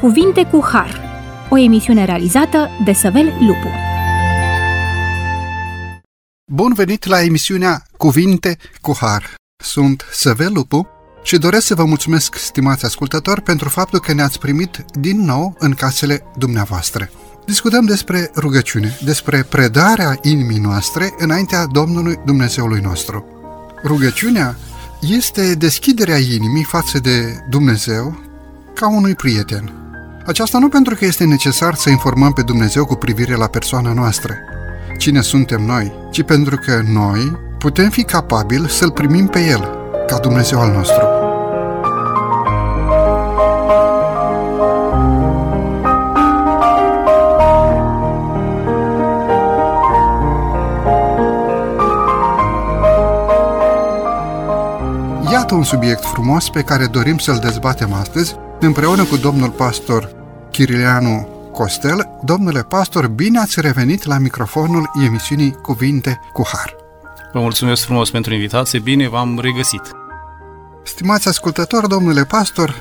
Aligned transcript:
Cuvinte 0.00 0.44
cu 0.44 0.64
Har, 0.72 1.00
o 1.50 1.58
emisiune 1.58 2.04
realizată 2.04 2.68
de 2.84 2.92
Săvel 2.92 3.24
Lupu. 3.24 3.68
Bun 6.52 6.72
venit 6.72 7.06
la 7.06 7.22
emisiunea 7.22 7.82
Cuvinte 7.96 8.56
cu 8.80 8.96
Har. 9.00 9.34
Sunt 9.62 10.04
Săvel 10.12 10.52
Lupu 10.52 10.88
și 11.22 11.38
doresc 11.38 11.66
să 11.66 11.74
vă 11.74 11.84
mulțumesc, 11.84 12.34
stimați 12.34 12.84
ascultători, 12.84 13.42
pentru 13.42 13.68
faptul 13.68 13.98
că 13.98 14.12
ne-ați 14.12 14.38
primit 14.38 14.84
din 15.00 15.24
nou 15.24 15.56
în 15.58 15.72
casele 15.72 16.24
dumneavoastră. 16.38 17.10
Discutăm 17.46 17.84
despre 17.84 18.30
rugăciune, 18.36 18.98
despre 19.04 19.42
predarea 19.42 20.18
inimii 20.22 20.58
noastre 20.58 21.14
înaintea 21.18 21.66
Domnului 21.66 22.20
Dumnezeului 22.24 22.80
nostru. 22.80 23.24
Rugăciunea 23.84 24.56
este 25.00 25.54
deschiderea 25.54 26.18
inimii 26.18 26.64
față 26.64 26.98
de 26.98 27.44
Dumnezeu 27.48 28.18
ca 28.74 28.88
unui 28.88 29.14
prieten. 29.14 29.79
Aceasta 30.26 30.58
nu 30.58 30.68
pentru 30.68 30.94
că 30.94 31.04
este 31.04 31.24
necesar 31.24 31.74
să 31.74 31.90
informăm 31.90 32.32
pe 32.32 32.42
Dumnezeu 32.42 32.84
cu 32.86 32.94
privire 32.94 33.34
la 33.34 33.46
persoana 33.46 33.92
noastră, 33.92 34.34
cine 34.98 35.20
suntem 35.20 35.62
noi, 35.62 35.92
ci 36.10 36.22
pentru 36.22 36.56
că 36.56 36.82
noi 36.92 37.38
putem 37.58 37.90
fi 37.90 38.02
capabili 38.02 38.68
să-L 38.68 38.90
primim 38.90 39.26
pe 39.26 39.40
El, 39.40 39.78
ca 40.06 40.18
Dumnezeu 40.18 40.60
al 40.60 40.72
nostru. 40.72 41.04
Iată 55.32 55.54
un 55.54 55.62
subiect 55.62 56.04
frumos 56.04 56.48
pe 56.48 56.62
care 56.62 56.86
dorim 56.86 57.18
să-l 57.18 57.38
dezbatem 57.42 57.92
astăzi 57.92 58.36
împreună 58.66 59.04
cu 59.04 59.16
domnul 59.16 59.50
pastor 59.50 60.10
Chirileanu 60.50 61.28
Costel. 61.52 62.08
Domnule 62.24 62.62
pastor, 62.62 63.06
bine 63.06 63.38
ați 63.38 63.60
revenit 63.60 64.04
la 64.04 64.18
microfonul 64.18 64.90
emisiunii 65.04 65.52
Cuvinte 65.52 66.20
cu 66.32 66.46
Har. 66.52 66.74
Vă 67.32 67.40
mulțumesc 67.40 67.82
frumos 67.82 68.10
pentru 68.10 68.34
invitație, 68.34 68.78
bine 68.78 69.08
v-am 69.08 69.38
regăsit. 69.42 69.82
Stimați 70.84 71.28
ascultători, 71.28 71.88
domnule 71.88 72.24
pastor, 72.24 72.74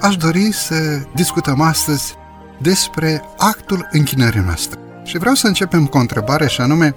aș 0.00 0.16
dori 0.16 0.52
să 0.52 0.74
discutăm 1.14 1.60
astăzi 1.60 2.14
despre 2.58 3.22
actul 3.36 3.88
închinării 3.90 4.42
noastre. 4.44 4.78
Și 5.04 5.18
vreau 5.18 5.34
să 5.34 5.46
începem 5.46 5.86
cu 5.86 5.96
o 5.96 6.00
întrebare 6.00 6.48
și 6.48 6.60
anume, 6.60 6.94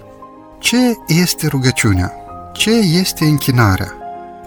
ce 0.60 0.78
este 1.08 1.48
rugăciunea? 1.48 2.14
Ce 2.54 2.72
este 2.72 3.26
închinarea? 3.26 3.94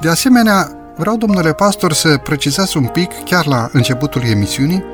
De 0.00 0.08
asemenea, 0.08 0.68
vreau, 0.96 1.16
domnule 1.16 1.52
pastor, 1.52 1.92
să 1.92 2.16
precizați 2.16 2.76
un 2.76 2.84
pic, 2.84 3.10
chiar 3.24 3.46
la 3.46 3.68
începutul 3.72 4.22
emisiunii, 4.22 4.84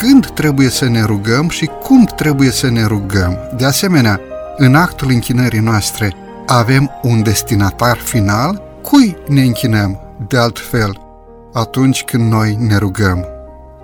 când 0.00 0.30
trebuie 0.30 0.68
să 0.68 0.88
ne 0.88 1.02
rugăm 1.02 1.48
și 1.48 1.70
cum 1.82 2.04
trebuie 2.04 2.50
să 2.50 2.68
ne 2.68 2.84
rugăm. 2.84 3.38
De 3.56 3.64
asemenea, 3.64 4.20
în 4.56 4.74
actul 4.74 5.10
închinării 5.10 5.60
noastre 5.60 6.14
avem 6.46 6.90
un 7.02 7.22
destinatar 7.22 7.96
final? 7.96 8.62
Cui 8.82 9.16
ne 9.28 9.42
închinăm 9.42 10.00
de 10.28 10.38
altfel 10.38 11.00
atunci 11.52 12.04
când 12.04 12.32
noi 12.32 12.56
ne 12.60 12.76
rugăm? 12.76 13.26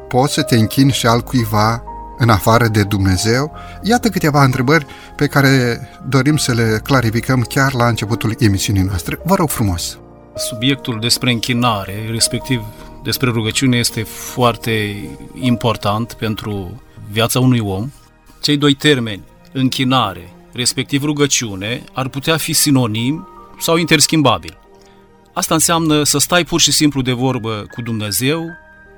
Poți 0.09 0.33
să 0.33 0.43
te 0.43 0.57
închini 0.57 0.93
și 0.93 1.07
al 1.07 1.21
cuiva 1.21 1.83
în 2.19 2.29
afară 2.29 2.67
de 2.67 2.83
Dumnezeu? 2.83 3.53
Iată 3.83 4.09
câteva 4.09 4.45
întrebări 4.45 4.87
pe 5.17 5.27
care 5.27 5.89
dorim 6.09 6.37
să 6.37 6.53
le 6.53 6.81
clarificăm 6.85 7.41
chiar 7.41 7.75
la 7.75 7.87
începutul 7.87 8.35
emisiunii 8.39 8.83
noastre. 8.83 9.19
Vă 9.25 9.35
rog 9.35 9.49
frumos! 9.49 9.99
Subiectul 10.39 10.99
despre 11.01 11.31
închinare, 11.31 12.09
respectiv 12.11 12.63
despre 13.03 13.31
rugăciune, 13.31 13.77
este 13.77 14.03
foarte 14.03 15.09
important 15.41 16.13
pentru 16.13 16.83
viața 17.11 17.41
unui 17.41 17.59
om. 17.59 17.91
Cei 18.43 18.57
doi 18.57 18.75
termeni, 18.75 19.23
închinare, 19.53 20.33
respectiv 20.53 21.03
rugăciune, 21.03 21.85
ar 21.93 22.09
putea 22.09 22.37
fi 22.37 22.53
sinonim 22.53 23.29
sau 23.59 23.77
interschimbabil. 23.77 24.59
Asta 25.33 25.55
înseamnă 25.55 26.03
să 26.03 26.19
stai 26.19 26.45
pur 26.45 26.61
și 26.61 26.73
simplu 26.73 27.03
de 27.03 27.13
vorbă 27.13 27.67
cu 27.71 27.83
Dumnezeu, 27.83 28.45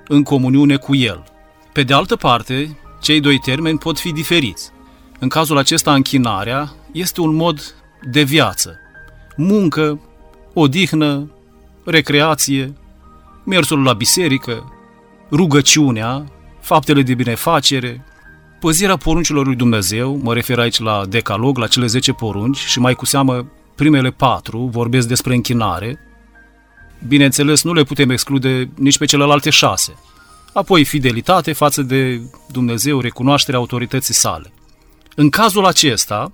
în 0.06 0.22
comuniune 0.22 0.76
cu 0.76 0.94
El. 0.94 1.25
Pe 1.72 1.82
de 1.82 1.94
altă 1.94 2.16
parte, 2.16 2.78
cei 3.00 3.20
doi 3.20 3.38
termeni 3.38 3.78
pot 3.78 3.98
fi 3.98 4.12
diferiți. 4.12 4.70
În 5.19 5.28
cazul 5.28 5.59
acesta, 5.59 5.94
închinarea 5.94 6.72
este 6.93 7.20
un 7.20 7.34
mod 7.34 7.75
de 8.10 8.22
viață. 8.22 8.78
Muncă, 9.37 10.00
odihnă, 10.54 11.31
recreație, 11.90 12.72
mersul 13.44 13.82
la 13.82 13.92
biserică, 13.92 14.72
rugăciunea, 15.30 16.24
faptele 16.60 17.02
de 17.02 17.14
binefacere, 17.14 18.04
păzirea 18.60 18.96
poruncilor 18.96 19.46
lui 19.46 19.56
Dumnezeu, 19.56 20.20
mă 20.22 20.34
refer 20.34 20.58
aici 20.58 20.78
la 20.78 21.06
decalog, 21.08 21.58
la 21.58 21.66
cele 21.66 21.86
10 21.86 22.12
porunci 22.12 22.58
și 22.58 22.78
mai 22.78 22.94
cu 22.94 23.04
seamă 23.04 23.50
primele 23.74 24.10
patru, 24.10 24.58
vorbesc 24.58 25.08
despre 25.08 25.34
închinare, 25.34 25.98
bineînțeles 27.06 27.62
nu 27.62 27.72
le 27.72 27.82
putem 27.82 28.10
exclude 28.10 28.70
nici 28.76 28.98
pe 28.98 29.04
celelalte 29.04 29.50
șase. 29.50 29.94
Apoi 30.52 30.84
fidelitate 30.84 31.52
față 31.52 31.82
de 31.82 32.20
Dumnezeu, 32.50 33.00
recunoașterea 33.00 33.60
autorității 33.60 34.14
sale. 34.14 34.52
În 35.16 35.30
cazul 35.30 35.66
acesta, 35.66 36.32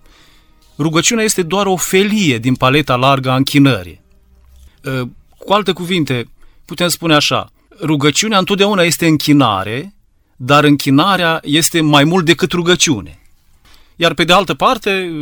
rugăciunea 0.78 1.24
este 1.24 1.42
doar 1.42 1.66
o 1.66 1.76
felie 1.76 2.38
din 2.38 2.54
paleta 2.54 2.96
largă 2.96 3.30
a 3.30 3.36
închinării. 3.36 4.00
Ă, 5.46 5.48
cu 5.48 5.52
alte 5.52 5.72
cuvinte, 5.72 6.28
putem 6.64 6.88
spune 6.88 7.14
așa, 7.14 7.52
rugăciunea 7.80 8.38
întotdeauna 8.38 8.82
este 8.82 9.06
închinare, 9.06 9.94
dar 10.36 10.64
închinarea 10.64 11.40
este 11.42 11.80
mai 11.80 12.04
mult 12.04 12.24
decât 12.24 12.52
rugăciune. 12.52 13.18
Iar 13.96 14.14
pe 14.14 14.24
de 14.24 14.32
altă 14.32 14.54
parte, 14.54 15.12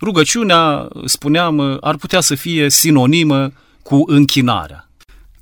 rugăciunea, 0.00 0.88
spuneam, 1.04 1.78
ar 1.80 1.96
putea 1.96 2.20
să 2.20 2.34
fie 2.34 2.70
sinonimă 2.70 3.52
cu 3.82 4.02
închinarea. 4.06 4.88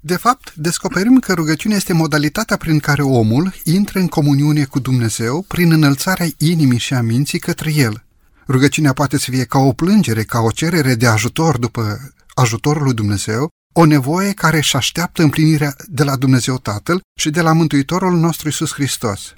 De 0.00 0.16
fapt, 0.16 0.54
descoperim 0.54 1.18
că 1.18 1.32
rugăciunea 1.32 1.76
este 1.76 1.92
modalitatea 1.92 2.56
prin 2.56 2.78
care 2.78 3.02
omul 3.02 3.52
intră 3.64 3.98
în 3.98 4.06
comuniune 4.06 4.64
cu 4.64 4.78
Dumnezeu 4.78 5.44
prin 5.48 5.72
înălțarea 5.72 6.26
inimii 6.38 6.78
și 6.78 6.94
a 6.94 7.00
minții 7.02 7.38
către 7.38 7.72
El. 7.74 8.04
Rugăciunea 8.48 8.92
poate 8.92 9.18
să 9.18 9.30
fie 9.30 9.44
ca 9.44 9.58
o 9.58 9.72
plângere, 9.72 10.22
ca 10.22 10.38
o 10.38 10.50
cerere 10.50 10.94
de 10.94 11.06
ajutor 11.06 11.58
după 11.58 12.12
ajutorul 12.34 12.82
lui 12.82 12.94
Dumnezeu, 12.94 13.48
o 13.80 13.84
nevoie 13.84 14.32
care 14.32 14.56
își 14.56 14.76
așteaptă 14.76 15.22
împlinirea 15.22 15.74
de 15.86 16.04
la 16.04 16.16
Dumnezeu 16.16 16.58
Tatăl 16.58 17.00
și 17.14 17.30
de 17.30 17.40
la 17.40 17.52
Mântuitorul 17.52 18.16
nostru 18.16 18.48
Isus 18.48 18.72
Hristos. 18.72 19.34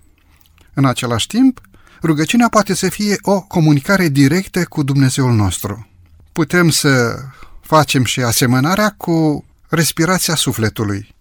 În 0.75 0.85
același 0.85 1.27
timp, 1.27 1.61
rugăciunea 2.03 2.49
poate 2.49 2.75
să 2.75 2.89
fie 2.89 3.17
o 3.21 3.41
comunicare 3.41 4.09
directă 4.09 4.65
cu 4.65 4.83
Dumnezeul 4.83 5.33
nostru. 5.33 5.89
Putem 6.33 6.71
să 6.71 7.19
facem 7.61 8.05
și 8.05 8.21
asemănarea 8.21 8.95
cu 8.97 9.45
respirația 9.69 10.35
sufletului. 10.35 11.15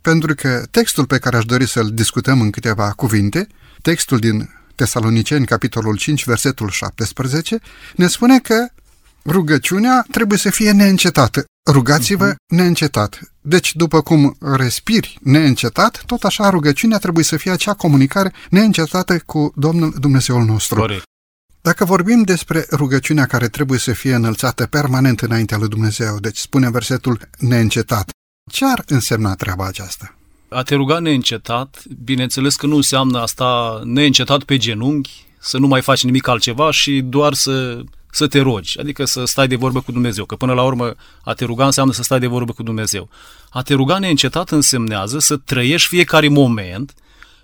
Pentru 0.00 0.34
că 0.34 0.66
textul 0.70 1.06
pe 1.06 1.18
care 1.18 1.36
aș 1.36 1.44
dori 1.44 1.68
să-l 1.68 1.90
discutăm 1.94 2.40
în 2.40 2.50
câteva 2.50 2.90
cuvinte, 2.90 3.46
textul 3.82 4.18
din 4.18 4.50
Tesaloniceni, 4.74 5.46
capitolul 5.46 5.96
5, 5.96 6.24
versetul 6.24 6.70
17, 6.70 7.60
ne 7.96 8.06
spune 8.06 8.38
că 8.38 8.66
rugăciunea 9.24 10.06
trebuie 10.10 10.38
să 10.38 10.50
fie 10.50 10.72
neîncetată. 10.72 11.44
Rugați-vă 11.70 12.32
uh-huh. 12.32 12.36
neîncetat. 12.46 13.20
Deci, 13.40 13.74
după 13.74 14.00
cum 14.00 14.36
respiri 14.40 15.18
neîncetat, 15.22 16.02
tot 16.06 16.22
așa 16.24 16.50
rugăciunea 16.50 16.98
trebuie 16.98 17.24
să 17.24 17.36
fie 17.36 17.50
acea 17.50 17.74
comunicare 17.74 18.32
neîncetată 18.50 19.18
cu 19.26 19.52
Domnul 19.56 19.94
Dumnezeul 20.00 20.44
nostru. 20.44 20.80
Corect. 20.80 21.02
Dacă 21.60 21.84
vorbim 21.84 22.22
despre 22.22 22.66
rugăciunea 22.70 23.26
care 23.26 23.48
trebuie 23.48 23.78
să 23.78 23.92
fie 23.92 24.14
înălțată 24.14 24.66
permanent 24.66 25.20
înaintea 25.20 25.58
lui 25.58 25.68
Dumnezeu, 25.68 26.18
deci 26.18 26.38
spune 26.38 26.70
versetul 26.70 27.20
neîncetat, 27.38 28.10
ce 28.52 28.64
ar 28.64 28.84
însemna 28.86 29.34
treaba 29.34 29.66
aceasta? 29.66 30.16
A 30.48 30.62
te 30.62 30.74
ruga 30.74 30.98
neîncetat, 30.98 31.82
bineînțeles 32.04 32.56
că 32.56 32.66
nu 32.66 32.76
înseamnă 32.76 33.20
asta 33.20 33.80
neîncetat 33.84 34.42
pe 34.42 34.56
genunchi, 34.56 35.26
să 35.40 35.58
nu 35.58 35.66
mai 35.66 35.82
faci 35.82 36.04
nimic 36.04 36.28
altceva 36.28 36.70
și 36.70 37.00
doar 37.00 37.34
să 37.34 37.80
să 38.14 38.26
te 38.26 38.40
rogi, 38.40 38.78
adică 38.78 39.04
să 39.04 39.24
stai 39.24 39.48
de 39.48 39.56
vorbă 39.56 39.80
cu 39.80 39.92
Dumnezeu, 39.92 40.24
că 40.24 40.36
până 40.36 40.52
la 40.52 40.62
urmă 40.62 40.94
a 41.22 41.32
te 41.32 41.44
ruga 41.44 41.64
înseamnă 41.64 41.92
să 41.92 42.02
stai 42.02 42.18
de 42.18 42.26
vorbă 42.26 42.52
cu 42.52 42.62
Dumnezeu. 42.62 43.08
A 43.50 43.62
te 43.62 43.74
ruga 43.74 43.98
neîncetat 43.98 44.50
însemnează 44.50 45.18
să 45.18 45.36
trăiești 45.36 45.88
fiecare 45.88 46.28
moment 46.28 46.94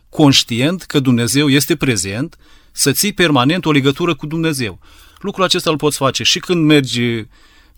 conștient 0.09 0.83
că 0.83 1.01
Dumnezeu 1.01 1.49
este 1.49 1.77
prezent, 1.77 2.39
să 2.73 2.93
ții 2.93 3.13
permanent 3.13 3.65
o 3.65 3.73
legătură 3.73 4.15
cu 4.15 4.27
Dumnezeu. 4.27 4.79
Lucrul 5.19 5.45
acesta 5.45 5.71
îl 5.71 5.77
poți 5.77 5.97
face 5.97 6.23
și 6.23 6.39
când 6.39 6.65
mergi 6.65 7.25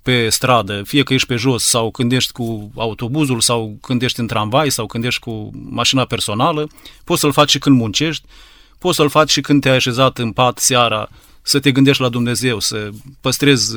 pe 0.03 0.29
stradă, 0.29 0.83
fie 0.87 1.03
că 1.03 1.15
ești 1.15 1.27
pe 1.27 1.37
jos 1.37 1.65
sau 1.65 1.91
când 1.91 2.12
ești 2.12 2.33
cu 2.33 2.71
autobuzul 2.77 3.41
sau 3.41 3.79
când 3.83 4.03
ești 4.03 4.21
în 4.21 4.27
tramvai 4.27 4.71
sau 4.71 4.87
când 4.87 5.05
ești 5.05 5.21
cu 5.21 5.50
mașina 5.71 6.05
personală, 6.05 6.69
poți 7.05 7.21
să-l 7.21 7.33
faci 7.33 7.50
și 7.50 7.59
când 7.59 7.77
muncești, 7.77 8.27
poți 8.79 8.97
să-l 8.97 9.09
faci 9.09 9.31
și 9.31 9.41
când 9.41 9.61
te-ai 9.61 9.77
așezat 9.77 10.19
în 10.19 10.33
pat 10.33 10.59
seara 10.59 11.09
să 11.43 11.61
te 11.61 11.73
gândești 11.73 12.03
la 12.03 12.09
Dumnezeu, 12.09 12.61
să 12.61 12.91
păstrezi 13.21 13.77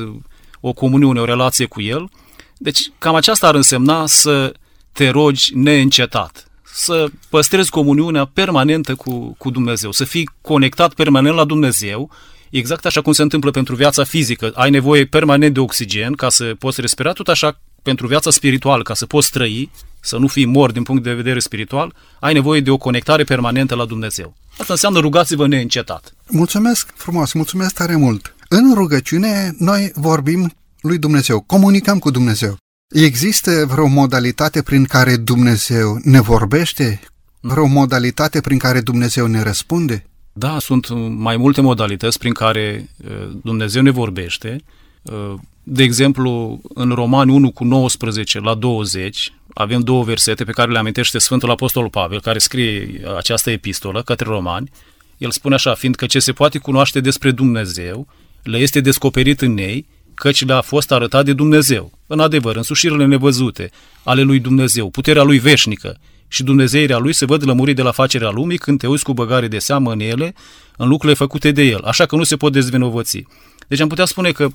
o 0.60 0.72
comuniune, 0.72 1.20
o 1.20 1.24
relație 1.24 1.66
cu 1.66 1.80
El. 1.80 2.10
Deci 2.58 2.90
cam 2.98 3.14
aceasta 3.14 3.46
ar 3.46 3.54
însemna 3.54 4.06
să 4.06 4.52
te 4.92 5.08
rogi 5.08 5.56
neîncetat, 5.56 6.50
să 6.64 7.06
păstrezi 7.28 7.70
comuniunea 7.70 8.24
permanentă 8.24 8.94
cu, 8.94 9.34
cu 9.38 9.50
Dumnezeu, 9.50 9.92
să 9.92 10.04
fii 10.04 10.30
conectat 10.40 10.94
permanent 10.94 11.34
la 11.36 11.44
Dumnezeu, 11.44 12.10
exact 12.50 12.86
așa 12.86 13.00
cum 13.00 13.12
se 13.12 13.22
întâmplă 13.22 13.50
pentru 13.50 13.74
viața 13.74 14.04
fizică. 14.04 14.52
Ai 14.54 14.70
nevoie 14.70 15.04
permanent 15.04 15.54
de 15.54 15.60
oxigen 15.60 16.12
ca 16.12 16.28
să 16.28 16.54
poți 16.58 16.80
respira, 16.80 17.12
tot 17.12 17.28
așa 17.28 17.60
pentru 17.82 18.06
viața 18.06 18.30
spirituală, 18.30 18.82
ca 18.82 18.94
să 18.94 19.06
poți 19.06 19.30
trăi, 19.30 19.70
să 20.00 20.16
nu 20.16 20.26
fii 20.26 20.44
mort 20.44 20.72
din 20.72 20.82
punct 20.82 21.02
de 21.02 21.14
vedere 21.14 21.38
spiritual, 21.38 21.94
ai 22.20 22.32
nevoie 22.32 22.60
de 22.60 22.70
o 22.70 22.76
conectare 22.76 23.24
permanentă 23.24 23.74
la 23.74 23.84
Dumnezeu. 23.84 24.36
Asta 24.58 24.72
înseamnă 24.72 24.98
rugați-vă 24.98 25.46
neîncetat. 25.46 26.14
Mulțumesc 26.30 26.92
frumos, 26.94 27.32
mulțumesc 27.32 27.74
tare 27.74 27.96
mult. 27.96 28.34
În 28.48 28.74
rugăciune 28.74 29.54
noi 29.58 29.92
vorbim 29.94 30.52
lui 30.80 30.98
Dumnezeu, 30.98 31.40
comunicăm 31.40 31.98
cu 31.98 32.10
Dumnezeu. 32.10 32.56
Există 32.88 33.66
vreo 33.66 33.86
modalitate 33.86 34.62
prin 34.62 34.84
care 34.84 35.16
Dumnezeu 35.16 35.98
ne 36.02 36.20
vorbește? 36.20 37.00
Vreo 37.40 37.66
modalitate 37.66 38.40
prin 38.40 38.58
care 38.58 38.80
Dumnezeu 38.80 39.26
ne 39.26 39.42
răspunde? 39.42 40.06
Da, 40.32 40.58
sunt 40.58 40.88
mai 41.08 41.36
multe 41.36 41.60
modalități 41.60 42.18
prin 42.18 42.32
care 42.32 42.88
uh, 43.04 43.38
Dumnezeu 43.42 43.82
ne 43.82 43.90
vorbește. 43.90 44.60
Uh, 45.02 45.34
de 45.62 45.82
exemplu, 45.82 46.60
în 46.74 46.90
Romani 46.90 47.32
1 47.32 47.50
cu 47.50 47.64
19 47.64 48.40
la 48.40 48.54
20 48.54 49.32
avem 49.58 49.80
două 49.80 50.04
versete 50.04 50.44
pe 50.44 50.52
care 50.52 50.70
le 50.70 50.78
amintește 50.78 51.18
Sfântul 51.18 51.50
Apostol 51.50 51.88
Pavel, 51.88 52.20
care 52.20 52.38
scrie 52.38 53.00
această 53.16 53.50
epistolă 53.50 54.02
către 54.02 54.28
romani. 54.28 54.70
El 55.18 55.30
spune 55.30 55.54
așa, 55.54 55.74
fiindcă 55.74 56.06
ce 56.06 56.18
se 56.18 56.32
poate 56.32 56.58
cunoaște 56.58 57.00
despre 57.00 57.30
Dumnezeu, 57.30 58.06
le 58.42 58.58
este 58.58 58.80
descoperit 58.80 59.40
în 59.40 59.56
ei, 59.56 59.86
căci 60.14 60.44
le-a 60.44 60.60
fost 60.60 60.92
arătat 60.92 61.24
de 61.24 61.32
Dumnezeu. 61.32 61.98
În 62.06 62.20
adevăr, 62.20 62.56
însușirile 62.56 63.04
nevăzute 63.04 63.70
ale 64.02 64.22
lui 64.22 64.38
Dumnezeu, 64.38 64.90
puterea 64.90 65.22
lui 65.22 65.38
veșnică 65.38 65.98
și 66.28 66.42
Dumnezeirea 66.42 66.98
lui 66.98 67.12
se 67.12 67.24
văd 67.24 67.46
lămuri 67.46 67.74
de 67.74 67.82
la 67.82 67.90
facerea 67.90 68.30
lumii 68.30 68.58
când 68.58 68.78
te 68.78 68.86
uiți 68.86 69.04
cu 69.04 69.12
băgare 69.12 69.48
de 69.48 69.58
seamă 69.58 69.92
în 69.92 70.00
ele, 70.00 70.34
în 70.76 70.88
lucrurile 70.88 71.18
făcute 71.18 71.50
de 71.50 71.62
el, 71.62 71.82
așa 71.84 72.06
că 72.06 72.16
nu 72.16 72.24
se 72.24 72.36
pot 72.36 72.52
dezvinovăți. 72.52 73.22
Deci 73.68 73.80
am 73.80 73.88
putea 73.88 74.04
spune 74.04 74.32
că 74.32 74.48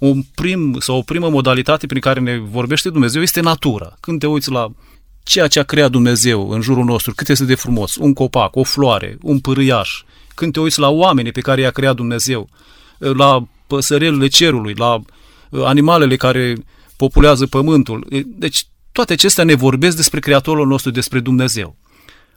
un 0.00 0.22
prim 0.34 0.76
sau 0.78 0.96
o 0.96 1.02
primă 1.02 1.28
modalitate 1.28 1.86
prin 1.86 2.00
care 2.00 2.20
ne 2.20 2.38
vorbește 2.38 2.90
Dumnezeu 2.90 3.22
este 3.22 3.40
natura. 3.40 3.96
Când 4.00 4.18
te 4.20 4.26
uiți 4.26 4.50
la 4.50 4.68
ceea 5.22 5.48
ce 5.48 5.58
a 5.58 5.62
creat 5.62 5.90
Dumnezeu 5.90 6.50
în 6.50 6.60
jurul 6.60 6.84
nostru, 6.84 7.12
cât 7.14 7.28
este 7.28 7.44
de 7.44 7.54
frumos, 7.54 7.96
un 7.96 8.12
copac, 8.12 8.56
o 8.56 8.62
floare, 8.62 9.18
un 9.22 9.38
pârâiaș, 9.38 10.02
când 10.34 10.52
te 10.52 10.60
uiți 10.60 10.78
la 10.78 10.88
oamenii 10.88 11.32
pe 11.32 11.40
care 11.40 11.60
i-a 11.60 11.70
creat 11.70 11.96
Dumnezeu, 11.96 12.48
la 12.98 13.48
păsărelele 13.66 14.26
cerului, 14.26 14.74
la 14.74 14.94
uh, 14.94 15.64
animalele 15.64 16.16
care 16.16 16.54
populează 16.96 17.46
pământul. 17.46 18.06
Deci 18.26 18.66
toate 18.92 19.12
acestea 19.12 19.44
ne 19.44 19.54
vorbesc 19.54 19.96
despre 19.96 20.20
Creatorul 20.20 20.66
nostru, 20.66 20.90
despre 20.90 21.20
Dumnezeu. 21.20 21.76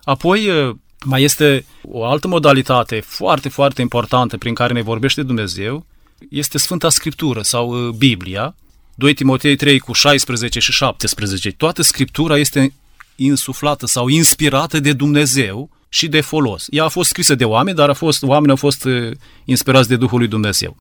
Apoi 0.04 0.50
uh, 0.50 0.76
mai 1.06 1.24
este 1.24 1.66
o 1.82 2.06
altă 2.06 2.28
modalitate 2.28 3.00
foarte, 3.06 3.50
foarte 3.50 3.82
importantă 3.82 4.38
prin 4.38 4.54
care 4.54 4.74
ne 4.74 4.82
vorbește 4.82 5.24
Dumnezeu, 5.24 5.86
este 6.30 6.58
Sfânta 6.58 6.90
Scriptură 6.90 7.42
sau 7.42 7.88
uh, 7.88 7.94
Biblia, 7.94 8.56
2 8.96 9.14
Timotei 9.14 9.56
3 9.56 9.80
cu 9.80 9.94
16 9.94 10.60
și 10.60 10.72
17. 10.72 11.52
Toată 11.52 11.82
Scriptura 11.82 12.38
este 12.38 12.74
insuflată 13.16 13.86
sau 13.86 14.08
inspirată 14.08 14.80
de 14.80 14.94
Dumnezeu 14.94 15.70
și 15.90 16.08
de 16.08 16.22
folos. 16.22 16.66
Ea 16.70 16.84
a 16.84 16.88
fost 16.88 17.10
scrisă 17.10 17.36
de 17.36 17.46
oameni, 17.46 17.76
dar 17.78 17.90
a 17.90 17.94
fost, 17.94 18.24
oamenii 18.24 18.50
au 18.50 18.56
fost 18.56 18.84
uh, 18.84 19.12
inspirați 19.46 19.88
de 19.88 19.96
Duhul 19.96 20.20
lui 20.20 20.28
Dumnezeu. 20.28 20.78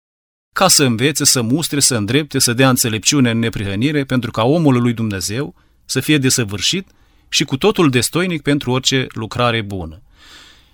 Ca 0.54 0.68
să 0.68 0.84
învețe, 0.84 1.24
să 1.24 1.42
mustre, 1.42 1.80
să 1.80 1.96
îndrepte, 1.96 2.38
să 2.38 2.52
dea 2.52 2.68
înțelepciune 2.68 3.30
în 3.30 3.38
neprihănire, 3.38 4.04
pentru 4.04 4.30
ca 4.30 4.42
omul 4.42 4.82
lui 4.82 4.92
Dumnezeu 4.92 5.54
să 5.84 6.00
fie 6.00 6.18
desăvârșit 6.18 6.88
și 7.28 7.44
cu 7.44 7.56
totul 7.56 7.90
destoinic 7.90 8.42
pentru 8.42 8.70
orice 8.70 9.06
lucrare 9.10 9.62
bună. 9.62 10.02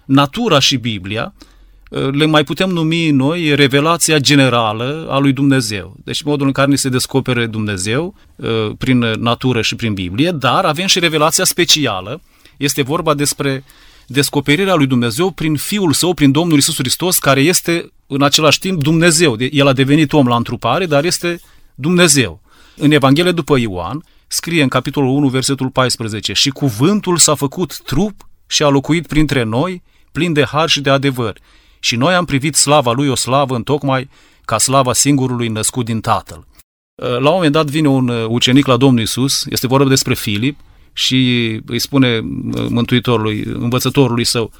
Natura 0.04 0.58
și 0.58 0.76
Biblia 0.76 1.34
uh, 1.36 1.47
le 1.88 2.26
mai 2.26 2.44
putem 2.44 2.68
numi 2.68 3.10
noi 3.10 3.54
revelația 3.54 4.18
generală 4.18 5.06
a 5.10 5.18
lui 5.18 5.32
Dumnezeu. 5.32 5.96
Deci 6.04 6.22
modul 6.22 6.46
în 6.46 6.52
care 6.52 6.68
ne 6.68 6.76
se 6.76 6.88
descopere 6.88 7.46
Dumnezeu 7.46 8.14
uh, 8.36 8.48
prin 8.78 8.98
natură 8.98 9.62
și 9.62 9.74
prin 9.74 9.94
Biblie, 9.94 10.30
dar 10.30 10.64
avem 10.64 10.86
și 10.86 10.98
revelația 10.98 11.44
specială. 11.44 12.20
Este 12.56 12.82
vorba 12.82 13.14
despre 13.14 13.64
descoperirea 14.06 14.74
lui 14.74 14.86
Dumnezeu 14.86 15.30
prin 15.30 15.56
Fiul 15.56 15.92
Său, 15.92 16.14
prin 16.14 16.30
Domnul 16.30 16.58
Isus 16.58 16.76
Hristos, 16.76 17.18
care 17.18 17.40
este 17.40 17.92
în 18.06 18.22
același 18.22 18.58
timp 18.58 18.82
Dumnezeu. 18.82 19.36
El 19.50 19.66
a 19.66 19.72
devenit 19.72 20.12
om 20.12 20.26
la 20.26 20.36
întrupare, 20.36 20.86
dar 20.86 21.04
este 21.04 21.40
Dumnezeu. 21.74 22.40
În 22.76 22.90
Evanghelie 22.90 23.32
după 23.32 23.58
Ioan 23.58 24.04
scrie 24.26 24.62
în 24.62 24.68
capitolul 24.68 25.08
1, 25.08 25.28
versetul 25.28 25.70
14 25.70 26.32
Și 26.32 26.50
cuvântul 26.50 27.16
s-a 27.16 27.34
făcut 27.34 27.80
trup 27.82 28.28
și 28.46 28.62
a 28.62 28.68
locuit 28.68 29.06
printre 29.06 29.42
noi, 29.42 29.82
plin 30.12 30.32
de 30.32 30.44
har 30.44 30.68
și 30.68 30.80
de 30.80 30.90
adevăr. 30.90 31.38
Și 31.80 31.96
noi 31.96 32.14
am 32.14 32.24
privit 32.24 32.54
slava 32.54 32.92
lui 32.92 33.08
o 33.08 33.14
slavă 33.14 33.54
în 33.54 33.62
tocmai 33.62 34.08
ca 34.44 34.58
slava 34.58 34.92
singurului 34.92 35.48
născut 35.48 35.84
din 35.84 36.00
Tatăl. 36.00 36.46
La 36.94 37.28
un 37.28 37.34
moment 37.34 37.52
dat 37.52 37.66
vine 37.66 37.88
un 37.88 38.08
ucenic 38.08 38.66
la 38.66 38.76
Domnul 38.76 39.02
Isus, 39.02 39.44
este 39.48 39.66
vorba 39.66 39.88
despre 39.88 40.14
Filip, 40.14 40.58
și 40.92 41.16
îi 41.66 41.78
spune 41.78 42.20
Mântuitorului, 42.68 43.42
învățătorului 43.44 44.24
său, 44.24 44.52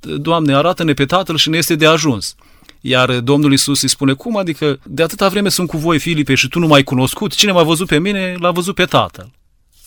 Doamne, 0.00 0.54
arată-ne 0.54 0.92
pe 0.92 1.04
Tatăl 1.04 1.36
și 1.36 1.48
ne 1.48 1.56
este 1.56 1.74
de 1.74 1.86
ajuns. 1.86 2.34
Iar 2.80 3.20
Domnul 3.20 3.52
Isus 3.52 3.82
îi 3.82 3.88
spune, 3.88 4.12
cum 4.12 4.36
adică 4.36 4.78
de 4.84 5.02
atâta 5.02 5.28
vreme 5.28 5.48
sunt 5.48 5.68
cu 5.68 5.76
voi, 5.76 5.98
Filipe, 5.98 6.34
și 6.34 6.48
tu 6.48 6.58
nu 6.58 6.66
m-ai 6.66 6.82
cunoscut? 6.82 7.34
Cine 7.34 7.52
m-a 7.52 7.62
văzut 7.62 7.86
pe 7.86 7.98
mine, 7.98 8.36
l-a 8.38 8.50
văzut 8.50 8.74
pe 8.74 8.84
Tatăl. 8.84 9.30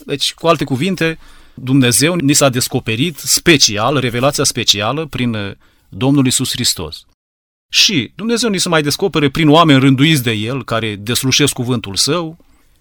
Deci, 0.05 0.33
cu 0.33 0.47
alte 0.47 0.63
cuvinte, 0.63 1.19
Dumnezeu 1.53 2.15
ni 2.15 2.33
s-a 2.33 2.50
descoperit 2.50 3.17
special, 3.17 4.00
revelația 4.00 4.44
specială, 4.44 5.05
prin 5.05 5.57
Domnul 5.89 6.25
Isus 6.25 6.51
Hristos. 6.51 7.06
Și 7.71 8.12
Dumnezeu 8.15 8.50
ni 8.50 8.57
se 8.57 8.69
mai 8.69 8.81
descopere 8.81 9.30
prin 9.30 9.50
oameni 9.50 9.80
rânduiți 9.80 10.24
de 10.24 10.31
El, 10.31 10.63
care 10.63 10.95
deslușesc 10.95 11.53
cuvântul 11.53 11.95
Său, 11.95 12.38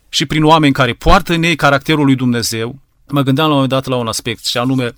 și 0.09 0.27
prin 0.27 0.45
oameni 0.45 0.73
care 0.73 0.93
poartă 0.93 1.33
în 1.33 1.43
ei 1.43 1.57
caracterul 1.57 2.05
lui 2.05 2.15
Dumnezeu, 2.15 2.79
mă 3.09 3.23
gândeam 3.23 3.47
la 3.47 3.55
un 3.55 3.61
moment 3.61 3.83
dat 3.83 3.87
la 3.87 3.97
un 3.97 4.07
aspect 4.07 4.47
și 4.47 4.59
anume, 4.59 4.95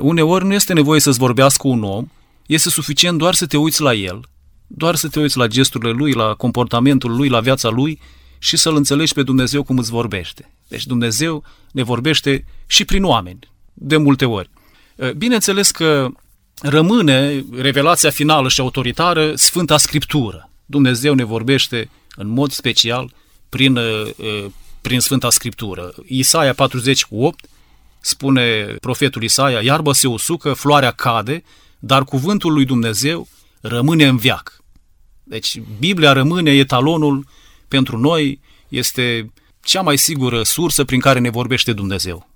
uneori 0.00 0.44
nu 0.44 0.54
este 0.54 0.72
nevoie 0.72 1.00
să-ți 1.00 1.18
vorbească 1.18 1.68
un 1.68 1.82
om, 1.82 2.06
este 2.46 2.70
suficient 2.70 3.18
doar 3.18 3.34
să 3.34 3.46
te 3.46 3.56
uiți 3.56 3.80
la 3.80 3.94
el, 3.94 4.20
doar 4.66 4.94
să 4.94 5.08
te 5.08 5.20
uiți 5.20 5.36
la 5.36 5.46
gesturile 5.46 5.90
lui, 5.90 6.12
la 6.12 6.34
comportamentul 6.34 7.16
lui, 7.16 7.28
la 7.28 7.40
viața 7.40 7.68
lui 7.68 8.00
și 8.38 8.56
să-L 8.56 8.76
înțelegi 8.76 9.14
pe 9.14 9.22
Dumnezeu 9.22 9.62
cum 9.62 9.78
îți 9.78 9.90
vorbește. 9.90 10.52
Deci 10.68 10.86
Dumnezeu 10.86 11.44
ne 11.72 11.82
vorbește 11.82 12.44
și 12.66 12.84
prin 12.84 13.04
oameni, 13.04 13.38
de 13.72 13.96
multe 13.96 14.24
ori. 14.24 14.50
Bineînțeles 15.16 15.70
că 15.70 16.08
rămâne 16.62 17.44
revelația 17.52 18.10
finală 18.10 18.48
și 18.48 18.60
autoritară 18.60 19.34
Sfânta 19.34 19.76
Scriptură. 19.76 20.50
Dumnezeu 20.66 21.14
ne 21.14 21.24
vorbește 21.24 21.90
în 22.16 22.28
mod 22.28 22.50
special 22.50 23.12
prin, 23.48 23.78
prin 24.80 25.00
Sfânta 25.00 25.30
Scriptură. 25.30 25.94
Isaia 26.06 26.54
48 26.54 27.46
spune 28.00 28.76
profetul 28.80 29.22
Isaia, 29.22 29.60
iarba 29.60 29.92
se 29.92 30.08
usucă, 30.08 30.52
floarea 30.52 30.90
cade, 30.90 31.42
dar 31.78 32.04
cuvântul 32.04 32.52
lui 32.52 32.64
Dumnezeu 32.64 33.28
rămâne 33.60 34.06
în 34.06 34.16
viac. 34.16 34.62
Deci 35.22 35.60
Biblia 35.78 36.12
rămâne 36.12 36.50
etalonul 36.50 37.26
pentru 37.68 37.98
noi, 37.98 38.40
este 38.68 39.32
cea 39.62 39.80
mai 39.80 39.98
sigură 39.98 40.42
sursă 40.42 40.84
prin 40.84 41.00
care 41.00 41.18
ne 41.18 41.30
vorbește 41.30 41.72
Dumnezeu. 41.72 42.28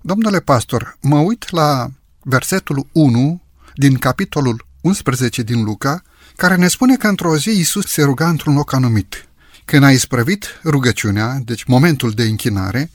Domnule 0.00 0.40
pastor, 0.40 0.96
mă 1.00 1.18
uit 1.18 1.50
la 1.50 1.86
versetul 2.22 2.86
1 2.92 3.42
din 3.74 3.94
capitolul 3.94 4.66
11 4.80 5.42
din 5.42 5.64
Luca, 5.64 6.02
care 6.36 6.56
ne 6.56 6.68
spune 6.68 6.96
că 6.96 7.08
într-o 7.08 7.36
zi 7.36 7.48
Iisus 7.48 7.86
se 7.86 8.02
ruga 8.02 8.28
într-un 8.28 8.54
loc 8.54 8.72
anumit. 8.72 9.28
Când 9.64 9.84
a 9.84 9.90
isprăvit 9.90 10.46
rugăciunea, 10.64 11.40
deci 11.44 11.64
momentul 11.64 12.10
de 12.10 12.22
închinare, 12.22 12.90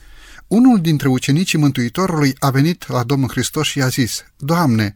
unul 0.46 0.80
dintre 0.80 1.08
ucenicii 1.08 1.58
Mântuitorului 1.58 2.34
a 2.38 2.50
venit 2.50 2.88
la 2.88 3.02
Domnul 3.02 3.28
Hristos 3.28 3.66
și 3.66 3.78
i-a 3.78 3.88
zis, 3.88 4.24
Doamne, 4.36 4.94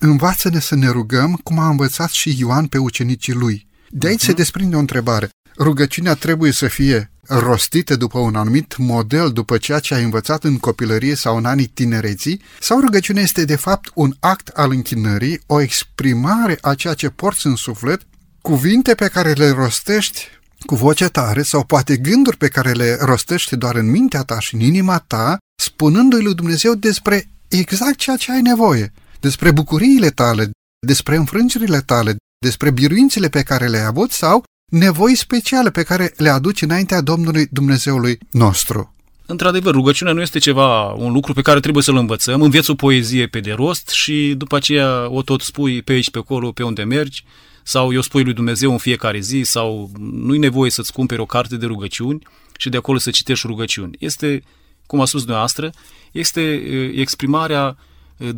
învață-ne 0.00 0.58
să 0.60 0.74
ne 0.74 0.88
rugăm 0.88 1.40
cum 1.42 1.58
a 1.58 1.68
învățat 1.68 2.10
și 2.10 2.36
Ioan 2.38 2.66
pe 2.66 2.78
ucenicii 2.78 3.32
lui. 3.32 3.66
De 3.88 4.06
aici 4.06 4.18
uh-huh. 4.18 4.24
se 4.24 4.30
mhm. 4.30 4.36
desprinde 4.36 4.76
o 4.76 4.78
întrebare. 4.78 5.28
Rugăciunea 5.58 6.14
trebuie 6.14 6.52
să 6.52 6.68
fie 6.68 7.10
rostită 7.26 7.96
după 7.96 8.18
un 8.18 8.34
anumit 8.34 8.76
model, 8.76 9.32
după 9.32 9.56
ceea 9.56 9.78
ce 9.78 9.94
ai 9.94 10.02
învățat 10.02 10.44
în 10.44 10.58
copilărie 10.58 11.14
sau 11.14 11.36
în 11.36 11.44
anii 11.44 11.66
tinereții, 11.66 12.40
sau 12.60 12.80
rugăciunea 12.80 13.22
este 13.22 13.44
de 13.44 13.56
fapt 13.56 13.90
un 13.94 14.14
act 14.20 14.48
al 14.48 14.70
închinării, 14.70 15.40
o 15.46 15.60
exprimare 15.60 16.58
a 16.60 16.74
ceea 16.74 16.94
ce 16.94 17.08
porți 17.08 17.46
în 17.46 17.56
suflet, 17.56 18.02
cuvinte 18.40 18.94
pe 18.94 19.08
care 19.08 19.32
le 19.32 19.50
rostești 19.50 20.28
cu 20.66 20.74
voce 20.74 21.08
tare 21.08 21.42
sau 21.42 21.64
poate 21.64 21.96
gânduri 21.96 22.36
pe 22.36 22.48
care 22.48 22.72
le 22.72 22.98
rostești 23.00 23.56
doar 23.56 23.74
în 23.74 23.90
mintea 23.90 24.22
ta 24.22 24.40
și 24.40 24.54
în 24.54 24.60
inima 24.60 24.98
ta, 24.98 25.38
spunându-i 25.62 26.22
lui 26.22 26.34
Dumnezeu 26.34 26.74
despre 26.74 27.28
exact 27.48 27.96
ceea 27.96 28.16
ce 28.16 28.32
ai 28.32 28.42
nevoie, 28.42 28.92
despre 29.20 29.50
bucuriile 29.50 30.10
tale, 30.10 30.50
despre 30.86 31.16
înfrângerile 31.16 31.80
tale, 31.80 32.16
despre 32.38 32.70
biruințele 32.70 33.28
pe 33.28 33.42
care 33.42 33.66
le-ai 33.68 33.84
avut 33.84 34.10
sau 34.10 34.44
nevoi 34.74 35.14
speciale 35.14 35.70
pe 35.70 35.82
care 35.82 36.12
le 36.16 36.28
aduci 36.28 36.62
înaintea 36.62 37.00
Domnului 37.00 37.46
Dumnezeului 37.50 38.18
nostru. 38.30 38.94
Într-adevăr, 39.26 39.74
rugăciunea 39.74 40.12
nu 40.12 40.20
este 40.20 40.38
ceva, 40.38 40.92
un 40.92 41.12
lucru 41.12 41.32
pe 41.32 41.42
care 41.42 41.60
trebuie 41.60 41.82
să-l 41.82 41.96
învățăm. 41.96 42.42
Înveți 42.42 42.70
o 42.70 42.74
poezie 42.74 43.26
pe 43.26 43.40
de 43.40 43.52
rost 43.52 43.88
și 43.88 44.34
după 44.36 44.56
aceea 44.56 45.10
o 45.10 45.22
tot 45.22 45.40
spui 45.40 45.82
pe 45.82 45.92
aici, 45.92 46.10
pe 46.10 46.18
acolo, 46.18 46.52
pe 46.52 46.62
unde 46.62 46.82
mergi, 46.82 47.24
sau 47.62 47.92
eu 47.92 48.00
spui 48.00 48.24
lui 48.24 48.32
Dumnezeu 48.32 48.70
în 48.70 48.78
fiecare 48.78 49.20
zi, 49.20 49.42
sau 49.44 49.90
nu-i 49.98 50.38
nevoie 50.38 50.70
să-ți 50.70 50.92
cumperi 50.92 51.20
o 51.20 51.26
carte 51.26 51.56
de 51.56 51.66
rugăciuni 51.66 52.22
și 52.58 52.68
de 52.68 52.76
acolo 52.76 52.98
să 52.98 53.10
citești 53.10 53.46
rugăciuni. 53.46 53.96
Este, 53.98 54.42
cum 54.86 55.00
a 55.00 55.04
spus 55.04 55.20
dumneavoastră, 55.20 55.72
este 56.12 56.62
exprimarea 56.94 57.76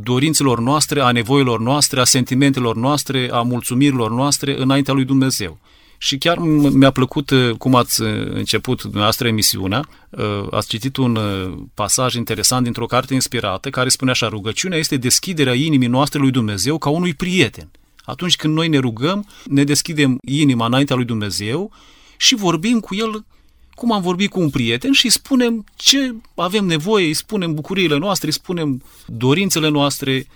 dorințelor 0.02 0.60
noastre, 0.60 1.00
a 1.00 1.10
nevoilor 1.10 1.60
noastre, 1.60 2.00
a 2.00 2.04
sentimentelor 2.04 2.76
noastre, 2.76 3.28
a 3.32 3.40
mulțumirilor 3.40 4.10
noastre 4.10 4.60
înaintea 4.60 4.94
lui 4.94 5.04
Dumnezeu. 5.04 5.58
Și 5.98 6.18
chiar 6.18 6.38
mi-a 6.38 6.90
plăcut 6.90 7.32
cum 7.58 7.74
ați 7.74 8.02
început 8.02 8.82
dumneavoastră 8.82 9.28
emisiunea. 9.28 9.88
Ați 10.50 10.68
citit 10.68 10.96
un 10.96 11.18
pasaj 11.74 12.14
interesant 12.14 12.64
dintr-o 12.64 12.86
carte 12.86 13.14
inspirată 13.14 13.70
care 13.70 13.88
spune 13.88 14.10
așa, 14.10 14.28
rugăciunea 14.28 14.78
este 14.78 14.96
deschiderea 14.96 15.54
inimii 15.54 15.88
noastre 15.88 16.18
lui 16.18 16.30
Dumnezeu 16.30 16.78
ca 16.78 16.88
unui 16.88 17.14
prieten. 17.14 17.70
Atunci 18.04 18.36
când 18.36 18.54
noi 18.54 18.68
ne 18.68 18.78
rugăm, 18.78 19.28
ne 19.44 19.64
deschidem 19.64 20.18
inima 20.26 20.66
înaintea 20.66 20.96
lui 20.96 21.04
Dumnezeu 21.04 21.72
și 22.16 22.34
vorbim 22.34 22.80
cu 22.80 22.94
El 22.94 23.24
cum 23.74 23.92
am 23.92 24.02
vorbit 24.02 24.30
cu 24.30 24.40
un 24.40 24.50
prieten 24.50 24.92
și 24.92 25.04
îi 25.04 25.10
spunem 25.10 25.64
ce 25.76 26.14
avem 26.34 26.64
nevoie, 26.64 27.06
îi 27.06 27.14
spunem 27.14 27.54
bucuriile 27.54 27.98
noastre, 27.98 28.26
îi 28.26 28.32
spunem 28.32 28.82
dorințele 29.06 29.68
noastre 29.68 30.26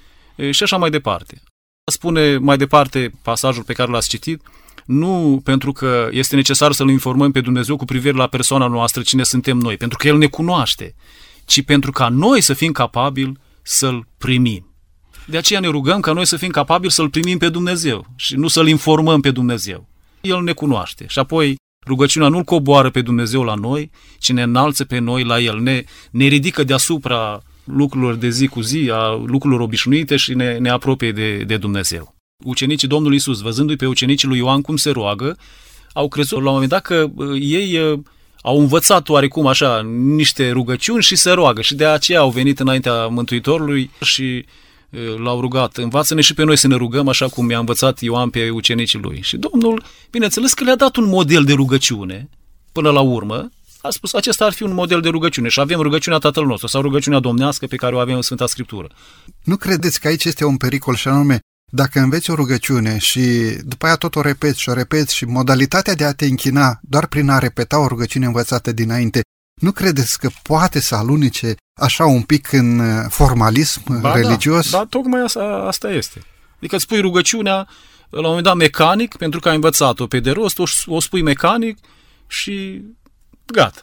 și 0.50 0.62
așa 0.62 0.76
mai 0.76 0.90
departe. 0.90 1.42
Spune 1.84 2.36
mai 2.36 2.56
departe 2.56 3.12
pasajul 3.22 3.62
pe 3.62 3.72
care 3.72 3.90
l-ați 3.90 4.08
citit, 4.08 4.42
nu 4.90 5.40
pentru 5.44 5.72
că 5.72 6.08
este 6.10 6.36
necesar 6.36 6.72
să-L 6.72 6.88
informăm 6.88 7.30
pe 7.30 7.40
Dumnezeu 7.40 7.76
cu 7.76 7.84
privire 7.84 8.16
la 8.16 8.26
persoana 8.26 8.66
noastră, 8.66 9.02
cine 9.02 9.22
suntem 9.22 9.58
noi, 9.58 9.76
pentru 9.76 9.98
că 9.98 10.08
El 10.08 10.18
ne 10.18 10.26
cunoaște, 10.26 10.94
ci 11.44 11.62
pentru 11.62 11.90
ca 11.90 12.08
noi 12.08 12.40
să 12.40 12.54
fim 12.54 12.72
capabili 12.72 13.32
să-L 13.62 14.06
primim. 14.18 14.74
De 15.26 15.36
aceea 15.36 15.60
ne 15.60 15.68
rugăm 15.68 16.00
ca 16.00 16.12
noi 16.12 16.26
să 16.26 16.36
fim 16.36 16.50
capabili 16.50 16.92
să-L 16.92 17.10
primim 17.10 17.38
pe 17.38 17.48
Dumnezeu 17.48 18.06
și 18.16 18.36
nu 18.36 18.48
să-L 18.48 18.68
informăm 18.68 19.20
pe 19.20 19.30
Dumnezeu. 19.30 19.88
El 20.20 20.42
ne 20.42 20.52
cunoaște 20.52 21.04
și 21.08 21.18
apoi 21.18 21.56
Rugăciunea 21.86 22.28
nu-L 22.28 22.42
coboară 22.42 22.90
pe 22.90 23.00
Dumnezeu 23.02 23.42
la 23.42 23.54
noi, 23.54 23.90
ci 24.18 24.32
ne 24.32 24.42
înalță 24.42 24.84
pe 24.84 24.98
noi 24.98 25.24
la 25.24 25.40
El, 25.40 25.60
ne, 25.60 25.84
ne 26.10 26.24
ridică 26.24 26.64
deasupra 26.64 27.42
lucrurilor 27.64 28.14
de 28.14 28.28
zi 28.28 28.46
cu 28.46 28.60
zi, 28.60 28.90
a 28.92 29.22
lucrurilor 29.26 29.60
obișnuite 29.60 30.16
și 30.16 30.34
ne, 30.34 30.58
ne 30.58 30.70
apropie 30.70 31.12
de, 31.12 31.36
de 31.36 31.56
Dumnezeu. 31.56 32.19
Ucenicii 32.42 32.88
Domnului 32.88 33.16
Isus, 33.16 33.40
văzându-i 33.40 33.76
pe 33.76 33.86
ucenicii 33.86 34.28
lui 34.28 34.38
Ioan 34.38 34.60
cum 34.60 34.76
se 34.76 34.90
roagă, 34.90 35.36
au 35.92 36.08
crezut 36.08 36.42
la 36.42 36.46
un 36.46 36.52
moment 36.52 36.70
dat 36.70 36.82
că 36.82 37.06
ei 37.40 38.00
au 38.42 38.60
învățat 38.60 39.08
oarecum 39.08 39.46
așa 39.46 39.82
niște 39.92 40.50
rugăciuni 40.50 41.02
și 41.02 41.16
se 41.16 41.30
roagă 41.30 41.60
și 41.60 41.74
de 41.74 41.86
aceea 41.86 42.20
au 42.20 42.30
venit 42.30 42.60
înaintea 42.60 43.06
Mântuitorului 43.06 43.90
și 44.02 44.44
l-au 45.16 45.40
rugat, 45.40 45.76
învață-ne 45.76 46.20
și 46.20 46.34
pe 46.34 46.44
noi 46.44 46.56
să 46.56 46.66
ne 46.66 46.74
rugăm 46.74 47.08
așa 47.08 47.28
cum 47.28 47.44
mi-a 47.44 47.58
învățat 47.58 48.00
Ioan 48.00 48.30
pe 48.30 48.50
ucenicii 48.50 48.98
lui. 48.98 49.20
Și 49.22 49.36
Domnul, 49.36 49.82
bineînțeles 50.10 50.52
că 50.52 50.64
le-a 50.64 50.76
dat 50.76 50.96
un 50.96 51.08
model 51.08 51.44
de 51.44 51.52
rugăciune 51.52 52.28
până 52.72 52.90
la 52.90 53.00
urmă, 53.00 53.50
a 53.82 53.90
spus 53.90 54.12
acesta 54.12 54.44
ar 54.44 54.52
fi 54.52 54.62
un 54.62 54.74
model 54.74 55.00
de 55.00 55.08
rugăciune 55.08 55.48
și 55.48 55.60
avem 55.60 55.80
rugăciunea 55.80 56.18
Tatăl 56.18 56.46
nostru 56.46 56.66
sau 56.66 56.82
rugăciunea 56.82 57.18
domnească 57.18 57.66
pe 57.66 57.76
care 57.76 57.94
o 57.94 57.98
avem 57.98 58.14
în 58.14 58.22
Sfânta 58.22 58.46
Scriptură. 58.46 58.88
Nu 59.44 59.56
credeți 59.56 60.00
că 60.00 60.08
aici 60.08 60.24
este 60.24 60.44
un 60.44 60.56
pericol 60.56 60.94
și 60.94 61.08
anume 61.08 61.38
dacă 61.70 62.00
înveți 62.00 62.30
o 62.30 62.34
rugăciune 62.34 62.98
și 62.98 63.20
după 63.64 63.86
aia 63.86 63.96
tot 63.96 64.16
o 64.16 64.20
repeți 64.20 64.60
și 64.60 64.68
o 64.68 64.72
repeți 64.72 65.14
și 65.14 65.24
modalitatea 65.24 65.94
de 65.94 66.04
a 66.04 66.12
te 66.12 66.24
închina 66.24 66.78
doar 66.82 67.06
prin 67.06 67.28
a 67.28 67.38
repeta 67.38 67.78
o 67.78 67.86
rugăciune 67.86 68.26
învățată 68.26 68.72
dinainte, 68.72 69.20
nu 69.60 69.72
credeți 69.72 70.18
că 70.18 70.30
poate 70.42 70.80
să 70.80 70.94
alunice 70.94 71.54
așa 71.80 72.04
un 72.04 72.22
pic 72.22 72.52
în 72.52 72.78
uh, 72.78 73.04
formalism 73.08 74.00
ba 74.00 74.00
da, 74.00 74.14
religios? 74.14 74.70
Da, 74.70 74.78
da, 74.78 74.84
tocmai 74.84 75.22
asta, 75.22 75.64
asta 75.66 75.90
este. 75.90 76.22
Adică 76.56 76.74
îți 76.74 76.84
spui 76.84 77.00
rugăciunea 77.00 77.68
la 78.10 78.18
un 78.18 78.24
moment 78.26 78.44
dat 78.44 78.56
mecanic, 78.56 79.16
pentru 79.16 79.40
că 79.40 79.48
ai 79.48 79.54
învățat-o 79.54 80.06
pe 80.06 80.20
de 80.20 80.30
rost, 80.30 80.58
o, 80.58 80.64
o 80.86 81.00
spui 81.00 81.22
mecanic 81.22 81.78
și 82.26 82.82
gata. 83.46 83.82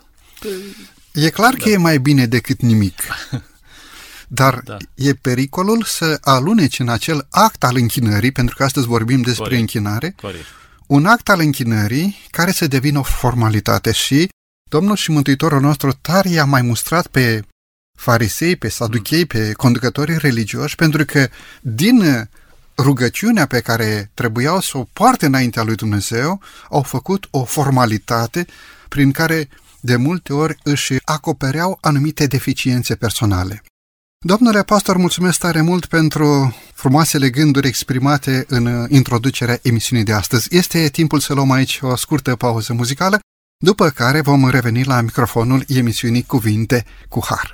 E 1.13 1.29
clar 1.29 1.53
da. 1.53 1.63
că 1.63 1.69
e 1.69 1.77
mai 1.77 1.97
bine 1.97 2.25
decât 2.25 2.61
nimic. 2.61 3.01
Dar 4.27 4.61
da. 4.63 4.77
e 4.95 5.13
pericolul 5.13 5.83
să 5.83 6.17
aluneci 6.21 6.79
în 6.79 6.89
acel 6.89 7.27
act 7.29 7.63
al 7.63 7.75
închinării, 7.75 8.31
pentru 8.31 8.55
că 8.55 8.63
astăzi 8.63 8.87
vorbim 8.87 9.21
despre 9.21 9.43
Corect. 9.43 9.59
închinare, 9.59 10.13
Corect. 10.21 10.45
un 10.87 11.05
act 11.05 11.29
al 11.29 11.39
închinării 11.39 12.17
care 12.31 12.51
să 12.51 12.67
devină 12.67 12.99
o 12.99 13.03
formalitate 13.03 13.91
și 13.91 14.29
Domnul 14.69 14.95
și 14.95 15.11
Mântuitorul 15.11 15.61
nostru 15.61 15.91
tare 16.01 16.29
i-a 16.29 16.45
mai 16.45 16.61
mustrat 16.61 17.07
pe 17.07 17.41
farisei, 17.97 18.55
pe 18.55 18.69
saduchei, 18.69 19.25
pe 19.25 19.51
conducătorii 19.51 20.17
religioși, 20.17 20.75
pentru 20.75 21.05
că 21.05 21.27
din 21.61 22.29
rugăciunea 22.77 23.45
pe 23.45 23.59
care 23.59 24.11
trebuiau 24.13 24.59
să 24.59 24.77
o 24.77 24.85
poarte 24.93 25.25
înaintea 25.25 25.63
lui 25.63 25.75
Dumnezeu, 25.75 26.41
au 26.69 26.81
făcut 26.81 27.27
o 27.31 27.43
formalitate 27.43 28.45
prin 28.89 29.11
care 29.11 29.49
de 29.79 29.95
multe 29.95 30.33
ori 30.33 30.57
își 30.63 30.93
acopereau 31.03 31.77
anumite 31.81 32.25
deficiențe 32.25 32.95
personale. 32.95 33.63
Domnule 34.27 34.63
pastor, 34.63 34.97
mulțumesc 34.97 35.39
tare 35.39 35.61
mult 35.61 35.85
pentru 35.85 36.55
frumoasele 36.73 37.29
gânduri 37.29 37.67
exprimate 37.67 38.45
în 38.47 38.85
introducerea 38.89 39.59
emisiunii 39.61 40.05
de 40.05 40.13
astăzi. 40.13 40.55
Este 40.55 40.89
timpul 40.89 41.19
să 41.19 41.33
luăm 41.33 41.51
aici 41.51 41.79
o 41.81 41.95
scurtă 41.95 42.35
pauză 42.35 42.73
muzicală, 42.73 43.19
după 43.57 43.89
care 43.89 44.21
vom 44.21 44.49
reveni 44.49 44.83
la 44.83 45.01
microfonul 45.01 45.63
emisiunii 45.67 46.23
Cuvinte 46.23 46.85
cu 47.09 47.25
Har. 47.25 47.53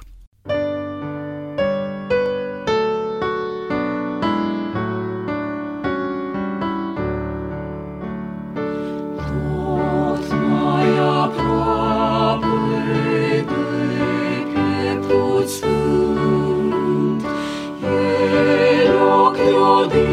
You. 19.92 20.12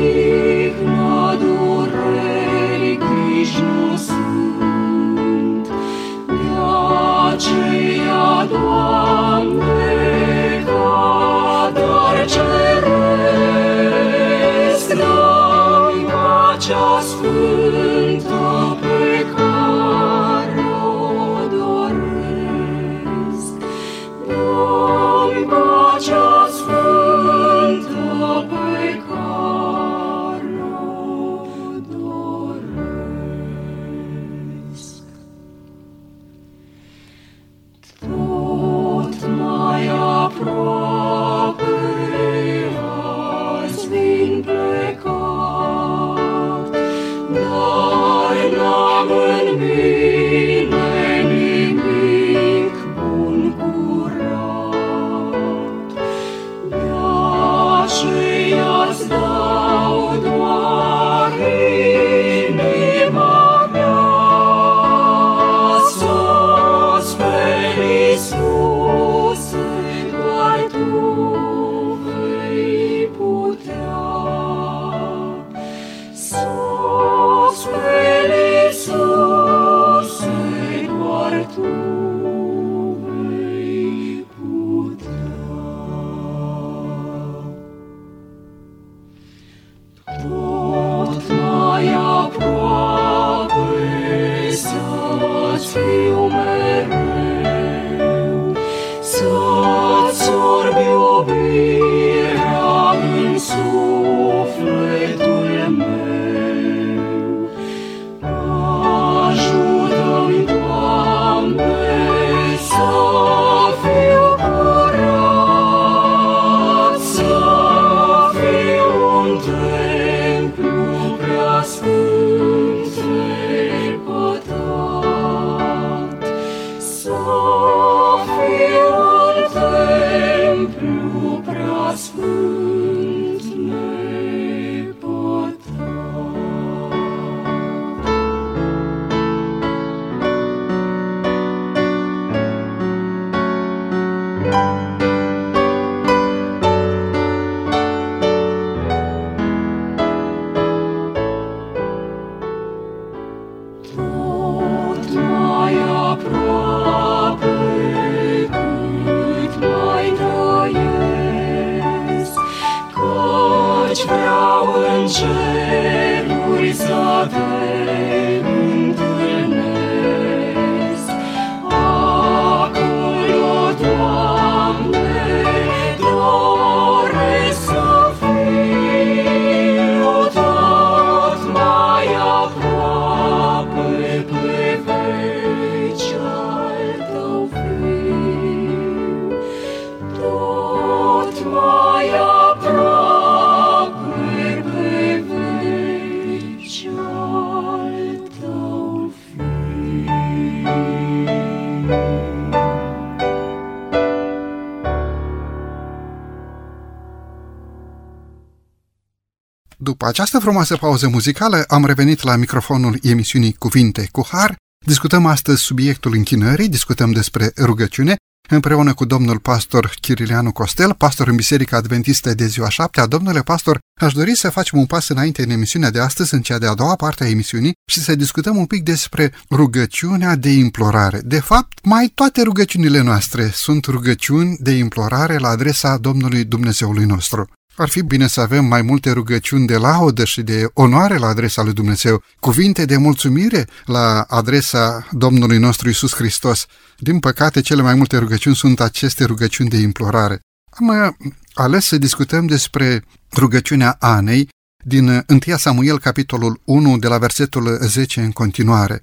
Această 210.11 210.39
frumoasă 210.39 210.77
pauză 210.77 211.09
muzicală, 211.09 211.65
am 211.69 211.85
revenit 211.85 212.23
la 212.23 212.37
microfonul 212.37 212.99
emisiunii 213.03 213.53
Cuvinte 213.53 214.09
cu 214.13 214.27
Har. 214.31 214.57
Discutăm 214.87 215.27
astăzi 215.27 215.63
subiectul 215.63 216.15
închinării, 216.15 216.69
discutăm 216.69 217.13
despre 217.13 217.53
rugăciune, 217.57 218.17
împreună 218.49 218.95
cu 218.95 219.05
domnul 219.05 219.39
pastor 219.39 219.95
Chirilianu 220.01 220.53
Costel, 220.53 220.95
pastor 220.95 221.29
în 221.29 221.37
Biserica 221.37 221.77
Adventistă 221.77 222.35
de 222.35 222.47
ziua 222.47 222.69
șaptea. 222.69 223.07
Domnule 223.07 223.41
pastor, 223.41 223.79
aș 224.01 224.13
dori 224.13 224.37
să 224.37 224.51
facem 224.51 224.79
un 224.79 224.87
pas 224.87 225.09
înainte 225.09 225.43
în 225.43 225.51
emisiunea 225.51 225.91
de 225.91 226.01
astăzi, 226.01 226.35
în 226.35 226.43
cea 226.43 226.59
de-a 226.59 226.75
doua 226.75 226.95
parte 226.95 227.25
a 227.25 227.29
emisiunii, 227.29 227.73
și 227.91 228.01
să 228.01 228.15
discutăm 228.15 228.57
un 228.57 228.67
pic 228.67 228.83
despre 228.83 229.33
rugăciunea 229.51 230.37
de 230.37 230.51
implorare. 230.51 231.21
De 231.25 231.41
fapt, 231.41 231.79
mai 231.85 232.13
toate 232.15 232.43
rugăciunile 232.43 233.01
noastre 233.01 233.51
sunt 233.55 233.85
rugăciuni 233.85 234.57
de 234.61 234.71
implorare 234.71 235.39
la 235.39 235.49
adresa 235.49 235.97
Domnului 235.97 236.45
Dumnezeului 236.45 237.05
nostru. 237.05 237.49
Ar 237.81 237.89
fi 237.89 238.03
bine 238.03 238.27
să 238.27 238.41
avem 238.41 238.65
mai 238.65 238.83
multe 238.83 239.11
rugăciuni 239.11 239.67
de 239.67 239.77
laudă 239.77 240.25
și 240.25 240.43
de 240.43 240.71
onoare 240.75 241.17
la 241.17 241.27
adresa 241.27 241.63
lui 241.63 241.73
Dumnezeu, 241.73 242.23
cuvinte 242.41 242.85
de 242.85 242.97
mulțumire 242.97 243.69
la 243.85 244.21
adresa 244.29 245.09
Domnului 245.11 245.59
nostru 245.59 245.89
Isus 245.89 246.15
Hristos. 246.15 246.67
Din 246.99 247.19
păcate, 247.19 247.61
cele 247.61 247.83
mai 247.83 247.95
multe 247.95 248.17
rugăciuni 248.17 248.57
sunt 248.57 248.81
aceste 248.81 249.25
rugăciuni 249.25 249.69
de 249.69 249.77
implorare. 249.77 250.41
Am 250.71 250.89
uh, 250.89 251.33
ales 251.55 251.85
să 251.85 251.99
discutăm 251.99 252.47
despre 252.47 253.05
rugăciunea 253.37 253.97
Anei 253.99 254.49
din 254.85 255.09
1 255.09 255.41
Samuel, 255.57 255.99
capitolul 255.99 256.61
1, 256.65 256.99
de 256.99 257.09
la 257.09 257.19
versetul 257.19 257.79
10 257.83 258.21
în 258.21 258.31
continuare. 258.31 259.03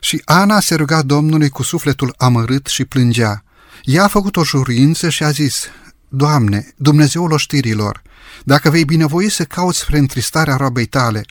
Și 0.00 0.22
Ana 0.24 0.60
se 0.60 0.74
ruga 0.74 1.02
Domnului 1.02 1.48
cu 1.48 1.62
sufletul 1.62 2.14
amărât 2.16 2.66
și 2.66 2.84
plângea. 2.84 3.44
Ea 3.82 4.04
a 4.04 4.08
făcut 4.08 4.36
o 4.36 4.44
jurință 4.44 5.08
și 5.08 5.24
a 5.24 5.30
zis, 5.30 5.68
Doamne, 6.16 6.72
Dumnezeul 6.76 7.32
oștirilor, 7.32 8.02
dacă 8.44 8.70
vei 8.70 8.84
binevoi 8.84 9.30
să 9.30 9.44
cauți 9.44 9.78
spre 9.78 9.98
întristarea 9.98 10.56
roabei 10.56 10.86
tale, 10.86 11.24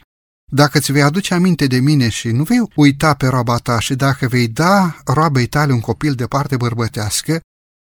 dacă 0.52 0.78
îți 0.78 0.92
vei 0.92 1.02
aduce 1.02 1.34
aminte 1.34 1.68
de 1.68 1.80
mine 1.80 2.10
și 2.10 2.28
nu 2.28 2.44
vei 2.44 2.68
uita 2.76 3.14
pe 3.14 3.28
roaba 3.28 3.58
ta 3.58 3.80
și 3.80 3.96
dacă 3.96 4.28
vei 4.28 4.48
da 4.48 4.98
roabei 5.06 5.48
tale 5.48 5.74
un 5.74 5.80
copil 5.80 6.14
de 6.14 6.26
parte 6.26 6.58
bărbătească, 6.58 7.40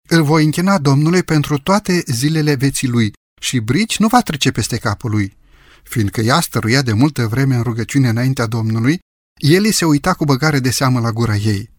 îl 0.09 0.23
voi 0.23 0.43
închina 0.43 0.77
Domnului 0.77 1.23
pentru 1.23 1.57
toate 1.57 2.03
zilele 2.05 2.55
veții 2.55 2.87
lui 2.87 3.13
și 3.41 3.59
brici 3.59 3.97
nu 3.97 4.07
va 4.07 4.21
trece 4.21 4.51
peste 4.51 4.77
capul 4.77 5.11
lui. 5.11 5.37
Fiindcă 5.83 6.21
ea 6.21 6.39
stăruia 6.39 6.81
de 6.81 6.93
multă 6.93 7.27
vreme 7.27 7.55
în 7.55 7.61
rugăciune 7.61 8.09
înaintea 8.09 8.45
Domnului, 8.45 8.99
el 9.41 9.63
îi 9.63 9.71
se 9.71 9.85
uita 9.85 10.13
cu 10.13 10.25
băgare 10.25 10.59
de 10.59 10.69
seamă 10.69 10.99
la 10.99 11.11
gura 11.11 11.35
ei. 11.35 11.69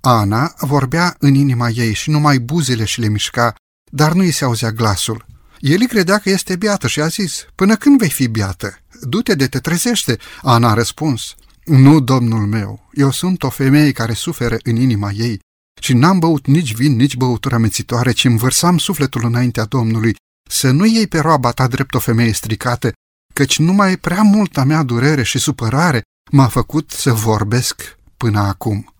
Ana 0.00 0.54
vorbea 0.58 1.16
în 1.18 1.34
inima 1.34 1.68
ei 1.68 1.94
și 1.94 2.10
numai 2.10 2.38
buzele 2.38 2.84
și 2.84 3.00
le 3.00 3.08
mișca, 3.08 3.54
dar 3.90 4.12
nu 4.12 4.20
îi 4.20 4.30
se 4.30 4.44
auzea 4.44 4.70
glasul. 4.70 5.26
El 5.58 5.76
îi 5.80 5.86
credea 5.86 6.18
că 6.18 6.30
este 6.30 6.56
beată 6.56 6.86
și 6.86 7.00
a 7.00 7.06
zis, 7.06 7.46
până 7.54 7.76
când 7.76 7.98
vei 7.98 8.10
fi 8.10 8.28
beată? 8.28 8.78
Du-te 9.00 9.34
de 9.34 9.46
te 9.46 9.58
trezește. 9.58 10.18
Ana 10.42 10.70
a 10.70 10.74
răspuns, 10.74 11.34
nu, 11.64 12.00
domnul 12.00 12.46
meu, 12.46 12.88
eu 12.92 13.10
sunt 13.10 13.42
o 13.42 13.50
femeie 13.50 13.92
care 13.92 14.12
suferă 14.12 14.56
în 14.62 14.76
inima 14.76 15.10
ei 15.10 15.40
și 15.80 15.92
n-am 15.92 16.18
băut 16.18 16.46
nici 16.46 16.74
vin, 16.74 16.96
nici 16.96 17.16
băutură 17.16 17.54
amețitoare, 17.54 18.12
ci 18.12 18.24
îmi 18.24 18.38
vărsam 18.38 18.78
sufletul 18.78 19.24
înaintea 19.24 19.64
Domnului, 19.64 20.16
să 20.50 20.70
nu 20.70 20.86
iei 20.86 21.06
pe 21.06 21.18
roaba 21.18 21.50
ta 21.50 21.66
drept 21.66 21.94
o 21.94 21.98
femeie 21.98 22.32
stricată, 22.32 22.92
căci 23.34 23.58
numai 23.58 23.96
prea 23.96 24.22
multa 24.22 24.64
mea 24.64 24.82
durere 24.82 25.22
și 25.22 25.38
supărare 25.38 26.02
m-a 26.30 26.46
făcut 26.46 26.90
să 26.90 27.12
vorbesc 27.12 27.98
până 28.16 28.40
acum. 28.40 28.94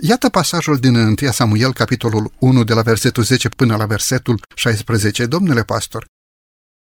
Iată 0.00 0.28
pasajul 0.28 0.76
din 0.76 0.94
1 0.94 1.14
Samuel, 1.30 1.72
capitolul 1.72 2.32
1, 2.38 2.64
de 2.64 2.72
la 2.72 2.82
versetul 2.82 3.22
10 3.22 3.48
până 3.48 3.76
la 3.76 3.86
versetul 3.86 4.40
16. 4.54 5.26
Domnule 5.26 5.62
pastor, 5.62 6.04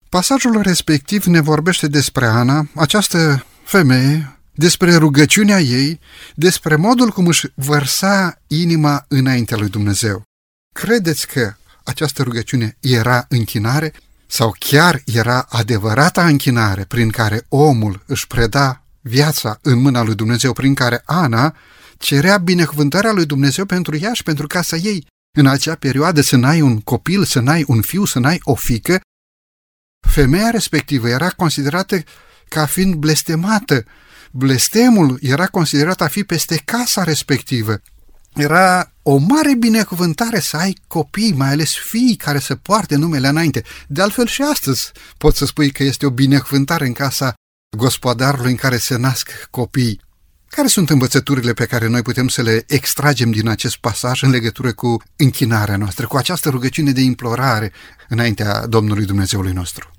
pasajul 0.08 0.60
respectiv 0.60 1.24
ne 1.24 1.40
vorbește 1.40 1.86
despre 1.86 2.26
Ana, 2.26 2.68
această 2.74 3.44
femeie, 3.64 4.38
despre 4.54 4.94
rugăciunea 4.96 5.60
ei, 5.60 6.00
despre 6.34 6.76
modul 6.76 7.10
cum 7.10 7.26
își 7.26 7.46
vărsa 7.54 8.38
inima 8.46 9.04
înaintea 9.08 9.56
lui 9.56 9.68
Dumnezeu. 9.68 10.22
Credeți 10.74 11.26
că 11.26 11.54
această 11.84 12.22
rugăciune 12.22 12.76
era 12.80 13.26
închinare 13.28 13.92
sau 14.26 14.54
chiar 14.58 15.02
era 15.06 15.46
adevărata 15.48 16.26
închinare 16.26 16.84
prin 16.84 17.10
care 17.10 17.44
omul 17.48 18.02
își 18.06 18.26
preda 18.26 18.84
viața 19.00 19.58
în 19.62 19.78
mâna 19.78 20.02
lui 20.02 20.14
Dumnezeu, 20.14 20.52
prin 20.52 20.74
care 20.74 21.02
Ana 21.04 21.54
cerea 22.02 22.38
binecuvântarea 22.38 23.12
lui 23.12 23.26
Dumnezeu 23.26 23.64
pentru 23.64 23.96
ea 23.96 24.12
și 24.12 24.22
pentru 24.22 24.46
casa 24.46 24.76
ei. 24.76 25.06
În 25.38 25.46
acea 25.46 25.74
perioadă 25.74 26.20
să 26.20 26.36
n-ai 26.36 26.60
un 26.60 26.80
copil, 26.80 27.24
să 27.24 27.40
n-ai 27.40 27.64
un 27.66 27.80
fiu, 27.80 28.04
să 28.04 28.18
n-ai 28.18 28.40
o 28.42 28.54
fică, 28.54 29.00
femeia 30.08 30.50
respectivă 30.50 31.08
era 31.08 31.30
considerată 31.30 32.02
ca 32.48 32.66
fiind 32.66 32.94
blestemată. 32.94 33.84
Blestemul 34.30 35.18
era 35.20 35.46
considerat 35.46 36.00
a 36.00 36.08
fi 36.08 36.24
peste 36.24 36.62
casa 36.64 37.02
respectivă. 37.02 37.80
Era 38.34 38.92
o 39.02 39.16
mare 39.16 39.54
binecuvântare 39.54 40.40
să 40.40 40.56
ai 40.56 40.76
copii, 40.86 41.32
mai 41.32 41.48
ales 41.48 41.76
fii 41.76 42.16
care 42.16 42.38
să 42.38 42.54
poarte 42.54 42.96
numele 42.96 43.28
înainte. 43.28 43.62
De 43.88 44.02
altfel 44.02 44.26
și 44.26 44.42
astăzi 44.42 44.92
pot 45.18 45.36
să 45.36 45.46
spui 45.46 45.70
că 45.70 45.82
este 45.82 46.06
o 46.06 46.10
binecuvântare 46.10 46.86
în 46.86 46.92
casa 46.92 47.34
gospodarului 47.76 48.50
în 48.50 48.56
care 48.56 48.76
se 48.76 48.96
nasc 48.96 49.28
copii. 49.50 50.00
Care 50.56 50.68
sunt 50.68 50.90
învățăturile 50.90 51.52
pe 51.52 51.66
care 51.66 51.88
noi 51.88 52.02
putem 52.02 52.28
să 52.28 52.42
le 52.42 52.64
extragem 52.66 53.30
din 53.30 53.48
acest 53.48 53.76
pasaj 53.76 54.22
în 54.22 54.30
legătură 54.30 54.72
cu 54.72 55.02
închinarea 55.16 55.76
noastră, 55.76 56.06
cu 56.06 56.16
această 56.16 56.48
rugăciune 56.48 56.92
de 56.92 57.00
implorare 57.00 57.72
înaintea 58.08 58.66
Domnului 58.66 59.04
Dumnezeului 59.04 59.52
nostru? 59.52 59.90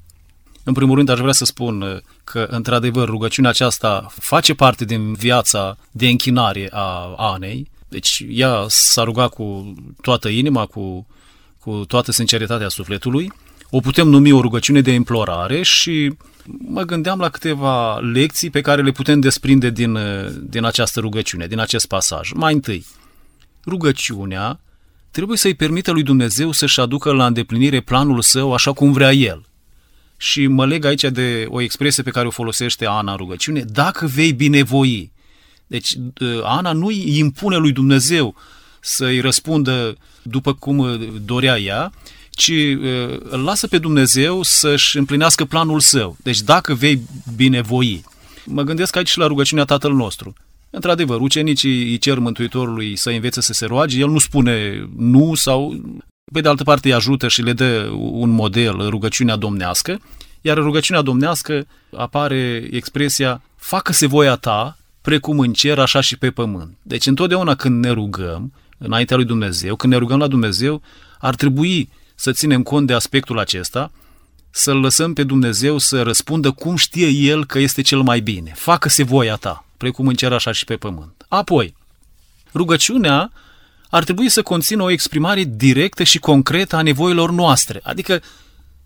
În 0.64 0.74
primul 0.74 0.96
rând, 0.96 1.10
aș 1.10 1.20
vrea 1.20 1.32
să 1.32 1.46
spun 1.46 2.04
că, 2.24 2.48
într-adevăr, 2.50 3.08
rugăciunea 3.08 3.50
aceasta 3.50 4.14
face 4.20 4.54
parte 4.54 4.86
din 4.86 5.14
viața 5.14 5.78
de 5.92 6.08
închinare 6.08 6.68
a 6.72 7.14
Anei. 7.18 7.72
Deci, 7.90 8.24
ea 8.30 8.66
s-a 8.68 9.04
rugat 9.04 9.30
cu 9.30 9.74
toată 10.02 10.30
inima, 10.30 10.66
cu, 10.66 11.08
cu 11.60 11.72
toată 11.72 12.12
sinceritatea 12.12 12.70
sufletului. 12.70 13.34
O 13.76 13.80
putem 13.80 14.08
numi 14.08 14.32
o 14.32 14.42
rugăciune 14.42 14.82
de 14.82 14.92
implorare 14.92 15.62
și 15.62 16.16
mă 16.46 16.82
gândeam 16.82 17.20
la 17.20 17.30
câteva 17.30 17.98
lecții 18.00 18.50
pe 18.50 18.62
care 18.62 18.82
le 18.82 18.92
putem 18.92 19.20
desprinde 19.20 19.70
din, 19.70 19.98
din 20.44 20.64
această 20.64 21.00
rugăciune, 21.00 21.48
din 21.48 21.60
acest 21.60 21.88
pasaj. 21.88 22.32
Mai 22.32 22.54
întâi, 22.54 22.86
rugăciunea 23.66 24.60
trebuie 25.12 25.38
să-i 25.38 25.54
permită 25.54 25.92
lui 25.92 26.04
Dumnezeu 26.04 26.52
să-și 26.52 26.80
aducă 26.80 27.12
la 27.12 27.26
îndeplinire 27.26 27.80
planul 27.80 28.22
său 28.22 28.54
așa 28.54 28.74
cum 28.74 28.92
vrea 28.92 29.12
El. 29.12 29.46
Și 30.18 30.48
mă 30.48 30.66
leg 30.66 30.86
aici 30.86 31.04
de 31.04 31.46
o 31.50 31.62
expresie 31.62 32.04
pe 32.04 32.12
care 32.12 32.28
o 32.28 32.32
folosește 32.32 32.86
Ana 32.86 33.12
în 33.12 33.18
rugăciune, 33.18 33.62
dacă 33.62 34.06
vei 34.06 34.34
binevoi. 34.34 35.12
Deci 35.68 35.94
Ana 36.44 36.72
nu 36.72 36.86
îi 36.86 37.18
impune 37.18 37.58
lui 37.58 37.72
Dumnezeu 37.72 38.36
să-i 38.80 39.20
răspundă 39.20 39.98
după 40.22 40.54
cum 40.54 41.00
dorea 41.26 41.60
ea, 41.60 41.92
ci 42.36 42.52
îl 43.30 43.44
lasă 43.44 43.68
pe 43.68 43.78
Dumnezeu 43.78 44.42
să-și 44.42 44.98
împlinească 44.98 45.46
planul 45.46 45.80
său. 45.80 46.18
Deci 46.24 46.42
dacă 46.42 46.74
vei 46.74 47.02
binevoi. 47.36 48.04
Mă 48.46 48.62
gândesc 48.62 48.96
aici 48.96 49.10
și 49.10 49.18
la 49.18 49.28
rugăciunea 49.28 49.66
Tatăl 49.66 49.94
nostru. 49.94 50.34
Într-adevăr, 50.70 51.22
ucenicii 51.22 51.90
îi 51.90 51.98
cer 51.98 52.20
Mântuitorului 52.20 52.96
să 52.96 53.10
învețe 53.10 53.42
să 53.42 53.54
se 53.54 53.66
roage, 53.66 54.00
el 54.00 54.10
nu 54.10 54.20
spune 54.20 54.88
nu 54.98 55.36
sau, 55.36 55.82
pe 56.34 56.42
de 56.42 56.48
altă 56.48 56.64
parte, 56.64 56.88
îi 56.88 56.94
ajută 56.94 57.28
și 57.28 57.42
le 57.42 57.54
dă 57.54 57.90
un 57.96 58.30
model, 58.30 58.90
rugăciunea 58.90 59.36
domnească, 59.36 60.00
iar 60.42 60.58
în 60.58 60.64
rugăciunea 60.64 61.02
domnească 61.02 61.68
apare 61.98 62.68
expresia 62.72 63.42
facă-se 63.56 64.08
voia 64.08 64.36
ta, 64.36 64.78
precum 65.02 65.40
în 65.40 65.54
cer, 65.54 65.80
așa 65.80 66.02
și 66.02 66.18
pe 66.18 66.32
pământ. 66.32 66.78
Deci 66.82 67.06
întotdeauna 67.06 67.56
când 67.56 67.84
ne 67.84 67.90
rugăm 67.90 68.54
înaintea 68.78 69.16
lui 69.16 69.26
Dumnezeu, 69.26 69.76
când 69.76 69.94
ne 69.94 70.00
rugăm 70.00 70.20
la 70.20 70.28
Dumnezeu, 70.28 70.82
ar 71.20 71.36
trebui 71.36 71.90
să 72.16 72.32
ținem 72.32 72.64
cont 72.64 72.88
de 72.88 72.94
aspectul 72.94 73.40
acesta, 73.40 73.92
să-L 74.50 74.78
lăsăm 74.78 75.14
pe 75.14 75.24
Dumnezeu 75.24 75.78
să 75.78 76.02
răspundă 76.02 76.52
cum 76.52 76.76
știe 76.76 77.08
El 77.08 77.46
că 77.46 77.60
este 77.60 77.82
cel 77.82 78.02
mai 78.02 78.20
bine. 78.20 78.54
Facă-se 78.56 79.04
voia 79.04 79.36
ta, 79.36 79.66
precum 79.78 80.08
în 80.08 80.14
cer, 80.14 80.34
așa 80.34 80.52
și 80.52 80.66
pe 80.66 80.76
pământ. 80.76 81.26
Apoi, 81.28 81.76
rugăciunea 82.54 83.32
ar 83.90 84.04
trebui 84.04 84.30
să 84.30 84.42
conțină 84.42 84.84
o 84.84 84.90
exprimare 84.90 85.44
directă 85.44 86.04
și 86.04 86.20
concretă 86.20 86.76
a 86.76 86.82
nevoilor 86.82 87.32
noastre, 87.32 87.80
adică 87.84 88.22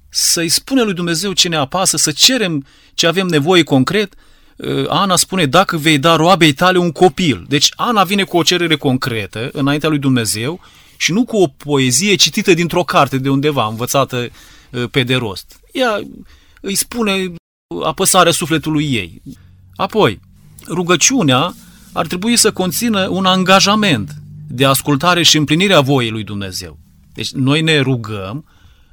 să-i 0.09 0.49
spune 0.49 0.81
lui 0.81 0.93
Dumnezeu 0.93 1.33
ce 1.33 1.47
ne 1.47 1.55
apasă, 1.55 1.97
să 1.97 2.11
cerem 2.11 2.65
ce 2.93 3.07
avem 3.07 3.27
nevoie 3.27 3.63
concret. 3.63 4.13
Uh, 4.55 4.85
Ana 4.87 5.15
spune, 5.15 5.45
dacă 5.45 5.77
vei 5.77 5.97
da 5.97 6.15
roabei 6.15 6.53
tale 6.53 6.77
un 6.77 6.91
copil. 6.91 7.45
Deci 7.47 7.71
Ana 7.75 8.03
vine 8.03 8.23
cu 8.23 8.37
o 8.37 8.43
cerere 8.43 8.75
concretă 8.75 9.49
înaintea 9.53 9.89
lui 9.89 9.99
Dumnezeu 9.99 10.59
și 10.97 11.11
nu 11.11 11.25
cu 11.25 11.37
o 11.37 11.47
poezie 11.47 12.15
citită 12.15 12.53
dintr-o 12.53 12.83
carte 12.83 13.17
de 13.17 13.29
undeva, 13.29 13.67
învățată 13.67 14.29
uh, 14.71 14.83
pe 14.91 15.03
de 15.03 15.15
rost. 15.15 15.59
Ea 15.71 16.01
îi 16.61 16.75
spune 16.75 17.33
apăsarea 17.83 18.31
sufletului 18.31 18.93
ei. 18.93 19.21
Apoi, 19.75 20.19
rugăciunea 20.67 21.55
ar 21.93 22.07
trebui 22.07 22.35
să 22.35 22.51
conțină 22.51 23.07
un 23.07 23.25
angajament 23.25 24.15
de 24.47 24.65
ascultare 24.65 25.23
și 25.23 25.37
împlinirea 25.37 25.81
voii 25.81 26.09
lui 26.09 26.23
Dumnezeu. 26.23 26.79
Deci 27.13 27.31
noi 27.31 27.61
ne 27.61 27.79
rugăm, 27.79 28.45